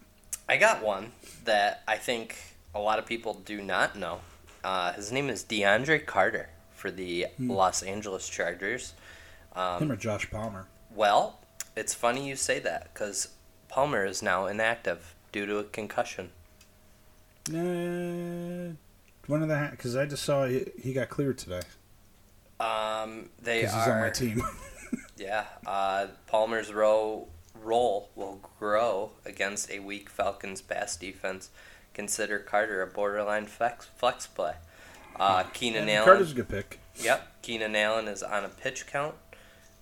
I 0.48 0.58
got 0.58 0.84
one 0.84 1.12
that 1.46 1.84
I 1.88 1.98
think 1.98 2.36
a 2.76 2.80
lot 2.80 3.00
of 3.00 3.06
people 3.06 3.34
do 3.46 3.62
not 3.62 3.96
know. 3.96 4.22
Uh, 4.64 4.94
his 4.94 5.12
name 5.12 5.30
is 5.30 5.44
DeAndre 5.44 6.06
Carter 6.06 6.50
for 6.74 6.92
the 6.92 7.28
Los 7.40 7.82
Angeles 7.84 8.28
Chargers. 8.30 8.94
Him 9.56 9.92
or 9.92 9.96
Josh 9.96 10.30
Palmer. 10.30 10.68
Well, 10.94 11.40
it's 11.76 11.94
funny 11.94 12.28
you 12.28 12.36
say 12.36 12.60
that 12.60 12.94
because 12.94 13.30
Palmer 13.70 14.06
is 14.06 14.22
now 14.22 14.46
inactive 14.48 15.16
due 15.32 15.46
to 15.46 15.58
a 15.58 15.64
concussion. 15.64 16.30
Uh, 17.50 18.74
one 19.28 19.42
of 19.42 19.50
the 19.50 19.68
because 19.72 19.96
I 19.96 20.06
just 20.06 20.24
saw 20.24 20.46
he, 20.46 20.66
he 20.82 20.94
got 20.94 21.10
cleared 21.10 21.38
today 21.38 21.60
Um, 22.60 23.30
they 23.42 23.62
because 23.62 23.74
he's 23.76 23.88
on 23.88 24.00
my 24.00 24.10
team. 24.10 24.42
yeah. 25.18 25.46
Uh, 25.66 26.08
Palmer's 26.28 26.72
row 26.74 27.28
role 27.63 28.10
will 28.15 28.39
grow 28.60 29.12
against 29.26 29.71
a 29.71 29.80
weak 29.80 30.10
Falcons 30.10 30.62
pass 30.62 30.95
defense. 30.95 31.49
Consider 31.93 32.39
Carter 32.39 32.82
a 32.82 32.88
borderline 32.88 33.45
flex 33.45 33.86
flex 33.97 34.26
play. 34.28 34.54
Uh, 35.19 35.43
Keenan 35.54 35.88
Yeah, 35.88 35.95
Allen. 35.95 36.06
Carter's 36.06 36.32
a 36.32 36.36
good 36.36 36.49
pick. 36.49 36.80
Yep, 36.97 37.41
Keenan 37.43 37.76
Allen 37.76 38.08
is 38.08 38.23
on 38.23 38.43
a 38.45 38.49
pitch 38.49 38.88
count, 38.88 39.15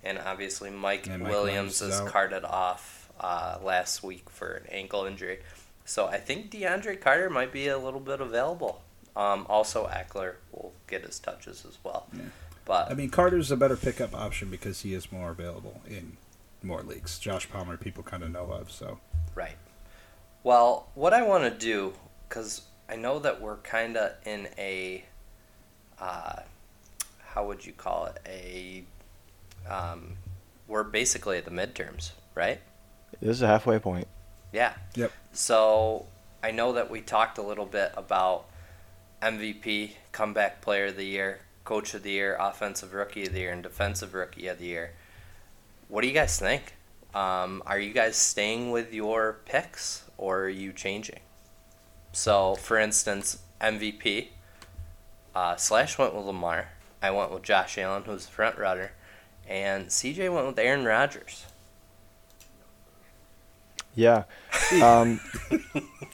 and 0.04 0.18
obviously 0.20 0.70
Mike, 0.70 1.08
Mike 1.08 1.22
Williams 1.30 1.82
is 1.82 2.00
out. 2.02 2.08
carted 2.10 2.44
off 2.44 3.10
uh, 3.20 3.58
last 3.64 4.04
week 4.04 4.30
for 4.30 4.52
an 4.54 4.64
ankle 4.70 5.06
injury. 5.06 5.40
So 5.86 6.08
I 6.08 6.18
think 6.18 6.52
DeAndre 6.52 7.00
Carter 7.00 7.30
might 7.30 7.52
be 7.52 7.68
a 7.68 7.78
little 7.78 8.00
bit 8.00 8.20
available. 8.22 8.82
Um, 9.16 9.46
also, 9.50 9.88
Ekeler 9.88 10.36
will 10.52 10.74
get 10.88 11.04
his 11.06 11.20
touches 11.20 11.66
as 11.68 11.78
well. 11.84 12.08
Yeah. 12.14 12.22
But 12.66 12.92
I 12.92 12.94
mean, 12.94 13.10
Carter's 13.10 13.52
a 13.52 13.58
better 13.58 13.76
pickup 13.76 14.14
option 14.16 14.50
because 14.50 14.82
he 14.82 14.94
is 14.94 15.12
more 15.12 15.32
available 15.32 15.82
in 15.90 16.16
more 16.64 16.84
leaks. 16.84 17.20
Josh 17.20 17.50
Palmer, 17.50 17.78
people 17.78 18.04
kind 18.04 18.24
of 18.24 18.32
know 18.32 18.52
of. 18.52 18.72
So 18.72 19.00
Right. 19.36 19.56
Well, 20.44 20.88
what 20.96 21.14
I 21.14 21.22
want 21.22 21.44
to 21.44 21.52
do, 21.52 21.94
because 22.28 22.64
I 22.90 22.96
know 22.96 23.20
that 23.20 23.42
we're 23.42 23.58
kind 23.58 23.96
of 23.96 24.14
in 24.26 24.48
a, 24.58 25.04
uh, 26.00 26.42
how 27.20 27.48
would 27.48 27.66
you 27.66 27.74
call 27.74 28.08
it? 28.08 28.20
A, 28.26 28.84
um, 29.72 30.18
we're 30.68 30.84
basically 30.84 31.38
at 31.38 31.46
the 31.46 31.52
midterms, 31.52 32.12
right? 32.36 32.60
This 33.22 33.38
is 33.38 33.42
a 33.42 33.48
halfway 33.48 33.78
point. 33.80 34.08
Yeah. 34.52 34.74
Yep. 34.96 35.12
So 35.32 36.08
I 36.44 36.52
know 36.52 36.74
that 36.74 36.90
we 36.90 37.02
talked 37.02 37.38
a 37.38 37.44
little 37.44 37.66
bit 37.66 37.94
about 37.96 38.46
MVP, 39.22 39.92
comeback 40.12 40.62
player 40.62 40.88
of 40.88 40.98
the 40.98 41.06
year, 41.06 41.42
coach 41.64 41.94
of 41.94 42.04
the 42.04 42.12
year, 42.12 42.36
offensive 42.40 42.94
rookie 42.94 43.28
of 43.28 43.34
the 43.34 43.42
year, 43.42 43.52
and 43.52 43.62
defensive 43.62 44.14
rookie 44.14 44.48
of 44.48 44.58
the 44.58 44.66
year. 44.66 44.94
What 45.92 46.04
do 46.04 46.08
you 46.08 46.14
guys 46.14 46.40
think? 46.40 46.76
Um, 47.14 47.62
are 47.66 47.78
you 47.78 47.92
guys 47.92 48.16
staying 48.16 48.72
with 48.72 48.94
your 48.94 49.40
picks 49.44 50.06
or 50.18 50.44
are 50.44 50.50
you 50.50 50.72
changing? 50.72 51.20
So, 52.14 52.56
for 52.56 52.78
instance, 52.80 53.40
MVP, 53.60 54.28
uh, 55.36 55.58
Slash 55.58 55.98
went 55.98 56.16
with 56.16 56.24
Lamar. 56.24 56.70
I 57.02 57.12
went 57.12 57.30
with 57.34 57.44
Josh 57.44 57.78
Allen, 57.78 58.04
who's 58.06 58.26
the 58.26 58.32
front 58.32 58.58
runner, 58.58 58.94
and 59.46 59.88
CJ 59.88 60.34
went 60.34 60.48
with 60.48 60.58
Aaron 60.60 60.86
Rodgers. 60.86 61.46
Yeah. 63.94 64.24
Um, 64.82 65.20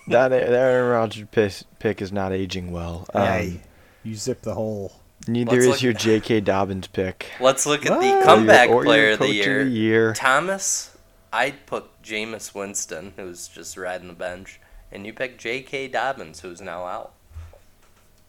that, 0.08 0.30
that 0.30 0.32
Aaron 0.34 0.90
Rodgers 0.90 1.28
pick, 1.32 1.54
pick 1.78 2.02
is 2.02 2.12
not 2.12 2.32
aging 2.32 2.72
well. 2.72 3.06
Um, 3.14 3.22
Hey, 3.22 3.62
you 4.04 4.16
zip 4.16 4.42
the 4.42 4.56
hole. 4.56 4.94
Neither 5.28 5.52
Let's 5.62 5.76
is 5.78 5.84
your 5.84 5.94
J.K. 5.94 6.42
Dobbins 6.42 6.88
pick. 6.88 7.32
Let's 7.40 7.66
look 7.66 7.86
at 7.86 8.00
the 8.00 8.22
comeback 8.26 8.70
Or 8.70 8.76
your 8.76 8.84
player 8.86 9.12
of 9.12 9.20
the 9.20 9.34
year. 9.34 9.60
Of 9.62 9.66
the 9.68 9.72
year. 9.74 10.14
Thomas, 10.14 10.98
I'd 11.34 11.66
put 11.66 12.02
Jameis 12.02 12.56
Winston, 12.56 13.14
who's 13.16 13.48
just 13.48 13.76
riding 13.78 14.08
the 14.08 14.14
bench, 14.14 14.60
and 14.92 15.06
you 15.06 15.14
pick 15.14 15.38
J.K. 15.38 15.90
Dobbins, 15.90 16.40
who's 16.42 16.62
now 16.62 16.86
out. 16.86 17.14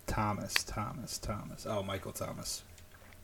Thomas, 0.07 0.55
Thomas, 0.65 1.19
Thomas. 1.19 1.67
Oh, 1.69 1.83
Michael 1.83 2.13
Thomas. 2.13 2.63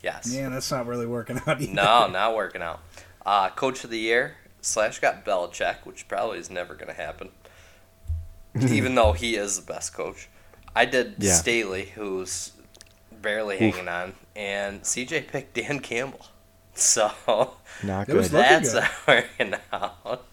Yes. 0.01 0.31
Yeah, 0.31 0.49
that's 0.49 0.71
not 0.71 0.85
really 0.85 1.07
working 1.07 1.41
out 1.47 1.59
either. 1.61 1.73
No, 1.73 2.07
not 2.07 2.35
working 2.35 2.61
out. 2.61 2.79
Uh, 3.25 3.49
Coach 3.49 3.83
of 3.83 3.89
the 3.89 3.97
year, 3.99 4.35
Slash 4.61 4.99
got 4.99 5.25
Belichick, 5.25 5.77
which 5.83 6.07
probably 6.07 6.37
is 6.37 6.49
never 6.49 6.75
going 6.75 6.89
to 6.89 6.93
happen, 6.93 7.29
even 8.69 8.95
though 8.95 9.13
he 9.13 9.35
is 9.35 9.59
the 9.59 9.65
best 9.65 9.93
coach. 9.93 10.29
I 10.75 10.85
did 10.85 11.15
Yeah. 11.17 11.33
Staley, 11.33 11.85
who's 11.95 12.51
barely 13.25 13.55
Oof. 13.55 13.61
hanging 13.75 13.89
on, 13.89 14.13
and 14.35 14.81
CJ 14.83 15.27
picked 15.27 15.55
Dan 15.55 15.79
Campbell. 15.81 16.25
So 16.77 17.09
Not 17.83 18.09
It 18.09 18.15
was 18.15 18.27
good. 18.27 18.43
That's 18.43 18.73
good. 18.73 18.83
working 19.07 19.55
out. 19.71 20.25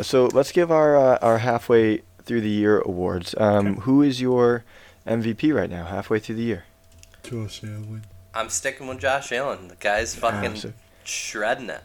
So 0.00 0.24
let's 0.32 0.50
give 0.50 0.70
our 0.70 0.96
uh, 0.96 1.18
our 1.20 1.36
halfway 1.38 2.00
through 2.24 2.40
the 2.40 2.48
year 2.48 2.80
awards. 2.80 3.34
Um, 3.36 3.66
Okay. 3.66 3.80
Who 3.82 4.00
is 4.00 4.18
your 4.18 4.64
MVP 5.06 5.54
right 5.54 5.68
now, 5.68 5.84
halfway 5.84 6.18
through 6.18 6.36
the 6.36 6.42
year? 6.44 6.64
Josh 7.22 7.62
Allen. 7.62 8.04
I'm 8.32 8.48
sticking 8.48 8.86
with 8.86 9.00
Josh 9.00 9.32
Allen. 9.32 9.68
The 9.68 9.74
guy's 9.76 10.14
fucking 10.14 10.56
so- 10.56 10.72
shredding 11.04 11.68
it. 11.68 11.82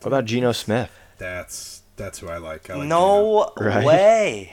What 0.00 0.06
about 0.08 0.24
Geno 0.24 0.52
Smith? 0.52 0.90
That's 1.18 1.82
that's 1.96 2.20
who 2.20 2.28
I 2.30 2.38
like. 2.38 2.70
I 2.70 2.76
like 2.76 2.88
no 2.88 3.52
Right. 3.58 3.84
way. 3.84 4.52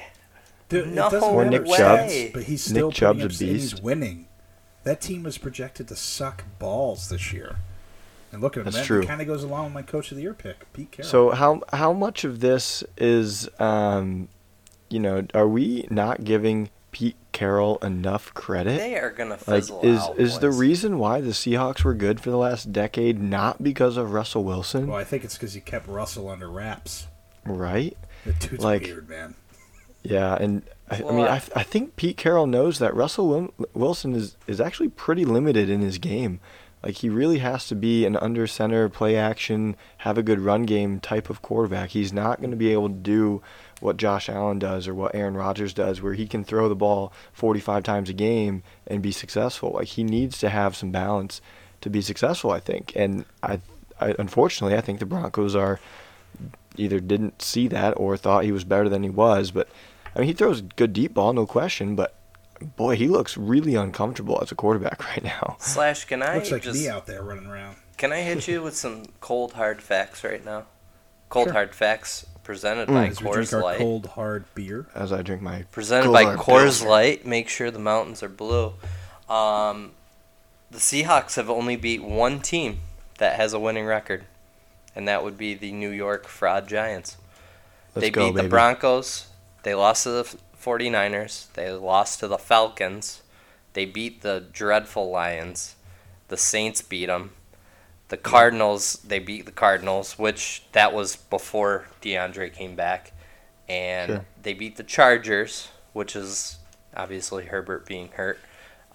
Dude, 0.68 0.88
it 0.90 0.94
No 0.94 1.10
doesn't 1.10 1.24
Or 1.24 1.46
Nick 1.46 1.62
stats, 1.64 1.78
Chubb. 2.26 2.34
but 2.34 2.44
he's 2.44 2.70
Nick 2.74 2.92
Chubb's 2.94 3.00
putting 3.00 3.22
a 3.22 3.26
up- 3.28 3.32
and 3.32 3.50
He's 3.50 3.82
winning. 3.82 4.27
That 4.88 5.02
team 5.02 5.24
was 5.24 5.38
projected 5.38 5.88
to 5.90 5.96
suck 5.96 6.46
balls 6.60 7.10
this 7.10 7.34
year. 7.34 7.58
And 8.32 8.42
look 8.42 8.56
at 8.56 8.60
him. 8.62 8.66
That's 8.66 8.78
that 8.78 8.86
true. 8.86 9.04
kind 9.06 9.20
of 9.22 9.28
goes 9.28 9.44
along 9.44 9.66
with 9.66 9.74
my 9.74 9.82
coach 9.82 10.12
of 10.12 10.18
the 10.18 10.24
year 10.24 10.34
pick, 10.34 10.72
Pete 10.74 10.92
Carroll. 10.92 11.10
So 11.10 11.30
how 11.32 11.62
how 11.74 11.92
much 11.94 12.24
of 12.24 12.40
this 12.40 12.84
is, 12.98 13.50
um, 13.60 14.28
you 14.90 15.00
know, 15.00 15.26
are 15.34 15.48
we 15.48 15.88
not 15.90 16.24
giving 16.24 16.70
Pete 16.92 17.16
Carroll 17.34 17.78
enough 17.80 18.34
credit? 18.34 18.78
They 18.78 18.98
are 18.98 19.12
gonna 19.12 19.32
Like, 19.32 19.64
fizzle 19.64 19.82
is 19.82 20.00
out. 20.00 20.18
is 20.20 20.40
the 20.40 20.52
reason 20.52 21.00
why 21.00 21.22
the 21.22 21.32
Seahawks 21.32 21.84
were 21.84 21.94
good 21.94 22.20
for 22.22 22.30
the 22.32 22.38
last 22.38 22.72
decade 22.74 23.22
not 23.22 23.62
because 23.64 23.98
of 23.98 24.12
Russell 24.14 24.44
Wilson, 24.46 24.88
well, 24.88 24.98
I 24.98 25.04
think 25.04 25.24
it's 25.26 25.34
because 25.36 25.54
he 25.54 25.60
kept 25.62 25.88
Russell 25.88 26.30
under 26.30 26.50
wraps. 26.50 27.08
right? 27.46 27.98
The 28.26 28.34
dude's 28.34 28.64
Like- 28.64 28.84
weird, 28.84 29.08
man. 29.10 29.36
Yeah, 30.04 30.36
and 30.36 30.64
I, 30.90 30.96
I 30.98 31.12
mean, 31.12 31.26
I- 31.28 31.42
I, 31.56 31.64
think 31.64 31.96
Pete 31.96 32.18
Carroll 32.18 32.48
knows 32.48 32.80
that 32.80 32.96
Russell 32.96 33.28
Wil- 33.28 33.54
Wilson 33.74 34.14
is, 34.16 34.38
is 34.48 34.62
actually 34.62 34.90
pretty 34.90 35.26
limited 35.26 35.70
in 35.70 35.82
his 35.82 35.98
game. 35.98 36.40
Like, 36.84 36.96
he 36.96 37.10
really 37.10 37.40
has 37.40 37.68
to 37.68 37.76
be 37.76 38.06
an 38.06 38.16
under 38.16 38.48
center, 38.48 38.88
play 38.88 39.16
action, 39.18 39.76
have 40.00 40.18
a 40.18 40.24
good 40.24 40.40
run 40.40 40.64
game 40.64 41.00
type 41.00 41.30
of 41.30 41.42
quarterback. 41.42 41.90
He's 41.90 42.14
not 42.14 42.40
going 42.40 42.52
to 42.52 42.56
be 42.58 42.72
able 42.72 42.88
to 42.88 42.96
do 42.96 43.42
what 43.80 43.98
Josh 43.98 44.30
Allen 44.30 44.60
does 44.60 44.88
or 44.88 44.94
what 44.94 45.14
Aaron 45.14 45.36
Rodgers 45.36 45.74
does, 45.74 46.02
where 46.02 46.14
he 46.14 46.28
can 46.28 46.44
throw 46.44 46.70
the 46.70 46.76
ball 46.76 47.12
45 47.34 47.84
times 47.84 48.10
a 48.10 48.14
game 48.14 48.64
and 48.86 49.02
be 49.02 49.12
successful. 49.12 49.72
Like, 49.72 49.88
he 49.88 50.04
needs 50.04 50.38
to 50.40 50.50
have 50.50 50.76
some 50.76 50.92
balance 50.92 51.42
to 51.82 51.90
be 51.90 52.02
successful, 52.02 52.52
I 52.52 52.60
think. 52.60 52.94
And 52.96 53.26
I, 53.44 53.60
I 54.00 54.16
unfortunately, 54.20 54.78
I 54.78 54.82
think 54.82 55.00
the 55.00 55.06
Broncos 55.06 55.56
are 55.56 55.80
either 56.78 57.00
didn't 57.00 57.42
see 57.42 57.68
that 57.70 57.92
or 57.98 58.16
thought 58.18 58.44
he 58.44 58.52
was 58.52 58.64
better 58.64 58.88
than 58.88 59.04
he 59.04 59.10
was. 59.10 59.52
But 59.52 59.68
I 60.18 60.22
mean, 60.22 60.28
he 60.30 60.34
throws 60.34 60.60
a 60.60 60.64
good 60.64 60.92
deep 60.94 61.14
ball, 61.14 61.32
no 61.32 61.46
question. 61.46 61.96
But 61.96 62.16
boy, 62.76 62.96
he 62.96 63.08
looks 63.08 63.38
really 63.38 63.76
uncomfortable 63.76 64.40
as 64.42 64.52
a 64.52 64.56
quarterback 64.56 65.06
right 65.10 65.24
now. 65.24 65.56
Slash, 65.60 66.06
can 66.06 66.24
I 66.24 66.36
Looks 66.36 66.52
like 66.52 66.64
just 66.64 66.80
me 66.82 66.90
out 66.90 67.06
there 67.06 67.22
running 67.24 67.46
around. 67.46 67.76
can 67.98 68.12
I 68.12 68.22
hit 68.22 68.48
you 68.48 68.62
with 68.64 68.76
some 68.76 69.06
cold 69.22 69.54
hard 69.54 69.82
facts 69.82 70.24
right 70.24 70.44
now? 70.44 70.66
Cold 71.30 71.46
Sure. 71.48 71.54
hard 71.54 71.76
facts 71.76 72.26
presented 72.44 72.88
Mm. 72.88 72.94
by 72.96 73.08
As 73.08 73.22
we 73.22 73.30
drink 73.32 73.50
Coors 73.50 73.54
our 73.54 73.62
Light. 73.62 73.78
cold, 73.78 74.06
hard 74.08 74.46
beer. 74.56 74.88
As 74.96 75.14
I 75.14 75.22
drink 75.22 75.42
my 75.44 75.64
Presented 75.72 76.12
by 76.12 76.24
Coors 76.24 76.36
Coors 76.38 76.64
Pilsner. 76.64 76.90
Light. 76.90 77.26
Make 77.28 77.48
sure 77.50 77.70
the 77.70 77.78
mountains 77.80 78.24
are 78.24 78.30
blue. 78.30 78.74
Um, 79.30 79.92
the 80.72 80.80
Seahawks 80.80 81.36
have 81.36 81.50
only 81.50 81.76
beat 81.76 82.02
one 82.04 82.40
team 82.40 82.80
that 83.20 83.36
has 83.36 83.54
a 83.54 83.60
winning 83.60 83.86
record, 83.86 84.24
and 84.96 85.08
that 85.08 85.24
would 85.24 85.38
be 85.38 85.54
the 85.54 85.72
New 85.72 85.90
York 85.92 86.28
Fraud 86.28 86.68
Giants. 86.68 87.18
let's 87.94 88.04
they 88.06 88.10
go, 88.10 88.28
beat 88.30 88.36
baby. 88.36 88.44
the 88.48 88.50
Broncos. 88.50 89.27
They 89.68 89.76
lost 89.76 90.04
to 90.04 90.12
the 90.12 90.20
F- 90.22 90.38
49ers. 90.64 91.52
They 91.52 91.70
lost 91.74 92.22
to 92.22 92.28
the 92.30 92.38
Falcons. 92.38 93.22
They 93.74 93.84
beat 93.84 94.22
the 94.22 94.46
dreadful 94.54 95.10
Lions. 95.12 95.76
The 96.30 96.38
Saints 96.38 96.82
beat 96.82 97.08
them. 97.08 97.32
The 98.08 98.16
Cardinals, 98.16 98.94
they 99.06 99.20
beat 99.20 99.46
the 99.46 99.52
Cardinals, 99.52 100.18
which 100.18 100.64
that 100.72 100.94
was 100.94 101.18
before 101.18 101.88
DeAndre 102.02 102.54
came 102.54 102.78
back. 102.78 103.12
And 103.68 104.10
Sure. 104.10 104.26
they 104.42 104.54
beat 104.54 104.78
the 104.78 104.86
Chargers, 104.86 105.68
which 105.92 106.16
is 106.16 106.60
obviously 106.96 107.48
Herbert 107.48 107.86
being 107.86 108.08
hurt. 108.14 108.40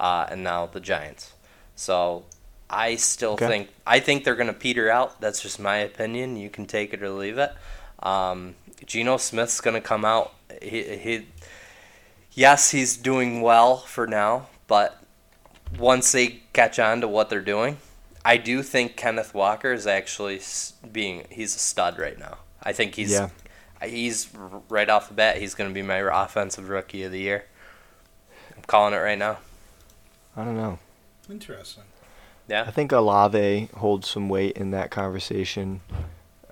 Uh, 0.00 0.26
and 0.30 0.42
now 0.42 0.64
the 0.64 0.80
Giants. 0.80 1.34
So 1.76 2.24
I 2.70 2.96
still 2.96 3.32
Okay. 3.34 3.46
think 3.46 3.68
I 3.86 4.00
think 4.00 4.24
they're 4.24 4.36
gonna 4.36 4.54
peter 4.54 4.88
out. 4.90 5.20
That's 5.20 5.42
just 5.42 5.60
my 5.60 5.76
opinion. 5.76 6.38
You 6.38 6.48
can 6.48 6.64
take 6.64 6.94
it 6.94 7.02
or 7.02 7.10
leave 7.10 7.36
it. 7.36 7.52
Um, 8.02 8.54
Geno 8.86 9.16
Smith's 9.16 9.60
gonna 9.60 9.80
come 9.80 10.04
out. 10.04 10.32
He, 10.60 10.96
he, 10.96 11.26
yes, 12.32 12.70
he's 12.70 12.96
doing 12.96 13.40
well 13.40 13.78
for 13.78 14.06
now, 14.06 14.46
but 14.66 15.02
once 15.78 16.12
they 16.12 16.42
catch 16.52 16.78
on 16.78 17.00
to 17.00 17.08
what 17.08 17.30
they're 17.30 17.40
doing, 17.40 17.78
I 18.24 18.36
do 18.36 18.62
think 18.62 18.96
Kenneth 18.96 19.34
Walker 19.34 19.72
is 19.72 19.86
actually 19.86 20.40
being 20.92 21.26
he's 21.30 21.56
a 21.56 21.58
stud 21.58 21.98
right 21.98 22.18
now. 22.18 22.38
I 22.62 22.72
think 22.72 22.94
he's 22.94 23.12
Yeah. 23.12 23.30
He's 23.84 24.28
right 24.68 24.88
off 24.88 25.08
the 25.08 25.14
bat. 25.14 25.38
He's 25.38 25.54
going 25.54 25.68
to 25.68 25.74
be 25.74 25.82
my 25.82 25.96
offensive 25.96 26.68
rookie 26.68 27.02
of 27.02 27.10
the 27.10 27.18
year. 27.18 27.46
I'm 28.56 28.62
calling 28.68 28.94
it 28.94 28.98
right 28.98 29.18
now. 29.18 29.38
I 30.36 30.44
don't 30.44 30.56
know. 30.56 30.78
Interesting. 31.28 31.82
Yeah. 32.46 32.64
I 32.66 32.70
think 32.70 32.92
Olave 32.92 33.70
holds 33.74 34.08
some 34.08 34.28
weight 34.28 34.56
in 34.56 34.70
that 34.70 34.90
conversation. 34.92 35.80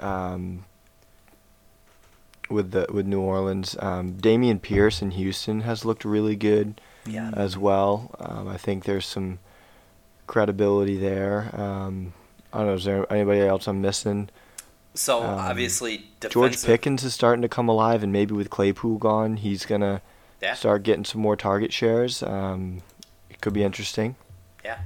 Um, 0.01 0.65
with 2.51 2.73
the 2.73 2.87
with 2.93 3.07
New 3.07 3.21
Orleans, 3.21 3.77
um, 3.81 4.15
Dameon 4.15 4.61
Pierce 4.61 5.01
in 5.03 5.13
Houston 5.13 5.61
has 5.63 5.85
looked 5.85 6.05
really 6.05 6.37
good 6.37 6.81
Yeah. 7.07 7.31
as 7.35 7.57
well. 7.57 8.15
Um, 8.19 8.49
I 8.49 8.57
think 8.57 8.85
there's 8.85 9.07
some 9.07 9.39
credibility 10.27 10.97
there. 10.97 11.51
Um, 11.55 12.13
I 12.53 12.59
don't 12.59 12.67
know. 12.69 12.75
Is 12.75 12.85
there 12.85 13.11
anybody 13.13 13.41
else 13.41 13.67
I'm 13.67 13.81
missing? 13.81 14.29
So 14.95 15.23
Um, 15.23 15.39
obviously, 15.39 16.07
George 16.29 16.63
Pickens 16.65 17.05
is 17.05 17.15
starting 17.15 17.43
to 17.43 17.49
come 17.49 17.69
alive, 17.69 18.03
and 18.03 18.13
maybe 18.13 18.35
with 18.35 18.51
Claypool 18.51 18.99
gone, 18.99 19.37
he's 19.37 19.65
gonna 19.65 20.03
Yeah. 20.43 20.55
start 20.55 20.83
getting 20.83 21.05
some 21.05 21.21
more 21.21 21.37
target 21.37 21.73
shares. 21.73 22.23
Um, 22.23 22.83
it 23.29 23.41
could 23.41 23.53
be 23.53 23.63
interesting. 23.63 24.17
Yeah. 24.65 24.79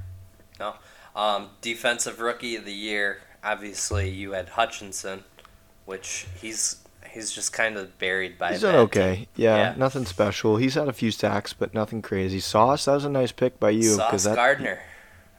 No. 0.59 0.75
Um, 1.15 1.49
defensive 1.61 2.19
rookie 2.19 2.55
of 2.55 2.65
the 2.65 2.73
year. 2.73 3.21
Obviously, 3.43 4.09
you 4.09 4.31
had 4.31 4.49
Hutchinson, 4.49 5.23
which 5.85 6.27
he's 6.39 6.77
he's 7.15 7.31
just 7.31 7.51
kind 7.53 7.77
of 7.77 7.97
buried 7.97 8.37
by. 8.37 8.51
He's 8.51 8.63
a 8.63 8.71
done 8.71 8.75
okay. 8.81 9.15
team. 9.15 9.27
Yeah, 9.37 9.73
nothing 9.77 10.05
special. 10.05 10.57
He's 10.57 10.75
had 10.75 10.87
a 10.87 10.93
few 10.93 11.09
sacks, 11.09 11.53
but 11.53 11.73
nothing 11.73 12.03
crazy. 12.03 12.39
Sauce, 12.39 12.85
that 12.85 12.93
was 12.93 13.05
a 13.05 13.09
nice 13.09 13.31
pick 13.31 13.59
by 13.59 13.71
you 13.71 13.95
Sauce 13.95 14.25
that, 14.25 14.35
Gardner. 14.35 14.79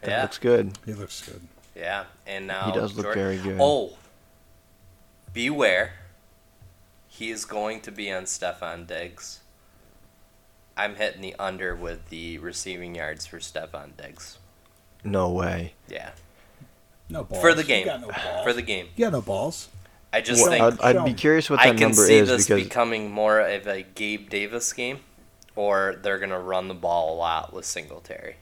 that 0.01 0.11
yeah. 0.11 0.23
looks 0.23 0.39
good. 0.39 0.77
He 0.85 0.93
looks 0.95 1.23
good. 1.23 1.43
Yeah, 1.77 2.05
and 2.27 2.47
now 2.49 2.67
He 2.67 2.73
does 2.73 2.97
look 2.97 3.05
Jordan- 3.07 3.23
very 3.23 3.39
good. 3.39 3.59
Oh, 3.61 3.93
beware! 5.33 5.93
He 7.09 7.31
is 7.31 7.45
going 7.45 7.81
to 7.83 7.93
be 7.93 8.11
on 8.11 8.25
Stefon 8.25 8.87
Diggs. 8.87 9.41
I'm 10.77 10.97
hitting 10.97 11.23
the 11.23 11.35
under 11.39 11.75
with 11.75 12.09
the 12.11 12.39
receiving 12.39 12.95
yards 12.95 13.27
for 13.27 13.39
Stefon 13.39 13.97
Diggs. 13.97 14.39
No 15.05 15.31
way. 15.31 15.75
Yeah, 15.89 16.11
No 17.09 17.25
balls. 17.25 17.41
for 17.41 17.55
the 17.55 17.63
You 17.63 17.69
game. 17.69 17.87
got 17.87 18.01
no 18.01 18.09
balls. 18.09 18.45
For 18.45 18.53
the 18.53 18.63
game. 18.63 18.89
You 18.97 19.05
got 19.07 19.13
no 19.13 19.23
balls. 19.23 19.69
I 20.17 20.23
just 20.23 20.43
Well, 20.43 20.51
think 20.71 20.83
I'd, 20.83 20.97
I'd 20.97 21.05
be 21.05 21.13
curious 21.13 21.51
what 21.51 21.61
I 21.61 21.67
that 21.67 21.73
can 21.77 21.89
number 21.89 22.07
see 22.07 22.17
is 22.17 22.29
this 22.29 22.47
because 22.47 22.65
becoming 22.65 23.11
more 23.11 23.39
of 23.41 23.67
a 23.67 23.83
Gabe 23.83 24.31
Davis 24.31 24.73
game, 24.73 25.01
or 25.55 25.97
they're 26.03 26.19
gonna 26.19 26.41
run 26.41 26.69
the 26.69 26.75
ball 26.75 27.15
a 27.15 27.17
lot 27.17 27.53
with 27.53 27.67
Singletary. 27.67 28.37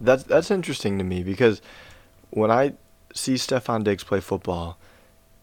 that's 0.00 0.24
that's 0.24 0.50
interesting 0.50 0.98
to 0.98 1.04
me 1.04 1.22
because 1.22 1.62
when 2.30 2.50
I 2.50 2.72
see 3.14 3.34
Stefon 3.34 3.84
Diggs 3.84 4.02
play 4.02 4.18
football, 4.18 4.78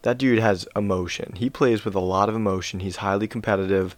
that 0.02 0.18
dude 0.18 0.38
has 0.38 0.68
emotion. 0.76 1.34
He 1.36 1.48
plays 1.48 1.84
with 1.84 1.94
a 1.94 2.00
lot 2.00 2.28
of 2.28 2.34
emotion. 2.34 2.80
He's 2.80 2.96
highly 2.96 3.26
competitive, 3.26 3.96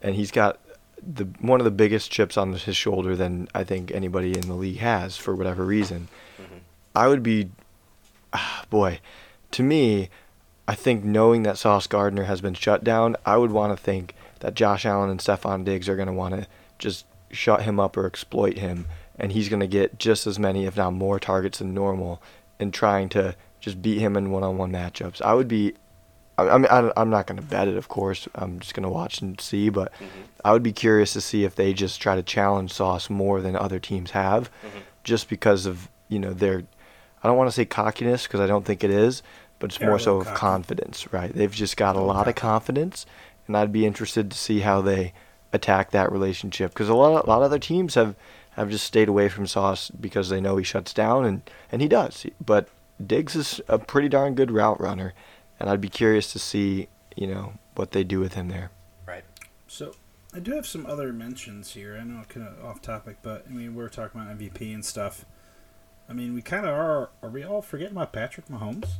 and 0.00 0.14
he's 0.14 0.30
got 0.30 0.60
the 1.02 1.24
one 1.40 1.60
of 1.60 1.64
the 1.64 1.70
biggest 1.72 2.12
chips 2.12 2.36
on 2.36 2.52
his 2.52 2.76
shoulder 2.76 3.16
than 3.16 3.48
I 3.56 3.64
think 3.64 3.90
anybody 3.90 4.38
in 4.38 4.46
the 4.46 4.54
league 4.54 4.78
has 4.78 5.16
for 5.16 5.34
whatever 5.34 5.64
reason. 5.64 6.08
Mhm. 6.40 6.60
I 6.94 7.08
would 7.08 7.24
be, 7.24 7.50
ah, 8.32 8.64
boy, 8.70 9.00
to 9.54 9.62
me, 9.62 10.08
I 10.68 10.74
think 10.74 11.04
knowing 11.04 11.42
that 11.44 11.58
Sauce 11.58 11.86
Gardner 11.86 12.24
has 12.24 12.40
been 12.40 12.54
shut 12.54 12.84
down, 12.84 13.16
I 13.24 13.36
would 13.36 13.50
want 13.52 13.76
to 13.76 13.82
think 13.82 14.14
that 14.40 14.54
Josh 14.54 14.84
Allen 14.84 15.10
and 15.10 15.20
Stefon 15.20 15.64
Diggs 15.64 15.88
are 15.88 15.96
going 15.96 16.06
to 16.08 16.12
want 16.12 16.34
to 16.34 16.46
just 16.78 17.06
shut 17.30 17.62
him 17.62 17.78
up 17.80 17.96
or 17.96 18.06
exploit 18.06 18.58
him, 18.58 18.86
and 19.18 19.32
he's 19.32 19.48
going 19.48 19.60
to 19.60 19.66
get 19.66 19.98
just 19.98 20.26
as 20.26 20.38
many, 20.38 20.64
if 20.66 20.76
not 20.76 20.92
more, 20.92 21.18
targets 21.20 21.58
than 21.58 21.72
normal 21.74 22.20
in 22.58 22.70
trying 22.70 23.08
to 23.10 23.34
just 23.60 23.80
beat 23.80 23.98
him 23.98 24.16
in 24.16 24.30
one-on-one 24.30 24.70
matchups. 24.72 25.22
I 25.22 25.34
would 25.34 25.48
be. 25.48 25.74
I 26.36 26.58
mean, 26.58 26.66
I'm 26.96 27.10
not 27.10 27.28
going 27.28 27.36
to 27.36 27.46
bet 27.46 27.68
it, 27.68 27.76
of 27.76 27.86
course. 27.86 28.26
I'm 28.34 28.58
just 28.58 28.74
going 28.74 28.82
to 28.82 28.88
watch 28.88 29.20
and 29.20 29.40
see, 29.40 29.68
but 29.68 29.92
Mhm. 29.92 30.06
I 30.44 30.50
would 30.52 30.64
be 30.64 30.72
curious 30.72 31.12
to 31.12 31.20
see 31.20 31.44
if 31.44 31.54
they 31.54 31.72
just 31.72 32.00
try 32.02 32.16
to 32.16 32.24
challenge 32.24 32.72
Sauce 32.72 33.08
more 33.08 33.40
than 33.40 33.54
other 33.54 33.78
teams 33.78 34.10
have, 34.10 34.50
Mhm. 34.64 34.80
just 35.04 35.28
because 35.28 35.64
of 35.64 35.88
you 36.08 36.18
know 36.18 36.32
their. 36.32 36.64
I 37.22 37.28
don't 37.28 37.36
want 37.38 37.48
to 37.48 37.54
say 37.54 37.64
cockiness 37.64 38.24
because 38.24 38.40
I 38.40 38.46
don't 38.48 38.64
think 38.66 38.82
it 38.82 38.90
is, 38.90 39.22
but 39.64 39.70
it's 39.70 39.78
They're 39.78 39.88
more 39.88 39.98
so 39.98 40.18
of 40.18 40.26
cocky. 40.26 40.36
confidence, 40.36 41.10
right? 41.10 41.32
They've 41.32 41.50
just 41.50 41.78
got 41.78 41.96
a 41.96 41.98
Little 42.00 42.14
lot 42.14 42.28
of 42.28 42.34
confidence, 42.34 43.06
and 43.46 43.56
I'd 43.56 43.72
be 43.72 43.86
interested 43.86 44.30
to 44.30 44.36
see 44.36 44.60
how 44.60 44.82
they 44.82 45.14
attack 45.54 45.90
that 45.92 46.12
relationship 46.12 46.72
because 46.72 46.90
a 46.90 46.94
lot, 46.94 47.24
a 47.24 47.28
lot 47.28 47.38
of 47.38 47.44
other 47.44 47.58
teams 47.58 47.94
have 47.94 48.14
have 48.56 48.68
just 48.68 48.84
stayed 48.84 49.08
away 49.08 49.30
from 49.30 49.46
Sauce 49.46 49.88
because 49.90 50.28
they 50.28 50.38
know 50.38 50.58
he 50.58 50.64
shuts 50.64 50.92
down, 50.92 51.24
and 51.24 51.50
and 51.72 51.80
he 51.80 51.88
does. 51.88 52.26
But 52.44 52.68
Diggs 53.04 53.34
is 53.34 53.58
a 53.66 53.78
pretty 53.78 54.10
darn 54.10 54.34
good 54.34 54.50
route 54.50 54.78
runner, 54.78 55.14
and 55.58 55.70
I'd 55.70 55.80
be 55.80 55.88
curious 55.88 56.30
to 56.34 56.38
see 56.38 56.88
you 57.16 57.26
know 57.26 57.54
what 57.74 57.92
they 57.92 58.04
do 58.04 58.20
with 58.20 58.34
him 58.34 58.48
there. 58.48 58.70
Right. 59.06 59.24
So 59.66 59.94
I 60.34 60.40
do 60.40 60.52
have 60.52 60.66
some 60.66 60.84
other 60.84 61.10
mentions 61.10 61.72
here. 61.72 61.96
I 61.98 62.04
know 62.04 62.22
kind 62.28 62.46
of 62.46 62.62
off 62.62 62.82
topic, 62.82 63.16
but 63.22 63.46
I 63.48 63.50
mean 63.50 63.74
we're 63.74 63.88
talking 63.88 64.20
about 64.20 64.38
MVP 64.38 64.74
and 64.74 64.84
stuff. 64.84 65.24
I 66.06 66.12
mean 66.12 66.34
we 66.34 66.42
kind 66.42 66.66
of 66.66 66.74
are. 66.74 67.08
Are 67.22 67.30
we 67.30 67.42
all 67.42 67.62
forgetting 67.62 67.92
about 67.96 68.12
Patrick 68.12 68.48
Mahomes? 68.48 68.90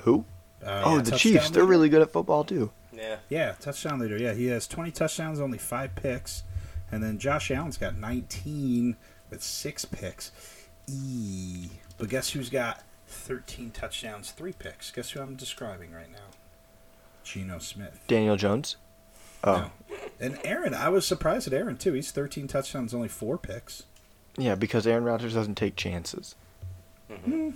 Who? 0.00 0.24
Uh, 0.64 0.82
oh, 0.84 0.96
yeah, 0.96 1.02
the 1.02 1.10
touchdown 1.12 1.18
Chiefs. 1.32 1.50
They're 1.50 1.64
really 1.64 1.88
good 1.88 2.02
at 2.02 2.10
football 2.12 2.44
too. 2.44 2.70
Yeah. 2.92 3.16
Yeah, 3.28 3.52
touchdown 3.60 3.98
leader. 3.98 4.16
Yeah, 4.16 4.34
he 4.34 4.46
has 4.46 4.66
20 4.68 4.90
touchdowns, 4.92 5.40
only 5.40 5.58
five 5.58 5.94
picks, 5.94 6.42
and 6.92 7.02
then 7.02 7.18
Josh 7.18 7.50
Allen's 7.50 7.76
got 7.76 7.96
19 7.96 8.96
with 9.30 9.42
six 9.42 9.84
picks. 9.84 10.30
E. 10.88 11.68
But 11.98 12.08
guess 12.08 12.30
who's 12.30 12.50
got 12.50 12.82
13 13.08 13.70
touchdowns, 13.72 14.30
three 14.30 14.52
picks? 14.52 14.90
Guess 14.90 15.10
who 15.10 15.20
I'm 15.20 15.34
describing 15.36 15.92
right 15.92 16.10
now? 16.10 16.18
Geno 17.24 17.58
Smith. 17.58 18.00
Daniel 18.06 18.36
Jones. 18.36 18.76
Oh, 19.42 19.70
No. 19.90 19.96
And 20.20 20.38
Aaron, 20.44 20.74
I 20.74 20.88
was 20.88 21.06
surprised 21.06 21.46
at 21.46 21.52
Aaron 21.52 21.76
too. 21.76 21.92
He's 21.94 22.10
13 22.10 22.46
touchdowns, 22.48 22.94
only 22.94 23.08
four 23.08 23.36
picks. 23.38 23.82
yeah, 24.38 24.54
because 24.54 24.86
Aaron 24.86 25.04
Rodgers 25.04 25.34
doesn't 25.34 25.56
take 25.56 25.76
chances. 25.76 26.34
hmm 27.10 27.50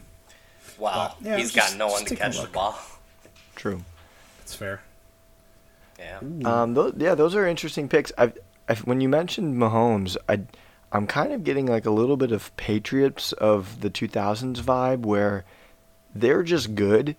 Wow. 0.79 1.15
But, 1.21 1.27
yeah, 1.27 1.37
He's 1.37 1.53
just- 1.53 1.71
got 1.73 1.79
no 1.79 1.89
one 1.89 2.05
to 2.05 2.17
catch 2.17 2.41
the 2.41 2.49
ball. 2.49 2.79
True. 3.57 3.83
That's 4.39 4.55
fair. 4.55 4.81
Yeah. 5.99 6.21
Um, 6.45 6.75
those, 6.75 6.95
yeah, 6.97 7.15
those 7.15 7.35
are 7.35 7.47
interesting 7.47 7.89
picks. 7.89 8.13
I, 8.17 8.33
I, 8.69 8.75
when 8.77 9.01
you 9.01 9.09
mentioned 9.09 9.57
Mahomes, 9.57 10.17
I, 10.29 10.41
I'm 10.93 11.07
kind 11.09 11.33
of 11.33 11.43
getting 11.43 11.67
like 11.67 11.87
a 11.87 11.91
little 11.91 12.17
bit 12.17 12.31
of 12.31 12.57
Patriots 12.57 13.33
of 13.33 13.81
the 13.81 13.91
2000s 13.91 14.61
vibe, 14.61 15.01
where 15.01 15.45
they're 16.15 16.45
just 16.45 16.75
good, 16.77 17.17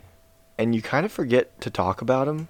and 0.57 0.73
you 0.73 0.81
kind 0.81 1.05
of 1.05 1.11
forget 1.11 1.59
to 1.61 1.69
talk 1.69 2.01
about 2.01 2.25
them 2.27 2.47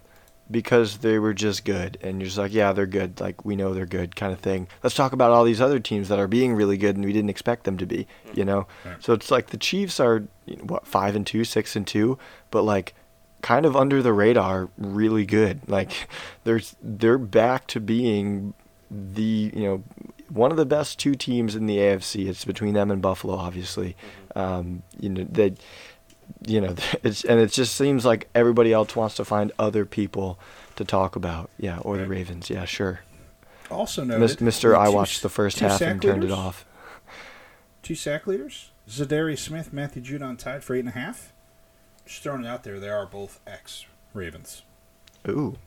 because 0.52 0.98
they 1.00 1.20
were 1.20 1.34
just 1.34 1.64
good, 1.66 1.98
and 2.02 2.20
you're 2.20 2.26
just 2.26 2.38
like, 2.38 2.54
yeah, 2.54 2.74
they're 2.74 2.86
good. 2.88 3.20
Like 3.20 3.46
we 3.46 3.56
know 3.56 3.74
they're 3.74 3.86
good, 3.86 4.16
kind 4.16 4.34
of 4.34 4.40
thing. 4.40 4.68
Let's 4.84 4.96
talk 4.96 5.14
about 5.14 5.32
all 5.32 5.44
these 5.44 5.62
other 5.62 5.80
teams 5.80 6.10
that 6.10 6.20
are 6.20 6.28
being 6.28 6.54
really 6.54 6.78
good, 6.78 6.96
and 6.96 7.06
we 7.06 7.14
didn't 7.14 7.30
expect 7.30 7.64
them 7.66 7.78
to 7.78 7.86
be. 7.86 8.08
You 8.34 8.46
know, 8.46 8.68
Right. 8.86 8.96
so 9.04 9.14
it's 9.14 9.30
like 9.32 9.48
the 9.48 9.58
Chiefs 9.58 10.00
are 10.00 10.24
what 10.62 10.88
five 10.88 11.16
and 11.16 11.26
two, 11.28 11.44
six 11.44 11.76
and 11.76 11.86
two, 11.86 12.18
but 12.52 12.64
like 12.64 12.94
kind 13.42 13.66
of 13.66 13.76
under 13.76 14.02
the 14.02 14.12
radar, 14.14 14.70
really 14.78 15.26
good. 15.26 15.62
Like 15.68 15.92
there's 16.44 16.76
they're 16.82 17.18
back 17.18 17.68
to 17.68 17.80
being 17.80 18.54
the 18.92 19.52
you 19.54 19.64
know 19.64 19.84
one 20.30 20.52
of 20.52 20.58
the 20.58 20.66
best 20.66 21.00
two 21.00 21.16
teams 21.16 21.56
in 21.56 21.66
the 21.68 21.78
AFC. 21.78 22.28
It's 22.28 22.46
between 22.46 22.74
them 22.74 22.92
and 22.92 23.02
Buffalo, 23.02 23.36
obviously. 23.36 23.96
Um, 24.36 24.84
you 25.00 25.10
know 25.10 25.26
they, 25.30 25.54
you 26.48 26.62
know 26.62 26.76
it's 27.04 27.24
and 27.24 27.40
it 27.40 27.52
just 27.52 27.76
seems 27.76 28.06
like 28.06 28.30
everybody 28.36 28.72
else 28.74 28.96
wants 28.96 29.16
to 29.16 29.26
find 29.26 29.52
other 29.60 29.86
people 29.86 30.40
to 30.76 30.86
talk 30.86 31.16
about. 31.16 31.50
Yeah, 31.58 31.80
or 31.80 31.98
the 31.98 32.06
Ravens. 32.06 32.50
Yeah, 32.50 32.66
sure. 32.66 33.02
Also 33.72 34.04
noted, 34.04 34.42
Mister, 34.42 34.76
I 34.76 34.90
watched 34.90 35.22
the 35.22 35.30
first 35.30 35.60
half 35.60 35.82
and 35.82 36.02
turned 36.02 36.24
it 36.24 36.32
off. 36.32 36.66
Two 37.84 37.96
sack 37.96 38.26
leaders: 38.28 38.72
Za'Darius 38.88 39.40
Smith, 39.40 39.72
Matthew 39.72 40.02
Judon 40.02 40.38
tied 40.38 40.64
for 40.64 40.76
eight 40.76 40.80
and 40.80 40.90
a 40.90 40.94
half. 40.94 41.32
Just 42.06 42.24
throwing 42.24 42.44
it 42.44 42.48
out 42.48 42.64
there, 42.64 42.80
they 42.80 42.90
are 42.90 43.06
both 43.06 43.40
ex 43.46 43.86
Ravens. 44.14 44.64
Ooh, 45.28 45.58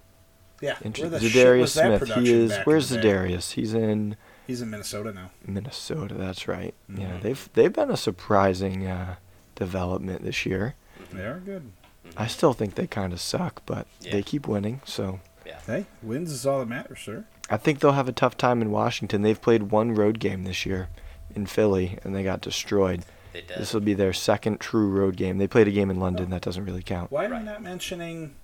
Yeah, 0.61 0.77
interesting. 0.85 1.21
Za'Darius 1.21 1.69
Smith. 1.69 2.01
production 2.01 2.25
He 2.25 2.33
is. 2.33 2.57
Where's? 2.65 2.91
Za'Darius? 2.91 3.53
He's 3.53 3.73
in. 3.75 4.17
He's 4.47 4.61
in 4.61 4.71
Minnesota 4.71 5.13
now. 5.13 5.31
Minnesota. 5.47 6.15
That's 6.15 6.49
right. 6.49 6.75
Yeah, 6.89 7.13
Mhm. 7.13 7.23
they've 7.23 7.49
they've 7.55 7.73
been 7.73 7.91
a 7.91 7.97
surprising 7.97 8.87
uh, 8.87 9.15
development 9.55 10.23
this 10.25 10.45
year. 10.47 10.75
They 11.13 11.25
are 11.25 11.41
good. 11.41 11.71
I 12.17 12.27
still 12.27 12.53
think 12.53 12.75
they 12.75 12.87
kind 12.87 13.13
of 13.13 13.21
suck, 13.21 13.63
but 13.67 13.87
Yeah. 14.01 14.13
they 14.13 14.23
keep 14.23 14.47
winning. 14.49 14.81
So 14.85 15.21
Yeah. 15.47 15.59
Hey, 15.67 15.87
wins 16.03 16.31
is 16.33 16.47
all 16.47 16.59
that 16.61 16.69
matters, 16.69 17.01
sir. 17.01 17.25
I 17.51 17.57
think 17.57 17.81
they'll 17.81 17.93
have 17.93 18.09
a 18.09 18.13
tough 18.13 18.37
time 18.37 18.63
in 18.63 18.71
Washington. 18.71 19.23
They've 19.23 19.41
played 19.41 19.65
one 19.71 19.95
road 19.95 20.19
game 20.21 20.45
this 20.45 20.65
year 20.65 20.89
in 21.35 21.47
Philly, 21.47 21.99
and 22.05 22.15
they 22.15 22.23
got 22.23 22.41
destroyed. 22.41 23.05
They 23.33 23.41
did. 23.43 23.59
This 23.59 23.73
will 23.75 23.81
be 23.81 23.95
their 23.95 24.13
second 24.13 24.61
true 24.61 24.89
road 24.89 25.17
game. 25.17 25.39
They 25.39 25.47
played 25.49 25.69
a 25.69 25.71
game 25.73 25.91
in 25.91 25.99
London. 25.99 26.31
That 26.31 26.43
doesn't 26.43 26.65
really 26.65 26.83
count. 26.83 27.11
Why 27.11 27.25
am 27.25 27.33
I 27.33 27.43
not 27.43 27.63
mentioning 27.63 28.35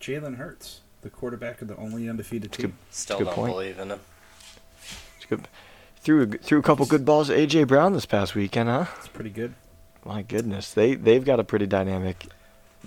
Jalen 0.00 0.36
Hurts, 0.36 0.80
the 1.02 1.10
quarterback 1.10 1.60
of 1.62 1.68
the 1.68 1.76
only 1.76 2.08
undefeated 2.08 2.46
It's 2.52 2.56
team? 2.56 2.66
good. 2.70 2.74
Still 2.90 3.18
good 3.18 3.24
don't 3.26 3.34
point. 3.34 3.52
believe 3.52 3.78
in 3.78 3.90
him. 3.90 4.00
It's 5.16 5.26
good. 5.28 5.48
Threw 6.00 6.22
a, 6.22 6.26
threw 6.26 6.58
a 6.60 6.62
couple 6.62 6.86
good 6.86 7.04
balls 7.04 7.28
at 7.30 7.36
AJ 7.36 7.66
Brown 7.66 7.92
this 7.92 8.06
past 8.06 8.34
weekend, 8.34 8.68
huh? 8.68 8.86
It's 8.98 9.08
pretty 9.08 9.30
good. 9.30 9.54
My 10.08 10.22
goodness, 10.22 10.72
they 10.72 10.94
they've 10.94 11.22
got 11.24 11.38
a 11.38 11.44
pretty 11.44 11.66
dynamic 11.66 12.28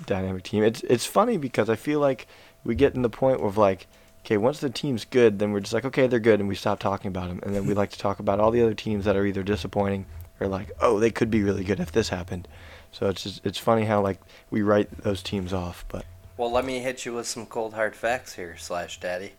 dynamic 0.07 0.41
team. 0.41 0.63
It's 0.63 0.81
it's 0.81 1.05
funny 1.05 1.38
because 1.38 1.69
I 1.69 1.75
feel 1.75 1.99
like 1.99 2.25
we 2.63 2.73
get 2.73 2.95
in 2.95 3.03
the 3.03 3.12
point 3.12 3.41
of 3.41 3.57
like, 3.57 3.86
okay, 4.25 4.38
once 4.38 4.60
the 4.60 4.71
team's 4.71 5.05
good, 5.05 5.38
then 5.38 5.51
we're 5.51 5.60
just 5.60 5.71
like, 5.71 5.86
okay, 5.86 6.07
they're 6.07 6.19
good, 6.19 6.39
and 6.39 6.49
we 6.49 6.55
stop 6.55 6.79
talking 6.79 7.10
about 7.10 7.29
them, 7.29 7.39
and 7.43 7.53
then 7.55 7.67
we 7.67 7.75
like 7.75 7.91
to 7.91 7.99
talk 7.99 8.17
about 8.19 8.39
all 8.39 8.49
the 8.49 8.63
other 8.63 8.73
teams 8.73 9.05
that 9.05 9.15
are 9.15 9.23
either 9.23 9.43
disappointing 9.43 10.07
or 10.39 10.47
like, 10.47 10.71
oh, 10.81 10.99
they 10.99 11.12
could 11.12 11.29
be 11.29 11.43
really 11.43 11.63
good 11.63 11.79
if 11.79 11.91
this 11.91 12.10
happened. 12.10 12.47
So 12.91 13.07
it's 13.07 13.21
just 13.21 13.45
it's 13.45 13.60
funny 13.60 13.86
how 13.86 14.01
like 14.01 14.19
we 14.49 14.63
write 14.63 14.89
those 15.03 15.21
teams 15.21 15.53
off, 15.53 15.86
but 15.89 16.05
Well, 16.38 16.51
let 16.51 16.65
me 16.65 16.79
hit 16.79 17.05
you 17.05 17.13
with 17.13 17.27
some 17.27 17.45
cold 17.45 17.75
hard 17.75 17.95
facts 17.95 18.34
here, 18.34 18.57
slash 18.57 18.99
daddy. 18.99 19.34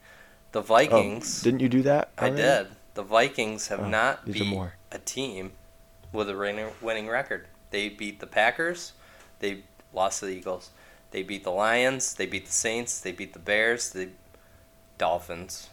The 0.53 0.61
oh, 0.61 0.63
Vikings. 0.63 1.43
didn't 1.43 1.59
you 1.59 1.69
do 1.69 1.83
that? 1.83 2.13
I 2.17 2.31
did. 2.31 2.69
The 2.95 3.03
Vikings 3.03 3.67
have 3.69 3.81
Oh, 3.81 3.89
not 3.89 4.25
beat 4.25 4.47
more. 4.47 4.75
a 4.93 4.99
team 4.99 5.51
with 6.13 6.31
a 6.31 6.71
winning 6.81 7.09
record. 7.09 7.49
They 7.73 7.89
beat 7.89 8.21
the 8.21 8.27
Packers. 8.29 8.93
They 9.41 9.65
lost 9.93 10.21
to 10.21 10.27
the 10.27 10.33
Eagles. 10.33 10.71
They 11.11 11.23
beat 11.25 11.43
the 11.45 11.51
Lions. 11.51 12.15
They 12.15 12.27
beat 12.27 12.47
the 12.47 12.53
Saints. 12.53 13.01
They 13.01 13.11
beat 13.13 13.33
the 13.33 13.39
Bears. 13.41 13.91
The 13.91 14.11
Dolphins. 14.99 15.69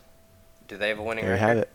Do 0.67 0.77
they 0.77 0.89
have 0.89 0.99
a 0.99 1.03
winning 1.03 1.25
There 1.25 1.35
you 1.35 1.39
record? 1.41 1.47
have 1.47 1.57
it. 1.59 1.69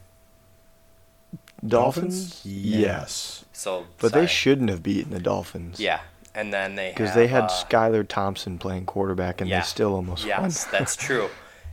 Dolphins? 1.66 2.42
Dolphins? 2.42 2.42
Yes. 2.44 3.44
So, 3.52 3.87
But 3.98 4.12
they 4.12 4.26
shouldn't 4.26 4.70
have 4.70 4.82
beaten 4.82 5.12
the 5.12 5.20
Dolphins. 5.20 5.80
Yeah, 5.80 6.00
and 6.34 6.52
then 6.52 6.74
they 6.74 6.90
Because 6.90 7.14
they 7.14 7.26
had 7.28 7.44
uh, 7.44 7.48
Skylar 7.48 8.06
Thompson 8.06 8.58
playing 8.58 8.87
quarterback, 8.87 9.40
and 9.40 9.48
yeah. 9.48 9.60
they 9.60 9.64
still 9.66 9.94
almost 9.94 10.26
Yes, 10.26 10.66
won. 10.66 10.72
that's 10.72 10.96
true. 11.06 11.30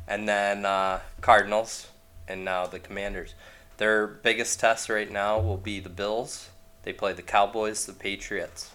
And 0.08 0.28
then 0.30 0.66
uh, 0.66 1.00
Cardinals, 1.22 1.88
and 2.28 2.46
now 2.46 2.68
the 2.68 2.80
Commanders. 2.80 3.34
Their 3.78 4.08
biggest 4.08 4.60
test 4.60 4.88
right 4.90 5.12
now 5.12 5.40
will 5.40 5.58
be 5.58 5.80
the 5.80 5.90
Bills. 5.90 6.50
They 6.84 6.94
play 6.94 7.13
the 7.13 7.22
Cowboys, 7.22 7.86
the 7.86 7.94
Patriots, 7.94 8.72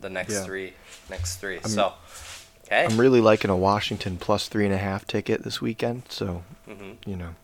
the 0.00 0.08
next 0.10 0.32
Yeah. 0.32 0.44
three, 0.44 0.72
next 1.10 1.36
3 1.36 1.56
I'm- 1.58 1.68
so, 1.68 1.94
okay. 2.64 2.84
I'm 2.86 2.98
really 2.98 3.20
liking 3.20 3.50
a 3.50 3.56
Washington 3.56 4.16
plus 4.16 4.48
three 4.48 4.64
and 4.64 4.74
a 4.74 4.78
half 4.78 5.06
ticket 5.06 5.42
this 5.44 5.60
weekend, 5.60 6.04
so 6.08 6.44
hmm 6.66 6.92
you 7.04 7.16
know, 7.16 7.34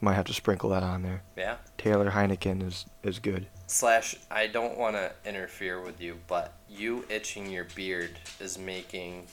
might 0.00 0.14
have 0.14 0.26
to 0.26 0.34
sprinkle 0.34 0.68
that 0.70 0.82
on 0.82 1.02
there. 1.02 1.22
Yeah. 1.36 1.56
Taylor 1.78 2.10
Heinicke 2.10 2.62
is 2.66 2.84
is 3.02 3.18
good. 3.18 3.46
Slash, 3.66 4.14
I 4.30 4.46
don't 4.46 4.76
want 4.76 4.94
to 4.96 5.12
interfere 5.24 5.80
with 5.80 5.98
you, 6.00 6.18
but 6.26 6.52
you 6.68 7.06
itching 7.08 7.50
your 7.50 7.64
beard 7.74 8.18
is 8.38 8.58
making 8.58 9.26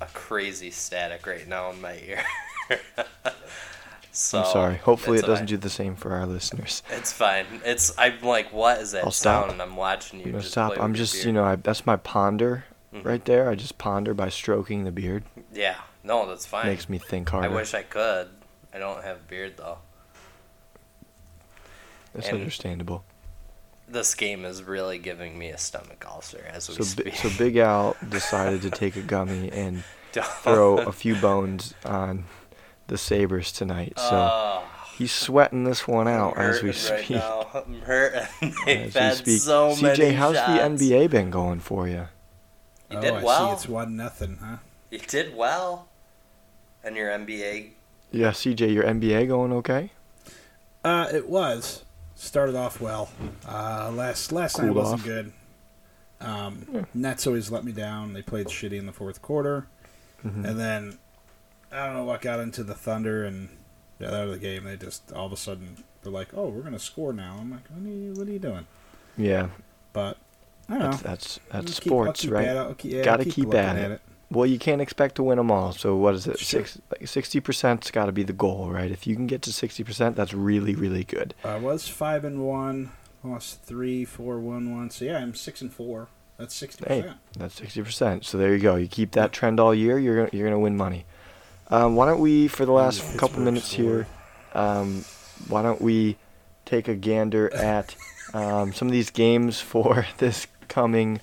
a 0.00 0.06
crazy 0.06 0.70
static 0.70 1.26
right 1.26 1.46
now 1.46 1.70
in 1.70 1.80
my 1.82 1.98
ear. 1.98 2.24
so 4.14 4.38
I'm 4.40 4.46
sorry. 4.46 4.76
Hopefully, 4.76 5.18
it 5.18 5.26
doesn't 5.26 5.46
do 5.46 5.56
the 5.56 5.68
same 5.70 5.96
for 5.96 6.12
our 6.12 6.24
listeners. 6.26 6.82
It's 6.90 7.12
fine. 7.12 7.46
It's 7.64 7.92
I'm 7.98 8.20
like, 8.22 8.52
what 8.52 8.80
is 8.80 8.92
that 8.92 9.04
I'll 9.04 9.10
stop. 9.10 9.50
And 9.50 9.60
I'm 9.60 9.76
watching 9.76 10.20
you. 10.20 10.32
Just 10.32 10.52
stop. 10.52 10.78
I'm 10.78 10.94
just, 10.94 11.14
beard. 11.14 11.26
you 11.26 11.32
know, 11.32 11.44
I, 11.44 11.56
that's 11.56 11.84
my 11.84 11.96
ponder 11.96 12.64
Mhm. 12.94 13.04
right 13.04 13.24
there. 13.24 13.50
I 13.50 13.54
just 13.56 13.76
ponder 13.76 14.14
by 14.14 14.28
stroking 14.28 14.84
the 14.84 14.92
beard. 14.92 15.24
Yeah, 15.52 15.76
no, 16.04 16.26
that's 16.28 16.46
fine. 16.46 16.66
Makes 16.66 16.88
me 16.88 16.98
think 16.98 17.28
harder. 17.28 17.48
I 17.48 17.50
wish 17.54 17.74
I 17.74 17.82
could. 17.82 18.28
I 18.72 18.78
don't 18.78 19.02
have 19.04 19.16
a 19.16 19.28
beard 19.28 19.56
though. 19.56 19.78
That's 22.14 22.28
and- 22.28 22.38
understandable. 22.38 23.04
This 23.86 24.14
game 24.14 24.46
is 24.46 24.62
really 24.62 24.98
giving 24.98 25.38
me 25.38 25.50
a 25.50 25.58
stomach 25.58 26.06
ulcer 26.10 26.42
as 26.50 26.68
we 26.70 26.76
So, 26.76 26.84
speak. 26.84 27.14
so 27.16 27.28
Big 27.36 27.56
Al 27.58 27.96
decided 28.08 28.62
to 28.62 28.70
take 28.70 28.96
a 28.96 29.02
gummy 29.02 29.50
and 29.52 29.84
throw 30.12 30.78
a 30.78 30.90
few 30.92 31.14
bones 31.16 31.74
on 31.84 32.24
the 32.88 32.98
Sabres 32.98 33.50
tonight. 33.52 33.94
So 33.96 34.10
Oh, 34.32 34.64
he's 34.96 35.12
sweating 35.12 35.64
this 35.64 35.86
one 35.88 36.06
I'm 36.08 36.14
out 36.20 36.38
as 36.38 36.62
we 36.62 36.68
hurting 36.72 36.90
right 36.92 37.04
speak. 37.04 37.10
now. 37.16 37.46
I'm 37.54 37.80
hurting. 37.82 38.26
They've 38.66 38.86
As 38.88 38.94
we 38.94 39.00
had 39.00 39.16
speak. 39.16 39.40
so 39.40 39.70
CJ, 39.72 39.98
many 39.98 40.14
how's 40.14 40.36
shots. 40.36 40.78
the 40.78 40.86
NBA 40.88 41.10
been 41.10 41.30
going 41.30 41.60
for 41.60 41.88
you? 41.88 42.08
You 42.90 42.98
oh, 42.98 43.00
did 43.00 43.14
I 43.14 43.22
well. 43.22 43.48
see 43.48 43.52
it's 43.54 43.68
one 43.68 43.96
nothing, 43.96 44.38
huh? 44.42 44.56
You 44.90 44.98
did 44.98 45.34
well. 45.34 45.88
And 46.84 46.96
your 46.96 47.08
NBA. 47.10 47.70
Yeah, 48.12 48.30
CJ, 48.30 48.72
your 48.72 48.84
NBA 48.84 49.26
going 49.28 49.52
okay? 49.54 49.90
Uh, 50.84 51.08
it 51.12 51.28
was 51.28 51.82
started 52.14 52.54
off 52.54 52.80
well. 52.80 53.08
Uh, 53.48 53.90
last 53.92 54.30
last 54.32 54.58
night 54.60 54.70
wasn't 54.72 55.00
off. 55.00 55.04
good. 55.06 55.32
Um, 56.20 56.66
Yeah. 56.72 56.82
Nets 56.94 57.26
always 57.26 57.50
let 57.50 57.64
me 57.64 57.72
down. 57.72 58.12
They 58.12 58.22
played 58.22 58.46
shitty 58.48 58.78
in 58.78 58.86
the 58.86 58.92
fourth 58.92 59.20
quarter, 59.22 59.66
Mhm. 60.24 60.44
and 60.44 60.60
then 60.60 60.98
I 61.74 61.86
don't 61.86 61.94
know 61.94 62.04
what 62.04 62.20
got 62.22 62.40
into 62.40 62.62
the 62.62 62.74
Thunder 62.74 63.24
and 63.24 63.48
the 63.98 64.06
other 64.08 64.30
the 64.32 64.38
game. 64.38 64.64
They 64.64 64.76
just 64.76 65.12
all 65.12 65.26
of 65.26 65.32
a 65.32 65.36
sudden 65.36 65.84
they're 66.02 66.12
like, 66.12 66.28
"Oh, 66.34 66.48
we're 66.48 66.62
gonna 66.62 66.78
score 66.78 67.12
now." 67.12 67.36
I'm 67.40 67.50
like, 67.50 67.66
"What 67.68 67.84
are 67.86 67.88
you, 67.94 68.12
what 68.14 68.28
are 68.28 68.30
you 68.32 68.38
doing?" 68.38 68.66
Yeah, 69.16 69.48
But 69.92 70.16
I 70.68 70.78
don't 70.78 70.90
know. 70.90 70.96
that's 70.96 71.02
that's 71.02 71.38
I'll 71.52 71.62
keep- 71.62 71.68
I'll 71.68 71.74
sports, 71.74 72.20
keep 72.22 72.30
right? 72.32 72.46
at 72.46 72.78
keep- 72.78 72.92
yeah, 72.92 73.02
Gotta 73.02 73.24
keep 73.24 73.34
keep 73.34 73.54
at 73.54 73.76
it. 73.90 74.00
Well, 74.30 74.46
you 74.46 74.58
can't 74.58 74.80
expect 74.80 75.14
to 75.16 75.22
win 75.22 75.36
them 75.38 75.50
all. 75.52 75.72
So 75.72 75.94
what 75.96 76.14
is 76.14 76.26
it? 76.26 76.38
Sure. 76.40 76.60
Six, 76.64 76.80
like 76.90 77.06
sixty 77.06 77.38
percent's 77.40 77.90
got 77.92 78.06
to 78.06 78.12
be 78.12 78.24
the 78.24 78.32
goal, 78.32 78.70
right? 78.70 78.90
If 78.90 79.06
you 79.06 79.14
can 79.14 79.26
get 79.26 79.42
to 79.42 79.52
sixty 79.52 79.84
percent, 79.84 80.16
that's 80.16 80.32
really, 80.34 80.74
really 80.74 81.04
good. 81.04 81.34
I 81.44 81.56
was 81.58 81.86
five 81.88 82.24
and 82.24 82.44
one, 82.44 82.90
lost 83.22 83.62
three, 83.62 84.04
four, 84.04 84.40
one, 84.40 84.74
one. 84.76 84.90
So 84.90 85.04
yeah, 85.04 85.18
I'm 85.18 85.34
six 85.34 85.60
and 85.60 85.72
four. 85.72 86.08
That's 86.38 86.52
sixty 86.54 86.84
Hey, 86.88 87.02
percent. 87.02 87.18
that's 87.38 87.54
sixty 87.54 87.82
percent. 87.82 88.24
So 88.24 88.36
there 88.38 88.52
you 88.52 88.58
go. 88.60 88.74
You 88.74 88.88
keep 88.88 89.12
that 89.12 89.32
trend 89.32 89.60
all 89.60 89.72
year, 89.74 89.98
you're 89.98 90.28
you're 90.32 90.46
gonna 90.48 90.58
win 90.58 90.76
money. 90.76 91.04
Um, 91.70 91.96
why 91.96 92.06
don't 92.06 92.20
we, 92.20 92.48
for 92.48 92.66
the 92.66 92.72
last 92.72 93.16
couple 93.18 93.40
minutes 93.40 93.72
here, 93.72 94.06
um, 94.52 95.04
why 95.48 95.62
don't 95.62 95.80
we 95.80 96.16
take 96.64 96.88
a 96.88 96.94
gander 96.94 97.52
at 97.54 97.94
um, 98.32 98.72
some 98.72 98.88
of 98.88 98.92
these 98.92 99.10
games 99.10 99.60
for 99.60 100.06
this 100.18 100.46
coming 100.68 101.20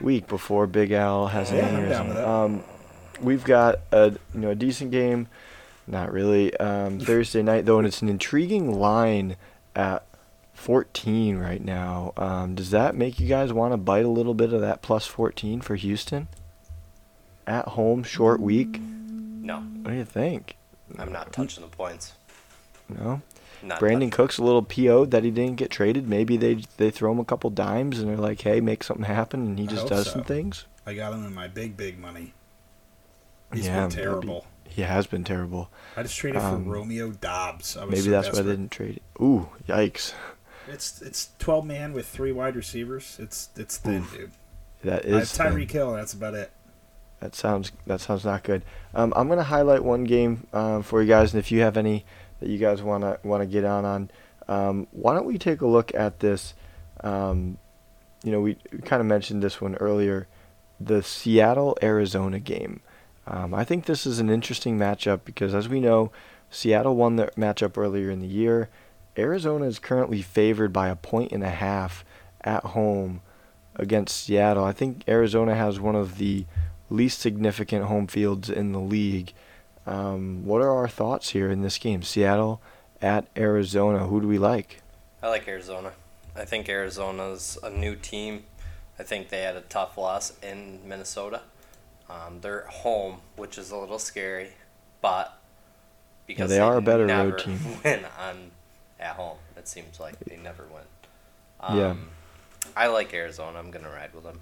week 0.00 0.26
before 0.28 0.66
Big 0.66 0.92
Al 0.92 1.28
has 1.28 1.50
Yeah, 1.50 1.66
an 1.66 1.76
I'm 1.76 1.88
down 1.88 2.08
with 2.08 2.16
aneurysm. 2.16 2.26
Um, 2.26 2.64
we've 3.20 3.44
got 3.44 3.80
a 3.92 4.12
you 4.34 4.40
know 4.40 4.50
a 4.50 4.54
decent 4.54 4.90
game, 4.90 5.28
not 5.86 6.12
really 6.12 6.56
um, 6.56 7.00
Thursday 7.00 7.42
night 7.42 7.64
though, 7.64 7.78
and 7.78 7.86
it's 7.86 8.02
an 8.02 8.08
intriguing 8.08 8.78
line 8.78 9.36
at 9.74 10.04
14 10.54 11.36
right 11.36 11.64
now. 11.64 12.12
Um, 12.16 12.54
does 12.54 12.70
that 12.70 12.94
make 12.94 13.20
you 13.20 13.28
guys 13.28 13.52
want 13.52 13.72
to 13.72 13.76
bite 13.76 14.04
a 14.04 14.08
little 14.08 14.34
bit 14.34 14.52
of 14.52 14.60
that 14.60 14.82
plus 14.82 15.06
14 15.06 15.60
for 15.60 15.76
Houston? 15.76 16.28
At 17.46 17.68
home, 17.68 18.02
short 18.02 18.40
week. 18.40 18.80
No, 19.48 19.60
What 19.60 19.90
do 19.92 19.96
you 19.96 20.04
think? 20.04 20.56
I'm 20.98 21.10
not 21.12 21.32
touching 21.32 21.62
the 21.62 21.68
points. 21.68 22.12
No. 22.88 23.22
Not 23.62 23.80
Brandon 23.80 24.10
touching- 24.10 24.24
Cook's 24.24 24.38
a 24.38 24.44
little 24.44 24.62
PO'd 24.62 25.10
that 25.10 25.24
he 25.24 25.30
didn't 25.30 25.56
get 25.56 25.70
traded. 25.70 26.08
Maybe 26.08 26.36
they 26.36 26.62
they 26.76 26.90
throw 26.90 27.10
him 27.12 27.18
a 27.18 27.24
couple 27.24 27.50
dimes 27.50 27.98
and 27.98 28.08
they're 28.08 28.16
like, 28.16 28.40
"Hey, 28.42 28.60
make 28.60 28.84
something 28.84 29.04
happen," 29.06 29.40
and 29.46 29.58
he 29.58 29.66
just 29.66 29.88
does 29.88 30.04
so. 30.06 30.12
some 30.12 30.24
things. 30.24 30.66
I 30.86 30.94
got 30.94 31.12
him 31.12 31.24
in 31.26 31.34
my 31.34 31.48
big, 31.48 31.76
big 31.76 31.98
money. 31.98 32.34
He's 33.52 33.66
Yeah, 33.66 33.80
been 33.80 33.88
maybe. 33.88 34.02
terrible. 34.02 34.46
He 34.68 34.82
has 34.82 35.06
been 35.06 35.24
terrible. 35.24 35.70
I 35.96 36.02
just 36.02 36.16
traded 36.16 36.40
Um, 36.42 36.64
for 36.66 36.70
Romeo 36.70 37.10
Doubs. 37.10 37.76
I 37.76 37.84
was 37.84 37.90
Maybe 37.92 38.02
so 38.04 38.10
that's 38.10 38.28
why 38.32 38.42
they 38.42 38.50
didn't 38.50 38.70
trade 38.70 38.96
it. 38.96 39.02
Ooh, 39.22 39.48
yikes! 39.66 40.12
It's 40.68 41.00
it's 41.02 41.30
twelve 41.38 41.64
man 41.66 41.92
with 41.94 42.06
three 42.06 42.30
wide 42.32 42.54
receivers. 42.54 43.16
It's 43.18 43.48
it's 43.56 43.78
thin, 43.78 44.02
Oof. 44.02 44.12
dude. 44.16 44.30
That 44.84 45.04
is. 45.04 45.10
I 45.12 45.14
have 45.14 45.22
is 45.22 45.32
thin. 45.32 45.46
Tyreek 45.46 45.70
Hill. 45.72 45.92
That's 45.94 46.12
about 46.12 46.34
it. 46.34 46.52
That 47.20 47.34
sounds 47.34 47.72
that 47.86 48.00
sounds 48.00 48.24
not 48.24 48.44
good. 48.44 48.62
Um, 48.94 49.12
I'm 49.16 49.28
gonna 49.28 49.42
highlight 49.42 49.82
one 49.82 50.04
game 50.04 50.46
um, 50.52 50.82
for 50.82 51.02
you 51.02 51.08
guys, 51.08 51.32
and 51.34 51.40
if 51.40 51.50
you 51.50 51.60
have 51.60 51.76
any 51.76 52.04
that 52.40 52.48
you 52.48 52.58
guys 52.58 52.82
wanna 52.82 53.18
wanna 53.24 53.46
get 53.46 53.64
on 53.64 53.84
on, 53.84 54.10
um, 54.46 54.86
why 54.92 55.14
don't 55.14 55.26
we 55.26 55.38
take 55.38 55.60
a 55.60 55.66
look 55.66 55.94
at 55.94 56.20
this? 56.20 56.54
Um, 57.02 57.58
you 58.22 58.32
know, 58.32 58.40
we, 58.40 58.56
we 58.72 58.78
kind 58.78 59.00
of 59.00 59.06
mentioned 59.06 59.42
this 59.42 59.60
one 59.60 59.74
earlier, 59.76 60.26
the 60.80 61.02
Seattle 61.02 61.76
Arizona 61.82 62.38
game. 62.38 62.80
Um, 63.26 63.52
I 63.52 63.64
think 63.64 63.84
this 63.84 64.06
is 64.06 64.20
an 64.20 64.30
interesting 64.30 64.78
matchup 64.78 65.20
because, 65.24 65.54
as 65.54 65.68
we 65.68 65.80
know, 65.80 66.10
Seattle 66.50 66.96
won 66.96 67.16
their 67.16 67.30
matchup 67.36 67.76
earlier 67.76 68.10
in 68.10 68.20
the 68.20 68.26
year. 68.26 68.68
Arizona 69.16 69.66
is 69.66 69.78
currently 69.78 70.22
favored 70.22 70.72
by 70.72 70.88
a 70.88 70.96
point 70.96 71.32
and 71.32 71.42
a 71.42 71.50
half 71.50 72.04
at 72.42 72.64
home 72.64 73.20
against 73.76 74.24
Seattle. 74.24 74.64
I 74.64 74.72
think 74.72 75.02
Arizona 75.08 75.54
has 75.54 75.78
one 75.78 75.96
of 75.96 76.18
the 76.18 76.46
least 76.90 77.20
significant 77.20 77.86
home 77.86 78.06
fields 78.06 78.48
in 78.50 78.72
the 78.72 78.80
league. 78.80 79.32
Um, 79.86 80.44
what 80.44 80.60
are 80.60 80.70
our 80.70 80.88
thoughts 80.88 81.30
here 81.30 81.50
in 81.50 81.62
this 81.62 81.78
game? 81.78 82.02
Seattle 82.02 82.60
at 83.00 83.26
Arizona. 83.36 84.06
Who 84.06 84.20
do 84.20 84.28
we 84.28 84.38
like? 84.38 84.82
I 85.22 85.28
like 85.28 85.48
Arizona. 85.48 85.92
I 86.36 86.44
think 86.44 86.68
Arizona's 86.68 87.58
a 87.62 87.70
new 87.70 87.96
team. 87.96 88.44
I 88.98 89.02
think 89.02 89.28
they 89.28 89.42
had 89.42 89.56
a 89.56 89.60
tough 89.62 89.96
loss 89.96 90.32
in 90.42 90.80
Minnesota. 90.86 91.42
Um, 92.10 92.40
they're 92.40 92.64
at 92.64 92.70
home, 92.72 93.18
which 93.36 93.58
is 93.58 93.70
a 93.70 93.76
little 93.76 93.98
scary, 93.98 94.50
but 95.00 95.38
because 96.26 96.50
they 96.50 96.58
are 96.58 96.76
a 96.76 96.82
better 96.82 97.06
road 97.06 97.38
team. 97.38 97.58
Win 97.84 98.04
on 98.18 98.50
at 99.00 99.16
home. 99.16 99.38
It 99.56 99.68
seems 99.68 100.00
like 100.00 100.18
they 100.20 100.36
never 100.36 100.64
win. 100.64 100.82
Um, 101.60 101.78
Yeah. 101.78 101.94
I 102.76 102.86
like 102.88 103.12
Arizona. 103.14 103.58
I'm 103.58 103.70
gonna 103.70 103.90
ride 103.90 104.12
with 104.14 104.24
them. 104.24 104.40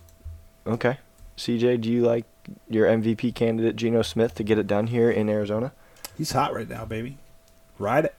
Okay. 0.66 0.98
CJ, 1.36 1.80
do 1.80 1.90
you 1.90 2.02
like 2.02 2.24
your 2.68 2.86
MVP 2.86 3.34
candidate 3.34 3.76
Geno 3.76 4.02
Smith 4.02 4.34
to 4.36 4.42
get 4.44 4.58
it 4.58 4.66
done 4.66 4.88
here 4.88 5.10
in 5.10 5.28
Arizona? 5.28 5.72
He's 6.16 6.32
hot 6.32 6.54
right 6.54 6.68
now, 6.68 6.84
baby. 6.84 7.18
Ride 7.78 8.06
it. 8.06 8.14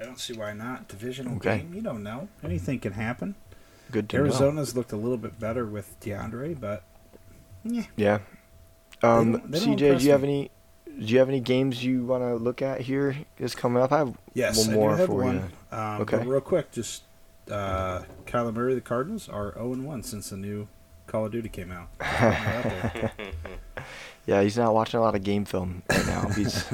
I 0.00 0.04
don't 0.04 0.18
see 0.20 0.34
why 0.34 0.52
not. 0.52 0.86
Divisional 0.88 1.36
Okay. 1.36 1.58
game. 1.58 1.74
You 1.74 1.80
don't 1.82 2.02
know. 2.02 2.28
Anything 2.44 2.78
can 2.78 2.92
happen. 2.92 3.34
Good 3.90 4.08
to 4.10 4.18
know. 4.18 4.24
Arizona's 4.24 4.76
looked 4.76 4.92
a 4.92 4.96
little 4.96 5.16
bit 5.16 5.40
better 5.40 5.64
with 5.66 5.98
DeAndre, 6.00 6.58
but 6.60 6.82
yeah, 7.64 7.84
Yeah. 7.96 8.18
Um, 9.02 9.32
don't- 9.32 9.50
they 9.50 9.58
don't 9.60 9.68
CJ, 9.78 9.98
do 9.98 10.04
you 10.04 10.12
have 10.12 10.22
any? 10.24 10.50
Do 10.86 11.04
you 11.04 11.18
have 11.20 11.28
any 11.28 11.40
games 11.40 11.84
you 11.84 12.04
want 12.04 12.22
to 12.24 12.34
look 12.34 12.60
at 12.60 12.80
here? 12.82 13.16
Is 13.38 13.54
coming 13.54 13.80
up. 13.82 13.92
I 13.92 13.98
have 13.98 14.16
Yes, 14.34 14.66
one 14.66 14.74
more 14.74 14.96
for 14.98 15.12
one. 15.24 15.36
you. 15.72 15.76
Um, 15.78 16.00
Okay. 16.02 16.18
Real 16.24 16.40
quick, 16.40 16.72
just 16.72 17.02
uh, 17.50 18.02
Kyler 18.26 18.52
Murray, 18.52 18.74
the 18.74 18.80
Cardinals 18.80 19.28
are 19.28 19.52
0 19.54 19.74
1 19.82 20.02
since 20.02 20.30
the 20.30 20.36
new 20.36 20.66
Call 21.08 21.26
of 21.26 21.32
Duty 21.32 21.48
came 21.48 21.72
out. 21.72 21.88
Just 21.98 22.10
putting 22.18 22.30
that 22.30 22.94
out 22.94 22.94
there. 22.94 23.12
Yeah, 24.26 24.42
he's 24.42 24.58
not 24.58 24.74
watching 24.74 25.00
a 25.00 25.02
lot 25.02 25.14
of 25.14 25.24
game 25.24 25.46
film 25.46 25.82
right 25.88 26.06
now. 26.06 26.28
He's 26.36 26.68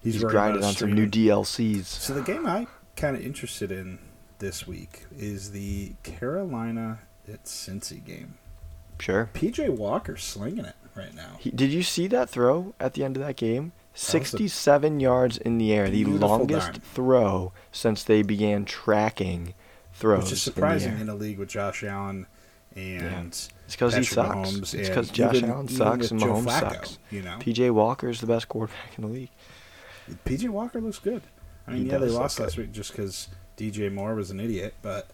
He's, 0.00 0.14
he's, 0.14 0.24
grinding 0.24 0.64
on 0.64 0.72
some 0.72 0.92
new. 0.94 1.06
DLCs. 1.06 1.84
So 1.84 2.14
the 2.14 2.22
game 2.22 2.46
I 2.46 2.66
kind 2.96 3.14
of 3.14 3.22
interested 3.22 3.70
in 3.70 3.98
this 4.38 4.66
week 4.66 5.04
is 5.14 5.50
the 5.50 5.92
Carolina 6.02 7.00
at 7.30 7.44
Cincy 7.44 8.02
game. 8.02 8.38
Sure. 9.00 9.28
PJ 9.34 9.68
Walker 9.70 10.16
slinging 10.16 10.64
it 10.64 10.76
right 10.94 11.14
now. 11.14 11.36
He, 11.40 11.50
did 11.50 11.70
you 11.70 11.82
see 11.82 12.06
that 12.06 12.30
throw 12.30 12.74
at 12.80 12.94
the 12.94 13.04
end 13.04 13.16
of 13.16 13.26
that 13.26 13.36
game? 13.36 13.72
67 13.92 15.00
yards 15.00 15.36
in 15.36 15.58
the 15.58 15.72
air, 15.72 15.90
the 15.90 16.04
longest 16.04 16.72
dime. 16.72 16.80
throw 16.80 17.52
since 17.72 18.04
they 18.04 18.22
began 18.22 18.64
tracking 18.64 19.52
throws. 19.92 20.24
Which 20.24 20.32
is 20.32 20.46
in 20.46 20.52
surprising 20.54 20.92
air. 20.94 21.00
in 21.00 21.08
a 21.08 21.14
league 21.14 21.38
with 21.38 21.48
Josh 21.48 21.82
Allen 21.82 22.26
and 22.76 23.48
It's 23.68 23.76
because 23.76 23.94
he 23.94 24.02
sucks. 24.02 24.34
Mahomes 24.50 24.74
it's 24.74 24.88
because 24.88 25.10
Josh 25.10 25.34
even- 25.36 25.50
Allen 25.50 25.68
sucks 25.68 25.98
with 25.98 26.10
and 26.12 26.20
Joe 26.20 26.26
Mahomes 26.26 26.44
Flacco, 26.46 26.60
sucks. 26.72 26.98
You 27.10 27.20
know, 27.22 27.36
PJ 27.38 27.70
Walker 27.70 28.08
is 28.08 28.20
the 28.20 28.26
best 28.26 28.48
quarterback 28.48 28.96
in 28.96 29.02
the 29.04 29.10
league. 29.10 29.30
PJ 30.24 30.48
Walker 30.48 30.80
looks 30.80 30.98
good. 30.98 31.22
I 31.66 31.72
mean, 31.72 31.82
He 31.84 31.88
yeah, 31.90 31.98
they 31.98 32.06
lost 32.08 32.40
last 32.40 32.56
good. 32.56 32.62
week 32.68 32.72
just 32.72 32.92
because 32.92 33.28
DJ 33.58 33.92
Moore 33.92 34.14
was 34.14 34.30
an 34.30 34.40
idiot, 34.40 34.72
but 34.80 35.10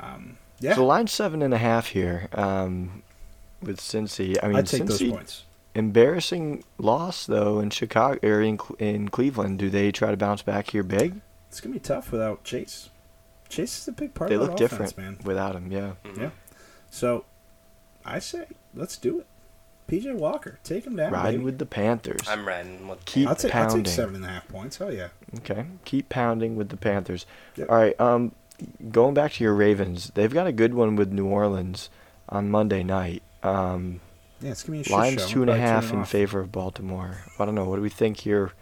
um, 0.00 0.38
yeah, 0.60 0.74
So 0.74 0.86
line 0.86 1.08
seven 1.08 1.42
and 1.42 1.52
a 1.52 1.58
half 1.58 1.88
here 1.88 2.28
um, 2.32 3.02
with 3.60 3.78
Cincy. 3.80 4.38
I 4.42 4.48
mean, 4.48 4.56
I'd 4.56 4.66
take 4.66 4.86
those 4.86 5.02
points. 5.02 5.44
embarrassing 5.74 6.64
loss 6.78 7.26
though 7.26 7.60
in 7.60 7.68
Chicago 7.68 8.18
or 8.26 8.40
in 8.40 8.58
in 8.78 9.08
Cleveland. 9.10 9.58
Do 9.58 9.68
they 9.68 9.92
try 9.92 10.10
to 10.10 10.16
bounce 10.16 10.40
back 10.40 10.70
here 10.70 10.82
big? 10.82 11.20
It's 11.50 11.60
gonna 11.60 11.74
be 11.74 11.80
tough 11.80 12.10
without 12.10 12.44
Chase. 12.44 12.88
Chase 13.50 13.78
is 13.82 13.88
a 13.88 13.92
big 13.92 14.14
part 14.14 14.30
they 14.30 14.36
of 14.36 14.40
look 14.40 14.52
that 14.52 14.58
different 14.58 14.96
man. 14.96 15.18
without 15.22 15.54
him. 15.54 15.70
Yeah. 15.70 15.92
Mhm. 16.04 16.18
Yeah. 16.18 16.30
So, 16.90 17.24
I 18.04 18.18
say 18.18 18.46
let's 18.74 18.96
do 18.96 19.20
it. 19.20 19.26
PJ 19.86 20.14
Walker, 20.14 20.58
take 20.64 20.86
him 20.86 20.96
down. 20.96 21.12
Riding 21.12 21.40
baby. 21.40 21.44
with 21.44 21.58
the 21.58 21.66
Panthers. 21.66 22.26
I'm 22.26 22.46
riding 22.48 22.88
with 22.88 23.04
Keep 23.04 23.28
I'll 23.28 23.34
take, 23.34 23.54
I'll 23.54 23.66
pounding. 23.66 23.84
take 23.84 23.92
seven 23.94 24.14
and 24.16 24.24
a 24.24 24.28
half 24.28 24.48
points. 24.48 24.78
Hell 24.78 24.92
yeah. 24.92 25.08
Okay. 25.36 25.66
Keep 25.84 26.08
pounding 26.08 26.56
with 26.56 26.70
the 26.70 26.76
Panthers. 26.78 27.26
Yep. 27.56 27.70
All 27.70 27.76
right. 27.76 28.00
Um, 28.00 28.32
going 28.90 29.12
back 29.12 29.32
to 29.32 29.44
your 29.44 29.52
Ravens, 29.54 30.10
they've 30.14 30.32
got 30.32 30.46
a 30.46 30.52
good 30.52 30.72
one 30.72 30.96
with 30.96 31.12
New 31.12 31.26
Orleans 31.26 31.90
on 32.30 32.50
Monday 32.50 32.82
night. 32.82 33.22
Um, 33.42 34.00
Yeah, 34.40 34.52
it's 34.52 34.62
gonna 34.62 34.78
be 34.78 34.80
a 34.80 34.84
shit 34.84 34.92
lines 34.92 35.20
show. 35.22 35.28
two 35.28 35.42
and 35.42 35.50
a 35.50 35.52
I'll 35.52 35.58
probably 35.58 35.66
turn 35.68 35.82
half 35.82 35.90
it 35.90 35.94
in 35.96 36.00
off. 36.00 36.10
favor 36.10 36.40
of 36.40 36.50
Baltimore. 36.50 37.18
I 37.38 37.44
don't 37.44 37.54
know. 37.54 37.64
What 37.66 37.76
do 37.76 37.82
we 37.82 37.90
think 37.90 38.20
here? 38.20 38.52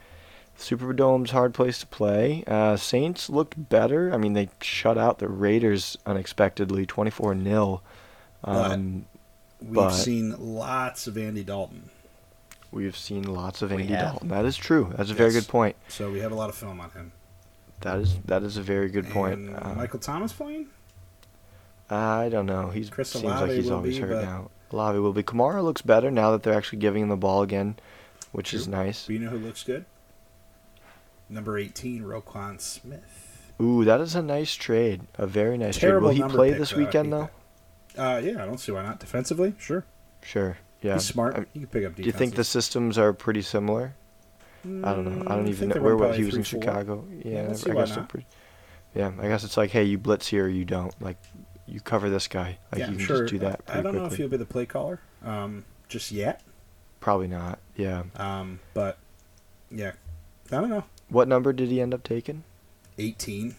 Superdome's 0.59 1.30
hard 1.30 1.55
place 1.55 1.78
to 1.80 1.86
play. 1.86 2.45
Uh, 2.47 2.76
Saints 2.76 3.30
looked 3.30 3.68
better. 3.68 4.12
I 4.12 4.16
mean, 4.16 4.32
they 4.34 4.49
shut 4.61 4.99
out 4.99 5.18
the 5.18 5.28
Raiders 5.28 5.97
unexpectedly, 6.05 6.84
twenty-four 6.84 7.34
0 7.40 7.80
But- 8.43 8.72
um, 8.72 9.07
We've 9.64 9.74
but- 9.74 9.90
seen 9.90 10.34
lots 10.38 11.06
of 11.06 11.16
Andy 11.16 11.44
Dalton, 11.44 11.90
We've 12.70 12.96
seen 12.96 13.24
lots 13.24 13.60
of 13.60 13.70
Andy. 13.70 13.88
Dalton. 13.88 14.28
That 14.28 14.46
is 14.46 14.56
true. 14.56 14.94
That's 14.96 15.10
a 15.10 15.14
very 15.14 15.30
good 15.32 15.46
point. 15.46 15.76
so 15.88 16.10
we 16.10 16.20
have 16.20 16.32
a 16.32 16.34
lot 16.34 16.48
of 16.48 16.54
film 16.54 16.80
on 16.80 16.90
him. 16.90 17.12
That 17.80 17.98
is 17.98 18.16
that 18.24 18.42
is 18.42 18.56
a 18.56 18.62
very 18.62 18.88
good 18.88 19.10
point. 19.10 19.54
Uh, 19.54 19.74
Michael 19.74 19.98
Thomas 19.98 20.32
playing? 20.32 20.68
I 21.90 22.28
don't 22.30 22.46
know. 22.46 22.70
He 22.70 22.86
Chris 22.88 23.10
seems 23.10 23.24
Olave 23.24 23.40
like 23.46 23.50
he's 23.52 23.70
always 23.70 23.96
be, 23.96 24.02
hurt 24.02 24.24
now. 24.24 24.50
Olave 24.70 24.98
will 25.00 25.12
be. 25.12 25.22
Kamara 25.22 25.62
looks 25.62 25.82
better 25.82 26.10
now 26.10 26.30
that 26.30 26.42
they're 26.44 26.54
actually 26.54 26.78
giving 26.78 27.02
him 27.02 27.08
the 27.10 27.16
ball 27.16 27.42
again, 27.42 27.76
which 28.30 28.54
is 28.54 28.66
nice. 28.66 29.04
But 29.06 29.12
you 29.12 29.18
know 29.18 29.28
who 29.30 29.38
looks 29.38 29.62
good? 29.64 29.84
Number 31.28 31.58
18, 31.58 32.02
Roquan 32.02 32.60
Smith. 32.60 33.52
Ooh, 33.60 33.84
that 33.84 34.00
is 34.00 34.14
a 34.14 34.22
nice 34.22 34.54
trade. 34.54 35.02
A 35.18 35.26
very 35.26 35.58
nice 35.58 35.76
Terrible 35.78 36.08
trade. 36.10 36.20
Will 36.22 36.28
he 36.28 36.34
play 36.34 36.50
pick, 36.50 36.58
this 36.58 36.70
though. 36.70 36.78
weekend 36.78 37.06
He- 37.06 37.10
though? 37.10 37.30
Uh, 37.97 38.20
yeah, 38.22 38.43
I 38.43 38.47
don't 38.47 38.59
see 38.59 38.72
why 38.72 38.82
not. 38.82 38.99
Defensively, 39.01 39.55
sure. 39.59 39.84
Sure. 40.22 40.57
Yeah. 40.80 40.95
He's 40.95 41.05
smart. 41.05 41.36
Um, 41.36 41.47
he 41.53 41.61
can 41.61 41.68
pick 41.68 41.84
up 41.84 41.95
do 41.95 42.03
you 42.03 42.12
think 42.12 42.34
the 42.34 42.45
systems 42.45 42.99
are 42.99 43.12
pretty 43.12 43.43
similar? 43.43 43.95
I 44.64 44.68
don't 44.68 45.05
know. 45.05 45.24
I 45.26 45.34
don't 45.36 45.47
Mm, 45.47 45.49
even 45.49 45.55
think 45.70 45.74
know 45.76 45.82
where 45.82 45.97
run 45.97 46.09
was 46.11 46.16
he 46.18 46.24
was 46.24 46.34
in 46.36 46.43
3-4. 46.43 46.47
Chicago. 46.47 47.05
Yeah, 47.24 47.32
Yeah, 47.43 47.43
let's 47.49 47.62
see 47.62 47.70
I 47.70 47.74
guess 47.74 47.88
they're 47.90 47.99
not. 47.99 48.09
pretty. 48.09 48.26
Yeah, 48.95 49.12
I 49.20 49.28
guess 49.28 49.43
it's 49.45 49.57
like, 49.57 49.70
hey, 49.70 49.84
you 49.84 49.99
blitz 49.99 50.28
here 50.28 50.45
or 50.45 50.49
you 50.49 50.64
don't. 50.64 50.95
Like, 51.03 51.16
you 51.66 51.80
cover 51.80 52.09
this 52.11 52.28
guy. 52.28 52.59
Like 52.70 52.78
yeah, 52.80 52.86
you 52.86 52.93
I'm 52.93 52.97
can 52.99 53.07
sure. 53.07 53.20
just 53.22 53.32
do 53.32 53.38
that. 53.40 53.61
I 53.66 53.72
Pretty 53.72 53.82
don't 53.82 53.95
know 53.95 54.03
if 54.03 54.09
quickly. 54.09 54.16
he'll 54.18 54.28
be 54.28 54.36
the 54.36 54.45
play 54.45 54.66
caller 54.66 55.01
um, 55.24 55.64
just 55.88 56.12
yet. 56.12 56.43
Probably 57.01 57.26
not. 57.28 57.59
Yeah. 57.76 58.05
Um, 58.16 58.61
but 58.74 58.99
yeah, 59.70 59.93
I 60.51 60.61
don't 60.61 60.70
know. 60.70 60.84
What 61.09 61.26
number 61.28 61.53
did 61.53 61.68
he 61.68 61.80
end 61.80 61.93
up 61.95 62.03
taking? 62.05 62.45
18. 62.99 63.57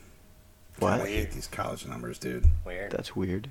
What? 0.80 0.90
God, 0.98 1.02
I 1.02 1.08
hate 1.08 1.32
these 1.32 1.48
college 1.48 1.86
numbers, 1.86 2.18
dude. 2.18 2.46
Weird. 2.66 2.92
That's 2.92 3.16
weird. 3.16 3.50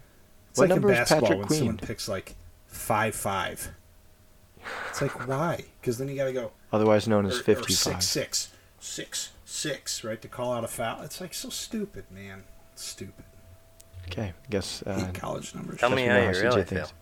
It's 0.53 0.59
What 0.59 0.68
like 0.68 0.76
number 0.76 0.88
in 0.90 0.94
is 0.94 0.98
basketball 1.00 1.28
Patrick 1.30 1.48
when 1.48 1.59
someone 1.59 1.76
Queen? 1.78 1.86
picks 1.88 2.09
like 2.09 2.34
five 2.66 3.14
five. 3.14 3.70
It's 4.90 5.03
like 5.03 5.26
why? 5.26 5.64
Because 5.80 5.98
then 5.98 6.09
you 6.09 6.14
got 6.16 6.26
to 6.26 6.32
go 6.32 6.53
Otherwise 6.72 7.09
known 7.09 7.24
or, 7.24 7.28
as 7.28 7.40
or 7.40 7.42
55. 7.42 8.03
six 8.03 8.03
six 8.03 8.50
six 8.78 9.30
six 9.44 10.05
right 10.05 10.20
to 10.22 10.28
call 10.28 10.53
out 10.53 10.62
a 10.64 10.68
foul. 10.68 11.03
It's 11.03 11.20
like 11.20 11.34
so 11.34 11.48
stupid, 11.48 12.05
man. 12.11 12.44
Stupid. 12.74 13.24
Okay, 14.09 14.32
I 14.46 14.50
guess. 14.50 14.82
Uh, 14.82 15.11
college 15.14 15.55
numbers. 15.55 15.80
Tell 15.80 15.88
guess 15.90 15.96
me 15.96 16.03
we 16.03 16.09
how 16.09 16.16
know 16.16 16.22
you 16.24 16.28
CJ 16.34 16.42
really 16.42 16.64
thinks. 16.64 16.90
feel. 16.90 16.98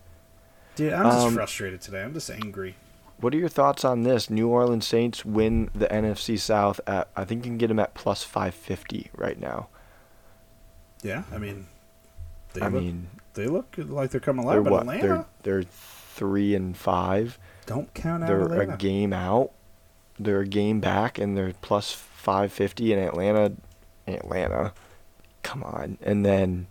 Dude, 0.75 0.93
I'm 0.93 1.03
just 1.05 1.27
Um, 1.27 1.33
frustrated 1.33 1.81
today. 1.81 2.03
I'm 2.03 2.13
just 2.13 2.29
angry. 2.31 2.75
What 3.19 3.33
are 3.33 3.37
your 3.37 3.49
thoughts 3.49 3.83
on 3.85 4.01
this? 4.03 4.29
New 4.29 4.47
Orleans 4.47 4.87
Saints 4.87 5.23
win 5.25 5.69
the 5.75 5.87
NFC 5.87 6.39
South 6.39 6.79
at 6.87 7.09
I 7.15 7.25
think 7.25 7.45
you 7.45 7.51
can 7.51 7.57
get 7.59 7.67
them 7.67 7.79
at 7.79 7.93
plus 7.93 8.23
550 8.23 9.11
right 9.15 9.39
now. 9.39 9.67
Yeah, 11.03 11.23
I 11.31 11.37
mean, 11.37 11.67
they 12.53 12.61
I 12.61 12.69
look 12.69 12.81
mean, 12.83 13.07
they 13.33 13.47
look 13.47 13.75
like 13.77 14.11
they're 14.11 14.19
coming 14.21 14.45
they're 14.45 14.59
alive, 14.59 14.63
but 14.65 14.71
what? 14.73 14.81
Atlanta 14.81 15.25
They're 15.43 15.61
they're 15.61 15.63
3 15.63 16.55
and 16.55 16.77
5. 16.77 17.39
don't 17.65 17.93
count 17.93 18.23
out 18.23 18.27
They're 18.27 18.41
Atlanta. 18.41 18.73
a 18.73 18.77
game 18.77 19.13
out. 19.13 19.51
They're 20.19 20.41
a 20.41 20.47
game 20.47 20.79
back 20.79 21.17
and 21.17 21.37
they're 21.37 21.53
plus 21.61 21.91
550 21.93 22.93
in 22.93 22.99
Atlanta. 22.99 23.53
Atlanta. 24.07 24.73
Come 25.43 25.63
on. 25.63 25.97
And 26.01 26.25
then 26.25 26.67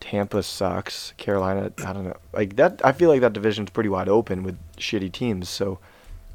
Tampa 0.00 0.42
sucks. 0.42 1.12
Carolina, 1.16 1.72
I 1.84 1.92
don't 1.92 2.04
know. 2.04 2.16
Like 2.32 2.56
that 2.56 2.80
I 2.84 2.92
feel 2.92 3.08
like 3.10 3.20
that 3.22 3.32
division's 3.32 3.70
pretty 3.70 3.88
wide 3.88 4.08
open 4.08 4.42
with 4.42 4.56
shitty 4.78 5.10
teams, 5.12 5.48
so 5.48 5.78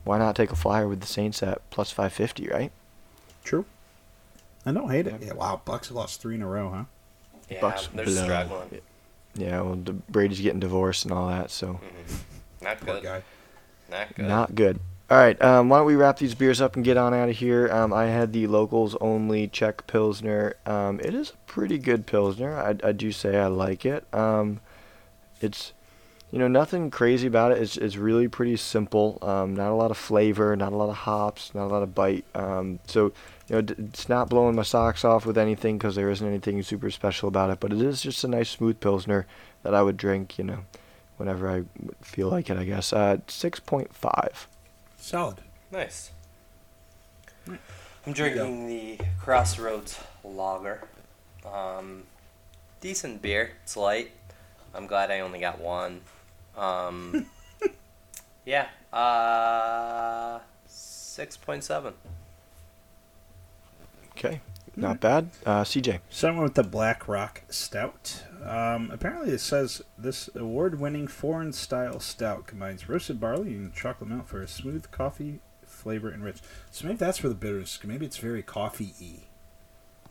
why 0.03 0.17
not 0.17 0.35
take 0.35 0.51
a 0.51 0.55
flyer 0.55 0.87
with 0.87 0.99
the 0.99 1.07
Saints 1.07 1.41
at 1.43 1.67
plus 1.69 1.91
550, 1.91 2.47
right? 2.49 2.71
True. 3.43 3.65
I 4.65 4.71
don't 4.71 4.89
hate 4.89 5.07
it. 5.07 5.15
Yeah. 5.21 5.27
Yeah, 5.27 5.33
wow, 5.33 5.61
Bucks 5.63 5.87
have 5.87 5.95
lost 5.97 6.21
three 6.21 6.35
in 6.35 6.41
a 6.41 6.47
row, 6.47 6.69
huh? 6.69 6.83
Yeah, 7.49 7.61
Bucks 7.61 7.87
they're 7.93 8.05
blow. 8.05 8.23
struggling. 8.23 8.81
Yeah, 9.35 9.61
well, 9.61 9.75
the 9.75 9.93
Brady's 9.93 10.41
getting 10.41 10.59
divorced 10.59 11.05
and 11.05 11.13
all 11.13 11.27
that, 11.29 11.51
so 11.51 11.73
hmm 11.73 12.15
Not 12.61 12.85
good. 12.85 13.03
guy. 13.03 13.21
Not 13.89 14.15
good. 14.15 14.25
not 14.27 14.55
good. 14.55 14.79
All 15.09 15.17
right, 15.17 15.41
um, 15.41 15.67
why 15.67 15.79
don't 15.79 15.87
we 15.87 15.95
wrap 15.95 16.19
these 16.19 16.35
beers 16.35 16.61
up 16.61 16.77
and 16.77 16.85
get 16.85 16.95
on 16.95 17.13
out 17.13 17.27
of 17.27 17.35
here? 17.35 17.69
Um, 17.69 17.91
I 17.91 18.05
had 18.05 18.31
the 18.31 18.47
locals 18.47 18.95
only 19.01 19.47
Czech 19.49 19.85
Pilsner. 19.85 20.55
Um, 20.65 21.01
it 21.01 21.13
is 21.13 21.31
a 21.31 21.37
pretty 21.51 21.77
good 21.77 22.05
Pilsner. 22.07 22.57
I, 22.57 22.75
I 22.87 22.91
do 22.93 23.11
say 23.11 23.37
I 23.37 23.47
like 23.47 23.85
it. 23.85 24.05
Um, 24.13 24.61
it's, 25.41 25.73
you 26.31 26.39
know, 26.39 26.47
nothing 26.47 26.89
crazy 26.91 27.27
about 27.27 27.51
it. 27.51 27.57
It's, 27.57 27.75
it's 27.75 27.97
really 27.97 28.29
pretty 28.29 28.55
simple. 28.55 29.17
Um, 29.21 29.53
not 29.53 29.71
a 29.71 29.75
lot 29.75 29.91
of 29.91 29.97
flavor, 29.97 30.55
not 30.55 30.71
a 30.71 30.77
lot 30.77 30.87
of 30.89 30.95
hops, 30.95 31.53
not 31.53 31.65
a 31.65 31.67
lot 31.67 31.83
of 31.83 31.93
bite. 31.93 32.23
Um, 32.33 32.79
so, 32.87 33.11
you 33.51 33.61
know, 33.61 33.75
it's 33.77 34.07
not 34.07 34.29
blowing 34.29 34.55
my 34.55 34.63
socks 34.63 35.03
off 35.03 35.25
with 35.25 35.37
anything 35.37 35.77
because 35.77 35.95
there 35.95 36.09
isn't 36.09 36.25
anything 36.25 36.63
super 36.63 36.89
special 36.89 37.27
about 37.27 37.49
it. 37.49 37.59
But 37.59 37.73
it 37.73 37.81
is 37.81 38.01
just 38.01 38.23
a 38.23 38.27
nice 38.29 38.49
smooth 38.49 38.79
Pilsner 38.79 39.27
that 39.63 39.75
I 39.75 39.81
would 39.81 39.97
drink, 39.97 40.37
you 40.37 40.45
know, 40.45 40.59
whenever 41.17 41.49
I 41.49 41.63
feel 42.01 42.29
like 42.29 42.49
it, 42.49 42.57
I 42.57 42.63
guess. 42.63 42.93
Uh, 42.93 43.17
6.5. 43.27 44.45
Solid. 44.97 45.41
Nice. 45.69 46.11
I'm 47.45 47.59
There 48.13 48.29
you 48.29 48.35
go. 48.35 48.43
drinking 48.45 48.67
the 48.67 48.99
Crossroads 49.19 49.99
Lager. 50.23 50.87
Um, 51.45 52.03
decent 52.79 53.21
beer. 53.21 53.51
It's 53.63 53.75
light. 53.75 54.11
I'm 54.73 54.87
glad 54.87 55.11
I 55.11 55.19
only 55.19 55.39
got 55.41 55.59
one. 55.59 55.99
Um, 56.55 57.25
yeah. 58.45 58.67
Uh, 58.93 60.39
six 60.67 61.35
point 61.35 61.65
seven. 61.65 61.93
Okay, 64.23 64.39
not 64.75 64.99
bad. 64.99 65.29
Uh, 65.45 65.63
CJ. 65.63 65.99
So 66.09 66.27
I 66.27 66.31
went 66.31 66.43
with 66.43 66.53
the 66.53 66.63
Black 66.63 67.07
Rock 67.07 67.41
Stout. 67.49 68.23
Um, 68.45 68.91
apparently, 68.91 69.31
it 69.31 69.39
says 69.39 69.81
this 69.97 70.29
award-winning 70.35 71.07
foreign-style 71.07 71.99
stout 71.99 72.45
combines 72.47 72.87
roasted 72.87 73.19
barley 73.19 73.53
and 73.55 73.73
chocolate 73.73 74.09
milk 74.09 74.27
for 74.27 74.41
a 74.41 74.47
smooth 74.47 74.89
coffee 74.91 75.39
flavor 75.65 76.09
and 76.09 76.23
rich. 76.23 76.37
So 76.69 76.85
maybe 76.85 76.97
that's 76.97 77.23
where 77.23 77.29
the 77.29 77.35
bitterness, 77.35 77.79
Maybe 77.83 78.05
it's 78.05 78.17
very 78.17 78.43
coffee-y. 78.43 79.23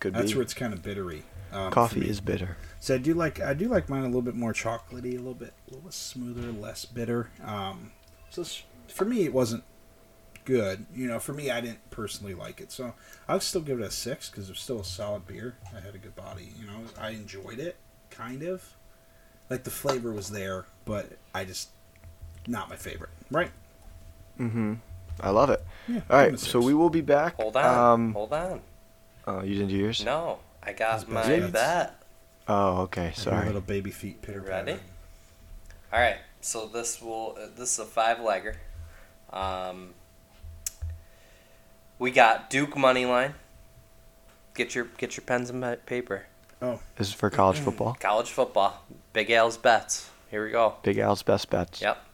Could 0.00 0.14
be 0.14 0.18
That's 0.18 0.32
be. 0.32 0.38
where 0.38 0.42
it's 0.42 0.54
kind 0.54 0.72
of 0.72 0.82
bittery. 0.82 1.24
Um, 1.52 1.70
for 1.70 1.74
Coffee 1.74 2.00
me. 2.00 2.08
is 2.08 2.20
bitter. 2.20 2.56
So 2.80 2.94
I 2.94 2.98
do 2.98 3.12
like 3.12 3.38
I 3.40 3.52
do 3.54 3.68
like 3.68 3.88
mine 3.90 4.02
a 4.02 4.06
little 4.06 4.22
bit 4.22 4.34
more 4.34 4.52
chocolatey, 4.54 5.14
a 5.14 5.18
little 5.18 5.34
bit 5.34 5.52
a 5.66 5.70
little 5.70 5.82
bit 5.82 5.92
smoother, 5.92 6.52
less 6.52 6.84
bitter. 6.86 7.28
Um, 7.44 7.92
so 8.30 8.42
it's 8.42 8.62
for 8.88 9.04
me, 9.04 9.24
it 9.24 9.34
wasn't 9.34 9.62
good. 10.45 10.86
You 10.95 11.09
know, 11.09 11.18
for 11.18 11.32
me, 11.32 11.51
I 11.51 11.61
didn't 11.61 11.91
personally 11.91 12.34
like 12.34 12.61
it, 12.61 12.72
so 12.72 12.95
I'll 13.28 13.41
still 13.41 13.61
give 13.61 13.80
it 13.80 13.86
a 13.86 13.91
six 13.91 14.28
because 14.30 14.49
it 14.49 14.53
was 14.53 14.61
still 14.61 14.80
a 14.80 14.84
solid 14.84 15.26
beer. 15.26 15.57
I 15.76 15.80
had 15.80 15.95
a 15.95 15.99
good 15.99 16.16
body. 16.16 16.53
You 16.59 16.66
know, 16.66 16.80
I 16.99 17.11
enjoyed 17.11 17.59
it, 17.59 17.76
kind 18.11 18.43
of. 18.43 18.74
Like 19.49 19.64
the 19.64 19.70
flavor 19.70 20.12
was 20.12 20.30
there, 20.30 20.66
but 20.84 21.12
I 21.34 21.45
just 21.45 21.70
not 22.47 22.68
my 22.68 22.76
favorite. 22.76 23.11
Right? 23.30 23.51
Mm-hmm. 24.38 24.74
I 25.20 25.30
love 25.30 25.51
it. 25.51 25.62
Yeah. 25.88 26.01
All 26.11 26.18
give 26.20 26.28
it 26.28 26.30
right, 26.30 26.34
a 26.34 26.38
so 26.38 26.61
we 26.61 26.72
will 26.74 26.91
be 26.91 27.01
back. 27.01 27.36
Hold 27.36 27.57
on. 27.57 27.93
Um, 27.93 28.12
Hold 28.14 28.32
on. 28.32 28.61
oh, 29.26 29.43
you 29.43 29.55
didn't 29.55 29.68
do 29.68 29.76
yours? 29.76 30.05
No, 30.05 30.38
I 30.62 30.72
got 30.72 31.01
His 31.01 31.09
my 31.09 31.22
best 31.22 31.53
bet. 31.53 32.03
Oh, 32.49 32.82
okay. 32.82 33.07
Your 33.07 33.14
Sorry. 33.14 33.47
little 33.47 33.61
baby 33.61 33.91
feet 33.91 34.22
pitter 34.22 34.41
Ready? 34.41 34.76
All 35.93 36.01
right. 36.01 36.16
So 36.41 36.66
this 36.66 37.03
will 37.03 37.36
uh, 37.41 37.47
this 37.57 37.74
is 37.74 37.78
a 37.80 37.84
five 37.84 38.18
legger. 38.18 38.57
Um, 39.32 39.91
we 42.01 42.11
got 42.11 42.51
Duke 42.51 42.76
money 42.76 43.07
line. 43.07 43.34
Get 44.55 44.74
your 44.74 44.86
get 44.98 45.16
your 45.16 45.24
pens 45.24 45.51
and 45.51 45.86
paper. 45.86 46.26
Oh. 46.61 46.80
This 46.96 47.09
is 47.09 47.14
for 47.14 47.30
college 47.30 47.59
football. 47.59 47.94
College 48.01 48.28
football. 48.28 48.84
Big 49.12 49.30
Al's 49.30 49.57
bets. 49.57 50.11
Here 50.30 50.44
we 50.44 50.51
go. 50.51 50.74
Big 50.82 50.98
Al's 50.98 51.22
best 51.22 51.48
bets. 51.48 51.80
Yep. 51.80 52.05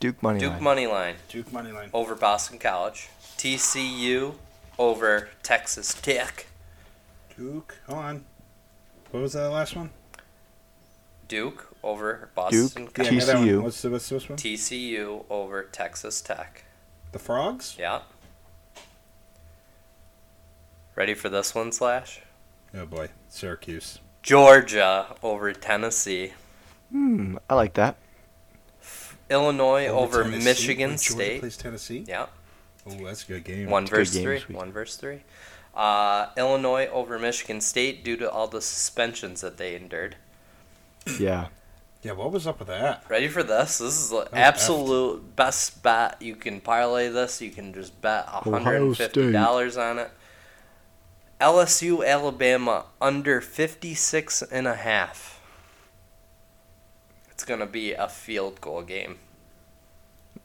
Duke 0.00 0.22
money 0.22 0.40
Duke 0.40 0.52
line. 0.54 0.62
money 0.62 0.86
line 0.86 1.14
Duke 1.28 1.52
money 1.52 1.70
line. 1.70 1.90
over 1.92 2.14
Boston 2.14 2.58
College. 2.58 3.10
TCU 3.36 4.34
over 4.78 5.28
Texas 5.42 5.94
Tech. 5.94 6.46
Duke. 7.36 7.78
Hold 7.86 7.98
on. 7.98 8.24
What 9.10 9.20
was 9.20 9.34
that 9.34 9.48
last 9.50 9.76
one? 9.76 9.90
Duke 11.28 11.68
over 11.82 12.30
Boston 12.34 12.86
Duke, 12.86 12.94
College. 12.94 13.12
I 13.12 13.18
got 13.18 13.26
that 13.26 13.36
one. 13.36 13.46
TCU. 13.48 13.62
What's, 13.62 13.82
the, 13.82 13.90
what's 13.90 14.08
this 14.08 14.28
one? 14.28 14.38
TCU 14.38 15.24
over 15.30 15.62
Texas 15.64 16.20
Tech. 16.20 16.64
The 17.12 17.18
frogs? 17.18 17.76
Yeah. 17.78 18.00
Ready 21.00 21.14
for 21.14 21.30
this 21.30 21.54
one, 21.54 21.72
Slash? 21.72 22.20
Oh 22.74 22.84
boy, 22.84 23.08
Syracuse. 23.30 24.00
Georgia 24.22 25.16
over 25.22 25.50
Tennessee. 25.54 26.34
Hmm. 26.92 27.38
I 27.48 27.54
like 27.54 27.72
that. 27.72 27.96
Illinois 29.30 29.86
over, 29.86 30.24
Tennessee? 30.24 30.44
Michigan 30.44 30.90
Wait, 30.90 31.00
Georgia 31.00 31.24
State. 31.24 31.40
plays 31.40 31.56
Tennessee. 31.56 32.04
Yeah. 32.06 32.26
Oh, 32.86 33.02
that's 33.02 33.24
a 33.24 33.28
good 33.28 33.44
game. 33.44 33.70
One 33.70 33.84
It's 33.84 33.92
a 33.92 33.96
versus 33.96 34.22
three. 34.22 34.38
this. 34.40 34.48
One 34.50 34.72
versus 34.72 34.96
three. 34.96 35.20
Uh, 35.74 36.26
Illinois 36.36 36.86
over 36.88 37.18
Michigan 37.18 37.62
State 37.62 38.04
due 38.04 38.18
to 38.18 38.30
all 38.30 38.46
the 38.46 38.60
suspensions 38.60 39.40
that 39.40 39.56
they 39.56 39.74
endured. 39.76 40.16
Yeah. 41.18 41.46
Yeah, 42.02 42.12
what 42.12 42.30
was 42.30 42.46
up 42.46 42.58
with 42.58 42.68
that? 42.68 43.04
Ready 43.08 43.28
for 43.28 43.42
this? 43.42 43.78
This 43.78 43.98
is 43.98 44.10
the 44.10 44.16
was 44.16 44.28
absolute 44.34 45.34
best 45.34 45.82
bet. 45.82 46.20
You 46.20 46.36
can 46.36 46.60
parlay 46.60 47.08
this. 47.08 47.40
You 47.40 47.52
can 47.52 47.72
just 47.72 47.98
bet 48.02 48.26
$150 48.26 49.78
on 49.90 49.98
it. 49.98 50.10
LSU 51.40 52.06
Alabama 52.06 52.84
under 53.00 53.40
56 53.40 54.42
and 54.42 54.66
a 54.68 54.74
half. 54.74 55.40
It's 57.30 57.44
going 57.44 57.60
to 57.60 57.66
be 57.66 57.92
a 57.92 58.08
field 58.08 58.60
goal 58.60 58.82
game. 58.82 59.18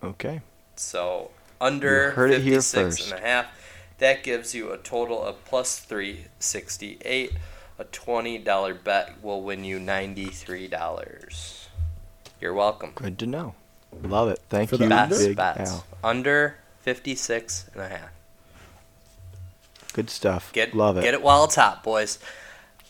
Okay. 0.01 0.41
So 0.77 1.31
under 1.59 2.11
heard 2.11 2.31
it 2.31 2.41
here 2.41 2.61
56 2.61 2.97
first. 2.97 3.11
and 3.11 3.19
a 3.19 3.25
half. 3.25 3.47
That 3.97 4.23
gives 4.23 4.53
you 4.53 4.71
a 4.71 4.77
total 4.77 5.21
of 5.21 5.43
plus 5.45 5.79
368. 5.79 7.33
A 7.77 7.83
$20 7.83 8.83
bet 8.83 9.21
will 9.21 9.41
win 9.41 9.63
you 9.65 9.79
$93. 9.79 11.67
You're 12.39 12.53
welcome. 12.53 12.91
Good 12.95 13.19
to 13.19 13.25
know. 13.25 13.55
Love 14.01 14.29
it. 14.29 14.39
Thank 14.49 14.69
For 14.69 14.75
you, 14.75 14.79
the 14.85 14.89
Best 14.89 15.27
Big 15.27 15.35
bets. 15.35 15.71
Al. 15.71 15.85
Under 16.03 16.55
56 16.81 17.69
and 17.73 17.81
a 17.81 17.87
half. 17.89 18.09
Good 19.95 20.09
stuff. 20.09 20.51
Get 20.51 20.75
Love 20.75 20.97
it. 20.97 21.03
Get 21.03 21.13
it 21.13 21.21
while 21.21 21.45
it's 21.45 21.55
hot, 21.55 21.81
boys. 21.81 22.19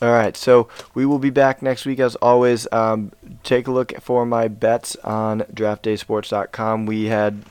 All 0.02 0.10
right, 0.10 0.36
so 0.36 0.68
we 0.92 1.06
will 1.06 1.20
be 1.20 1.30
back 1.30 1.62
next 1.62 1.86
week 1.86 2.00
as 2.00 2.16
always. 2.16 2.66
Um, 2.72 3.12
take 3.44 3.68
a 3.68 3.70
look 3.70 3.92
for 4.00 4.26
my 4.26 4.48
bets 4.48 4.96
on 5.04 5.42
DraftDaySports.com. 5.42 6.84
We 6.84 7.04
had 7.04 7.44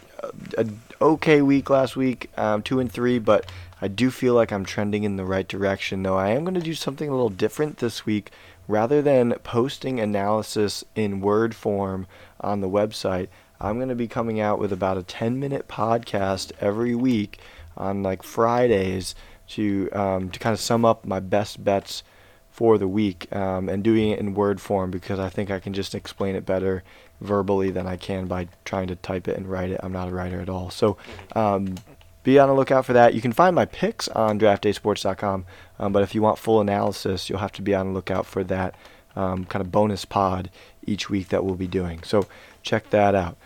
an 0.58 0.82
okay 1.00 1.42
week 1.42 1.70
last 1.70 1.96
week, 1.96 2.30
um, 2.38 2.64
two 2.64 2.82
and 2.82 2.92
three, 2.92 3.18
but 3.18 3.50
I 3.82 3.88
do 3.88 4.12
feel 4.12 4.34
like 4.34 4.52
I'm 4.52 4.66
trending 4.66 5.06
in 5.06 5.16
the 5.16 5.24
right 5.24 5.48
direction. 5.48 6.04
Though 6.04 6.18
I 6.18 6.32
am 6.32 6.44
going 6.44 6.56
to 6.56 6.60
do 6.60 6.74
something 6.74 7.08
a 7.08 7.14
little 7.14 7.30
different 7.30 7.78
this 7.78 8.06
week. 8.06 8.32
Rather 8.68 9.02
than 9.02 9.32
posting 9.44 10.02
analysis 10.02 10.84
in 10.96 11.22
Word 11.22 11.56
form 11.56 12.08
on 12.42 12.60
the 12.60 12.70
website, 12.70 13.30
I'm 13.62 13.78
going 13.78 13.88
to 13.88 13.96
be 13.96 14.10
coming 14.10 14.42
out 14.42 14.60
with 14.60 14.74
about 14.74 14.98
a 14.98 15.04
10 15.04 15.40
minute 15.40 15.70
podcast 15.70 16.52
every 16.60 16.94
week 16.94 17.40
on 17.78 18.04
like 18.04 18.24
Fridays 18.24 19.16
to 19.50 19.90
um, 19.92 20.30
to 20.30 20.40
kind 20.40 20.54
of 20.54 20.60
sum 20.60 20.86
up 20.86 21.06
my 21.06 21.20
best 21.20 21.64
bets 21.64 22.04
for 22.50 22.78
the 22.78 22.88
week 22.88 23.34
um, 23.36 23.68
and 23.68 23.84
doing 23.84 24.12
it 24.12 24.20
in 24.20 24.34
word 24.34 24.62
form 24.62 24.90
because 24.90 25.20
I 25.20 25.28
think 25.30 25.52
I 25.52 25.60
can 25.60 25.74
just 25.74 25.94
explain 25.94 26.36
it 26.36 26.46
better 26.46 26.84
verbally 27.20 27.70
than 27.70 27.86
I 27.86 27.98
can 27.98 28.28
by 28.28 28.48
trying 28.64 28.88
to 28.88 28.96
type 28.96 29.28
it 29.28 29.36
and 29.36 29.46
write 29.46 29.72
it. 29.72 29.80
I'm 29.84 29.92
not 29.92 30.08
a 30.08 30.12
writer 30.12 30.40
at 30.40 30.48
all. 30.48 30.70
So 30.70 30.98
um, 31.36 31.76
be 32.24 32.40
on 32.40 32.48
the 32.48 32.56
lookout 32.56 32.86
for 32.86 32.94
that. 32.94 33.14
You 33.14 33.22
can 33.22 33.34
find 33.34 33.56
my 33.56 33.66
picks 33.66 34.08
on 34.08 34.40
draftdaysports.com, 34.40 35.46
um, 35.80 35.92
but 35.92 36.02
if 36.02 36.16
you 36.16 36.22
want 36.22 36.38
full 36.38 36.62
analysis, 36.62 37.30
you'll 37.30 37.40
have 37.40 37.52
to 37.54 37.62
be 37.62 37.76
on 37.76 37.88
the 37.88 37.94
lookout 37.94 38.26
for 38.26 38.44
that 38.46 38.74
um, 39.18 39.46
kind 39.46 39.62
of 39.62 39.72
bonus 39.72 40.06
pod 40.06 40.50
each 40.86 41.10
week 41.10 41.30
that 41.30 41.44
we'll 41.44 41.56
be 41.56 41.68
doing. 41.68 42.04
So 42.04 42.28
check 42.64 42.90
that 42.92 43.16
out. 43.16 43.38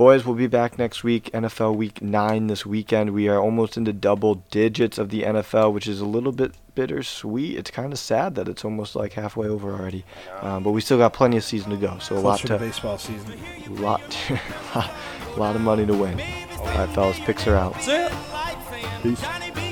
Boys, 0.00 0.24
we'll 0.24 0.34
be 0.34 0.46
back 0.46 0.78
next 0.78 1.04
week. 1.04 1.28
NFL 1.34 1.76
Week 1.76 2.00
9 2.00 2.46
this 2.46 2.64
weekend. 2.64 3.10
We 3.10 3.28
are 3.28 3.38
almost 3.38 3.76
into 3.76 3.92
double 3.92 4.36
digits 4.50 4.96
of 4.96 5.10
the 5.10 5.24
NFL, 5.24 5.74
which 5.74 5.86
is 5.86 6.00
a 6.00 6.06
little 6.06 6.32
bit 6.32 6.54
bittersweet. 6.74 7.58
It's 7.58 7.70
kind 7.70 7.92
of 7.92 7.98
sad 7.98 8.34
that 8.36 8.48
it's 8.48 8.64
almost 8.64 8.96
like 8.96 9.12
halfway 9.12 9.46
over 9.46 9.70
already. 9.74 10.06
Um, 10.40 10.62
but 10.62 10.70
we 10.70 10.80
still 10.80 10.96
got 10.96 11.12
plenty 11.12 11.36
of 11.36 11.44
season 11.44 11.72
to 11.72 11.76
go. 11.76 11.98
So 11.98 12.14
a 12.14 12.16
lot 12.16 12.40
Closer 12.40 12.46
to 12.46 12.54
to 12.54 12.58
baseball 12.60 12.96
season. 12.96 13.38
lot, 13.68 14.00
a 14.74 14.90
lot 15.36 15.54
of 15.54 15.60
money 15.60 15.84
to 15.84 15.92
win. 15.92 16.18
All 16.56 16.64
right, 16.64 16.88
fellas, 16.94 17.18
picks 17.18 17.46
are 17.46 17.56
out. 17.56 17.74
Peace. 19.02 19.20
Johnny 19.20 19.50
B. 19.50 19.69